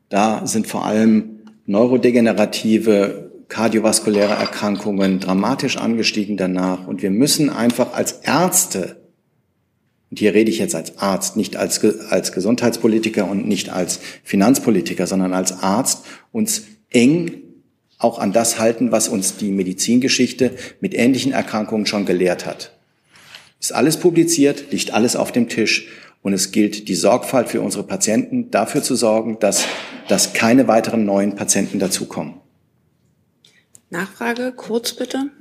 Da 0.10 0.46
sind 0.46 0.68
vor 0.68 0.86
allem 0.86 1.40
neurodegenerative 1.66 3.32
kardiovaskuläre 3.48 4.34
Erkrankungen 4.34 5.20
dramatisch 5.20 5.78
angestiegen 5.78 6.38
danach. 6.38 6.88
Und 6.88 7.02
wir 7.02 7.12
müssen 7.12 7.50
einfach 7.50 7.94
als 7.94 8.14
Ärzte, 8.24 8.98
und 10.12 10.20
hier 10.20 10.34
rede 10.34 10.52
ich 10.52 10.60
jetzt 10.60 10.76
als 10.76 10.98
Arzt, 11.00 11.36
nicht 11.36 11.58
als, 11.58 11.84
als 12.10 12.32
Gesundheitspolitiker 12.32 13.30
und 13.30 13.48
nicht 13.48 13.70
als 13.70 14.00
Finanzpolitiker, 14.24 15.08
sondern 15.08 15.34
als 15.34 15.64
Arzt, 15.64 16.06
uns 16.32 16.64
eng 16.90 17.42
auch 17.98 18.20
an 18.20 18.34
das 18.34 18.60
halten, 18.60 18.92
was 18.92 19.08
uns 19.08 19.38
die 19.38 19.52
Medizingeschichte 19.52 20.52
mit 20.80 20.94
ähnlichen 20.94 21.32
Erkrankungen 21.32 21.86
schon 21.86 22.06
gelehrt 22.06 22.46
hat. 22.46 22.75
Ist 23.66 23.72
alles 23.72 23.98
publiziert, 23.98 24.66
liegt 24.70 24.94
alles 24.94 25.16
auf 25.16 25.32
dem 25.32 25.50
Tisch 25.50 25.88
und 26.22 26.34
es 26.34 26.52
gilt 26.52 26.88
die 26.88 26.94
Sorgfalt 26.94 27.50
für 27.50 27.62
unsere 27.62 27.82
Patienten, 27.82 28.52
dafür 28.52 28.84
zu 28.84 28.94
sorgen, 28.94 29.40
dass, 29.40 29.66
dass 30.08 30.34
keine 30.34 30.68
weiteren 30.68 31.04
neuen 31.04 31.36
Patienten 31.36 31.80
dazukommen. 31.80 32.36
Nachfrage, 33.90 34.54
kurz 34.56 34.94
bitte. 34.94 35.32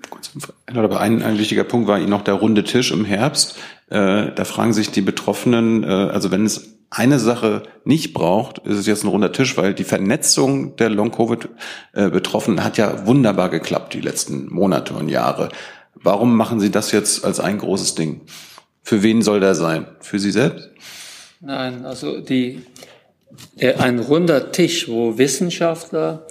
Aber 0.68 1.00
ein, 1.00 1.22
ein 1.22 1.38
wichtiger 1.38 1.64
Punkt 1.64 1.86
war 1.86 1.98
noch 1.98 2.22
der 2.22 2.32
runde 2.32 2.64
Tisch 2.64 2.92
im 2.92 3.04
Herbst. 3.04 3.56
Äh, 3.90 4.32
da 4.34 4.44
fragen 4.46 4.72
sich 4.72 4.90
die 4.90 5.02
Betroffenen, 5.02 5.84
äh, 5.84 5.88
also 5.88 6.30
wenn 6.30 6.46
es 6.46 6.78
eine 6.88 7.18
Sache 7.18 7.64
nicht 7.84 8.14
braucht, 8.14 8.58
ist 8.60 8.78
es 8.78 8.86
jetzt 8.86 9.04
ein 9.04 9.08
runder 9.08 9.32
Tisch, 9.32 9.58
weil 9.58 9.74
die 9.74 9.84
Vernetzung 9.84 10.76
der 10.76 10.88
Long-Covid-Betroffenen 10.88 12.64
hat 12.64 12.78
ja 12.78 13.06
wunderbar 13.06 13.50
geklappt 13.50 13.92
die 13.92 14.00
letzten 14.00 14.50
Monate 14.50 14.94
und 14.94 15.10
Jahre. 15.10 15.50
Warum 16.02 16.36
machen 16.36 16.60
Sie 16.60 16.70
das 16.70 16.92
jetzt 16.92 17.24
als 17.24 17.40
ein 17.40 17.58
großes 17.58 17.94
Ding? 17.94 18.22
Für 18.82 19.02
wen 19.02 19.22
soll 19.22 19.40
der 19.40 19.54
sein? 19.54 19.86
Für 20.00 20.18
Sie 20.18 20.30
selbst? 20.30 20.70
Nein, 21.40 21.84
also 21.84 22.20
die, 22.20 22.62
ein 23.78 23.98
runder 23.98 24.52
Tisch, 24.52 24.88
wo 24.88 25.18
Wissenschaftler, 25.18 26.26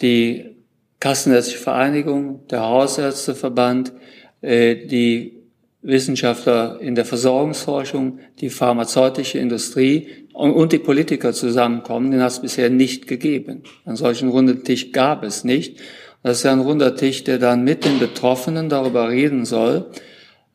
die 0.00 0.56
Kassenärztliche 1.00 1.62
Vereinigung, 1.62 2.46
der 2.48 2.62
Hausärzteverband, 2.62 3.92
äh, 4.40 4.86
die 4.86 5.38
Wissenschaftler 5.82 6.80
in 6.80 6.94
der 6.94 7.04
Versorgungsforschung, 7.04 8.18
die 8.40 8.50
pharmazeutische 8.50 9.38
Industrie 9.38 10.08
und, 10.32 10.72
die 10.72 10.78
Politiker 10.78 11.32
zusammenkommen, 11.32 12.10
den 12.10 12.20
hat 12.20 12.32
es 12.32 12.40
bisher 12.40 12.68
nicht 12.68 13.06
gegeben. 13.06 13.62
Einen 13.84 13.96
solchen 13.96 14.28
runden 14.28 14.64
Tisch 14.64 14.92
gab 14.92 15.22
es 15.22 15.44
nicht. 15.44 15.78
Das 16.22 16.38
ist 16.38 16.42
ja 16.42 16.52
ein 16.52 16.60
runder 16.60 16.96
Tisch, 16.96 17.24
der 17.24 17.38
dann 17.38 17.64
mit 17.64 17.84
den 17.84 17.98
Betroffenen 17.98 18.68
darüber 18.68 19.08
reden 19.08 19.44
soll, 19.44 19.86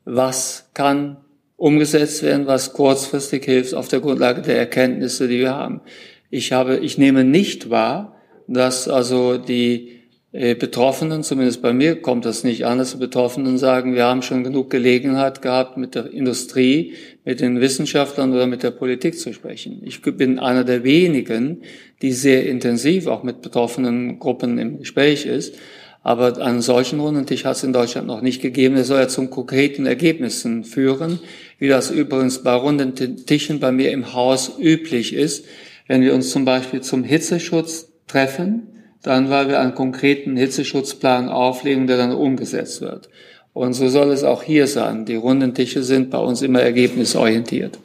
was 0.05 0.69
kann 0.73 1.17
umgesetzt 1.55 2.23
werden, 2.23 2.47
was 2.47 2.73
kurzfristig 2.73 3.45
hilft 3.45 3.73
auf 3.73 3.87
der 3.87 4.01
Grundlage 4.01 4.41
der 4.41 4.57
Erkenntnisse, 4.57 5.27
die 5.27 5.39
wir 5.39 5.55
haben. 5.55 5.81
Ich 6.29 6.51
habe, 6.51 6.77
ich 6.77 6.97
nehme 6.97 7.23
nicht 7.23 7.69
wahr, 7.69 8.15
dass 8.47 8.87
also 8.87 9.37
die 9.37 10.02
Betroffenen, 10.33 11.21
zumindest 11.21 11.61
bei 11.61 11.73
mir 11.73 12.01
kommt 12.01 12.25
das 12.25 12.43
nicht 12.43 12.65
an, 12.65 12.79
dass 12.79 12.93
die 12.93 12.97
Betroffenen 12.97 13.59
sagen, 13.59 13.93
wir 13.93 14.05
haben 14.05 14.23
schon 14.23 14.43
genug 14.43 14.71
Gelegenheit 14.71 15.43
gehabt, 15.43 15.77
mit 15.77 15.93
der 15.93 16.11
Industrie, 16.11 16.93
mit 17.23 17.39
den 17.39 17.61
Wissenschaftlern 17.61 18.33
oder 18.33 18.47
mit 18.47 18.63
der 18.63 18.71
Politik 18.71 19.19
zu 19.19 19.31
sprechen. 19.31 19.83
Ich 19.85 20.01
bin 20.01 20.39
einer 20.39 20.63
der 20.63 20.83
wenigen, 20.83 21.61
die 22.01 22.11
sehr 22.13 22.47
intensiv 22.47 23.05
auch 23.05 23.21
mit 23.21 23.43
betroffenen 23.43 24.17
Gruppen 24.17 24.57
im 24.57 24.79
Gespräch 24.79 25.27
ist. 25.27 25.53
Aber 26.01 26.41
einen 26.41 26.61
solchen 26.61 26.99
Rundentisch 26.99 27.45
hat 27.45 27.57
es 27.57 27.63
in 27.63 27.71
Deutschland 27.71 28.07
noch 28.07 28.21
nicht 28.21 28.41
gegeben. 28.41 28.73
Der 28.73 28.85
soll 28.85 29.01
ja 29.01 29.07
zum 29.07 29.29
konkreten 29.29 29.85
Ergebnissen 29.85 30.63
führen, 30.63 31.19
wie 31.59 31.67
das 31.67 31.91
übrigens 31.91 32.41
bei 32.41 32.55
runden 32.55 32.95
Tischen 33.27 33.59
bei 33.59 33.71
mir 33.71 33.91
im 33.91 34.13
Haus 34.13 34.53
üblich 34.59 35.13
ist. 35.13 35.45
Wenn 35.87 36.01
wir 36.01 36.15
uns 36.15 36.31
zum 36.31 36.43
Beispiel 36.43 36.81
zum 36.81 37.03
Hitzeschutz 37.03 37.93
treffen, 38.07 38.72
dann 39.03 39.29
weil 39.29 39.49
wir 39.49 39.59
einen 39.59 39.75
konkreten 39.75 40.35
Hitzeschutzplan 40.35 41.29
auflegen, 41.29 41.87
der 41.87 41.97
dann 41.97 42.13
umgesetzt 42.13 42.81
wird. 42.81 43.09
Und 43.53 43.73
so 43.73 43.87
soll 43.87 44.11
es 44.11 44.23
auch 44.23 44.41
hier 44.41 44.65
sein. 44.65 45.05
Die 45.05 45.15
runden 45.15 45.53
Tische 45.53 45.83
sind 45.83 46.09
bei 46.09 46.17
uns 46.17 46.41
immer 46.41 46.61
ergebnisorientiert. 46.61 47.77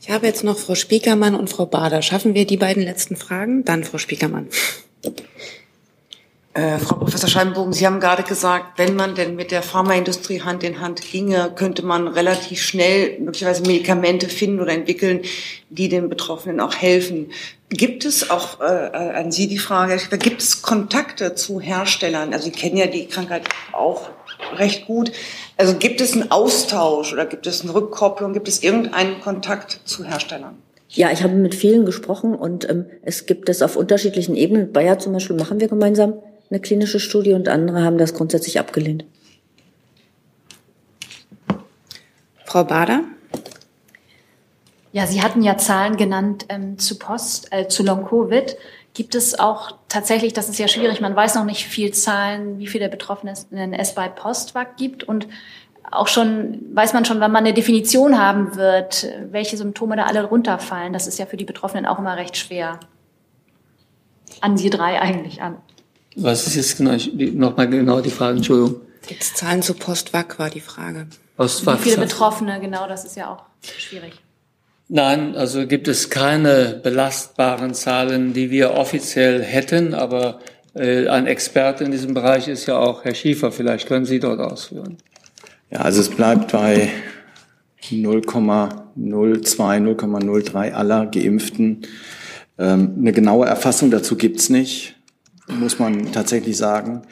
Ich 0.00 0.08
habe 0.08 0.26
jetzt 0.26 0.42
noch 0.42 0.56
Frau 0.56 0.74
Spiekermann 0.74 1.34
und 1.34 1.50
Frau 1.50 1.66
Bader. 1.66 2.00
Schaffen 2.00 2.32
wir 2.32 2.46
die 2.46 2.56
beiden 2.56 2.82
letzten 2.82 3.16
Fragen? 3.16 3.64
Dann 3.66 3.84
Frau 3.84 3.98
Spiekermann. 3.98 4.48
Äh, 6.54 6.78
Frau 6.78 6.96
Professor 6.96 7.28
Scheibenbogen, 7.28 7.74
Sie 7.74 7.86
haben 7.86 8.00
gerade 8.00 8.22
gesagt, 8.22 8.78
wenn 8.78 8.96
man 8.96 9.14
denn 9.14 9.36
mit 9.36 9.50
der 9.50 9.62
Pharmaindustrie 9.62 10.40
Hand 10.40 10.64
in 10.64 10.80
Hand 10.80 11.02
ginge, 11.02 11.52
könnte 11.54 11.84
man 11.84 12.08
relativ 12.08 12.62
schnell 12.62 13.18
möglicherweise 13.20 13.62
Medikamente 13.62 14.28
finden 14.28 14.60
oder 14.60 14.72
entwickeln, 14.72 15.20
die 15.68 15.90
den 15.90 16.08
Betroffenen 16.08 16.58
auch 16.60 16.74
helfen. 16.74 17.30
Gibt 17.70 18.04
es 18.04 18.30
auch 18.30 18.60
äh, 18.60 18.64
äh 18.64 19.14
an 19.14 19.30
Sie 19.30 19.46
die 19.46 19.58
Frage, 19.58 19.98
gibt 20.18 20.40
es 20.40 20.62
Kontakte 20.62 21.34
zu 21.34 21.60
Herstellern? 21.60 22.32
Also 22.32 22.46
Sie 22.46 22.52
kennen 22.52 22.76
ja 22.76 22.86
die 22.86 23.06
Krankheit 23.06 23.42
auch 23.72 24.08
recht 24.56 24.86
gut. 24.86 25.12
Also 25.56 25.74
gibt 25.74 26.00
es 26.00 26.14
einen 26.14 26.30
Austausch 26.30 27.12
oder 27.12 27.26
gibt 27.26 27.46
es 27.46 27.62
eine 27.62 27.74
Rückkopplung? 27.74 28.32
Gibt 28.32 28.48
es 28.48 28.62
irgendeinen 28.62 29.20
Kontakt 29.20 29.80
zu 29.84 30.04
Herstellern? 30.04 30.56
Ja, 30.88 31.10
ich 31.12 31.22
habe 31.22 31.34
mit 31.34 31.54
vielen 31.54 31.84
gesprochen 31.84 32.34
und 32.34 32.68
ähm, 32.68 32.86
es 33.02 33.26
gibt 33.26 33.50
es 33.50 33.60
auf 33.60 33.76
unterschiedlichen 33.76 34.34
Ebenen. 34.34 34.72
Bayer 34.72 34.98
zum 34.98 35.12
Beispiel 35.12 35.36
machen 35.36 35.60
wir 35.60 35.68
gemeinsam 35.68 36.14
eine 36.50 36.60
klinische 36.60 36.98
Studie 36.98 37.34
und 37.34 37.48
andere 37.48 37.82
haben 37.82 37.98
das 37.98 38.14
grundsätzlich 38.14 38.58
abgelehnt. 38.58 39.04
Frau 42.46 42.64
Bader? 42.64 43.02
Ja, 44.92 45.06
Sie 45.06 45.22
hatten 45.22 45.42
ja 45.42 45.58
Zahlen 45.58 45.96
genannt 45.96 46.46
ähm, 46.48 46.78
zu 46.78 46.98
Post, 46.98 47.48
äh, 47.52 47.68
zu 47.68 47.82
Long-Covid. 47.82 48.56
Gibt 48.94 49.14
es 49.14 49.38
auch 49.38 49.72
tatsächlich, 49.88 50.32
das 50.32 50.48
ist 50.48 50.58
ja 50.58 50.66
schwierig, 50.66 51.00
man 51.00 51.14
weiß 51.14 51.34
noch 51.34 51.44
nicht 51.44 51.66
viel 51.66 51.92
Zahlen, 51.92 52.58
wie 52.58 52.66
viele 52.66 52.84
der 52.84 52.96
Betroffenen 52.96 53.72
es 53.74 53.94
bei 53.94 54.08
Postwag 54.08 54.76
gibt 54.76 55.04
und 55.04 55.28
auch 55.90 56.08
schon, 56.08 56.60
weiß 56.74 56.92
man 56.92 57.04
schon, 57.04 57.20
wann 57.20 57.32
man 57.32 57.44
eine 57.44 57.54
Definition 57.54 58.18
haben 58.18 58.56
wird, 58.56 59.06
welche 59.30 59.56
Symptome 59.56 59.96
da 59.96 60.04
alle 60.04 60.24
runterfallen. 60.24 60.92
Das 60.92 61.06
ist 61.06 61.18
ja 61.18 61.26
für 61.26 61.36
die 61.36 61.44
Betroffenen 61.44 61.86
auch 61.86 61.98
immer 61.98 62.16
recht 62.16 62.36
schwer. 62.36 62.80
An 64.40 64.56
Sie 64.56 64.70
drei 64.70 65.00
eigentlich 65.00 65.40
an. 65.42 65.56
Was 66.16 66.46
ist 66.46 66.56
jetzt 66.56 66.76
genau, 66.76 66.96
nochmal 67.48 67.68
genau 67.68 68.00
die 68.00 68.10
Frage, 68.10 68.38
Entschuldigung. 68.38 68.80
Jetzt 69.08 69.36
Zahlen 69.36 69.62
zu 69.62 69.74
Postwag 69.74 70.38
war 70.38 70.50
die 70.50 70.60
Frage. 70.60 71.06
Postwag. 71.36 71.78
Wie 71.78 71.90
viele 71.90 71.98
Betroffene, 71.98 72.60
genau, 72.60 72.86
das 72.88 73.04
ist 73.04 73.16
ja 73.16 73.32
auch 73.32 73.44
schwierig. 73.62 74.20
Nein, 74.88 75.36
also 75.36 75.66
gibt 75.66 75.86
es 75.86 76.08
keine 76.08 76.80
belastbaren 76.82 77.74
Zahlen, 77.74 78.32
die 78.32 78.50
wir 78.50 78.72
offiziell 78.72 79.42
hätten, 79.42 79.92
aber 79.92 80.40
äh, 80.74 81.08
ein 81.08 81.26
Experte 81.26 81.84
in 81.84 81.90
diesem 81.90 82.14
Bereich 82.14 82.48
ist 82.48 82.66
ja 82.66 82.78
auch 82.78 83.04
Herr 83.04 83.14
Schiefer. 83.14 83.52
Vielleicht 83.52 83.86
können 83.86 84.06
Sie 84.06 84.18
dort 84.18 84.40
ausführen. 84.40 84.96
Ja, 85.70 85.80
also 85.80 86.00
es 86.00 86.08
bleibt 86.08 86.52
bei 86.52 86.88
0,02, 87.82 88.96
0,03 88.96 90.72
aller 90.72 91.06
Geimpften. 91.06 91.82
Ähm, 92.58 92.94
eine 92.98 93.12
genaue 93.12 93.46
Erfassung 93.46 93.90
dazu 93.90 94.16
gibt's 94.16 94.48
nicht, 94.48 94.96
muss 95.48 95.78
man 95.78 96.12
tatsächlich 96.12 96.56
sagen. 96.56 97.02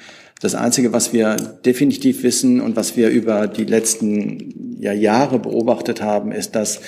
Das 0.41 0.55
Einzige, 0.55 0.93
was 0.93 1.13
wir 1.13 1.37
definitiv 1.37 2.23
wissen 2.23 2.61
und 2.61 2.77
was 2.77 2.97
wir 2.97 3.09
über 3.09 3.47
die 3.47 3.65
letzten 3.65 4.77
ja, 4.79 4.93
Jahre 4.93 5.39
beobachtet 5.39 6.03
haben, 6.03 6.31
ist, 6.31 6.55
dass 6.55 6.81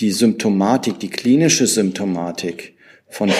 die 0.00 0.12
Symptomatik, 0.12 0.98
die 0.98 1.10
klinische 1.10 1.66
Symptomatik 1.66 2.74
von 3.08 3.30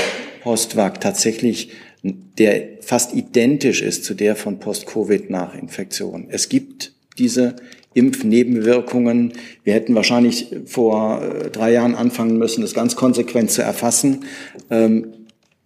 Postvac 0.42 1.00
tatsächlich 1.00 1.70
der 2.02 2.80
fast 2.80 3.14
identisch 3.14 3.82
ist 3.82 4.04
zu 4.04 4.14
der 4.14 4.36
von 4.36 4.58
Post-Covid-Nachinfektion. 4.58 6.28
Es 6.30 6.48
gibt 6.48 6.92
diese 7.18 7.56
Impfnebenwirkungen. 7.92 9.34
Wir 9.64 9.74
hätten 9.74 9.94
wahrscheinlich 9.94 10.54
vor 10.64 11.22
äh, 11.22 11.50
drei 11.50 11.72
Jahren 11.72 11.94
anfangen 11.94 12.38
müssen, 12.38 12.62
das 12.62 12.72
ganz 12.72 12.96
konsequent 12.96 13.50
zu 13.50 13.62
erfassen. 13.62 14.24
Ähm, 14.70 15.12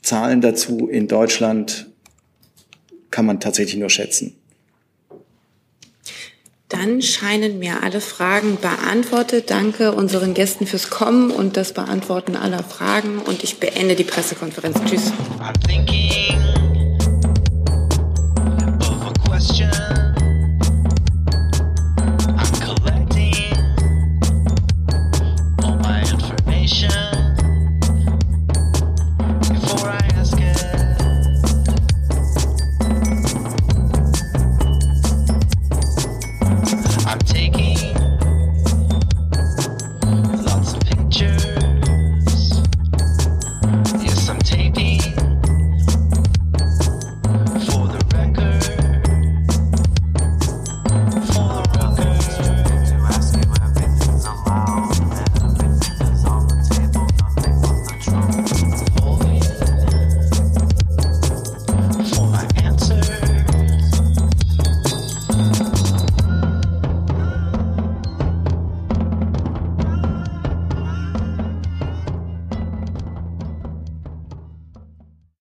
Zahlen 0.02 0.40
dazu 0.40 0.88
in 0.88 1.06
Deutschland 1.06 1.86
kann 3.10 3.26
man 3.26 3.40
tatsächlich 3.40 3.76
nur 3.76 3.90
schätzen. 3.90 4.34
Dann 6.74 7.02
scheinen 7.02 7.58
mir 7.58 7.82
alle 7.82 8.00
Fragen 8.00 8.58
beantwortet. 8.60 9.50
Danke 9.50 9.92
unseren 9.92 10.34
Gästen 10.34 10.66
fürs 10.66 10.90
Kommen 10.90 11.30
und 11.30 11.56
das 11.56 11.72
Beantworten 11.72 12.36
aller 12.36 12.62
Fragen. 12.62 13.18
Und 13.18 13.44
ich 13.44 13.60
beende 13.60 13.94
die 13.94 14.04
Pressekonferenz. 14.04 14.78
Tschüss. 14.84 15.12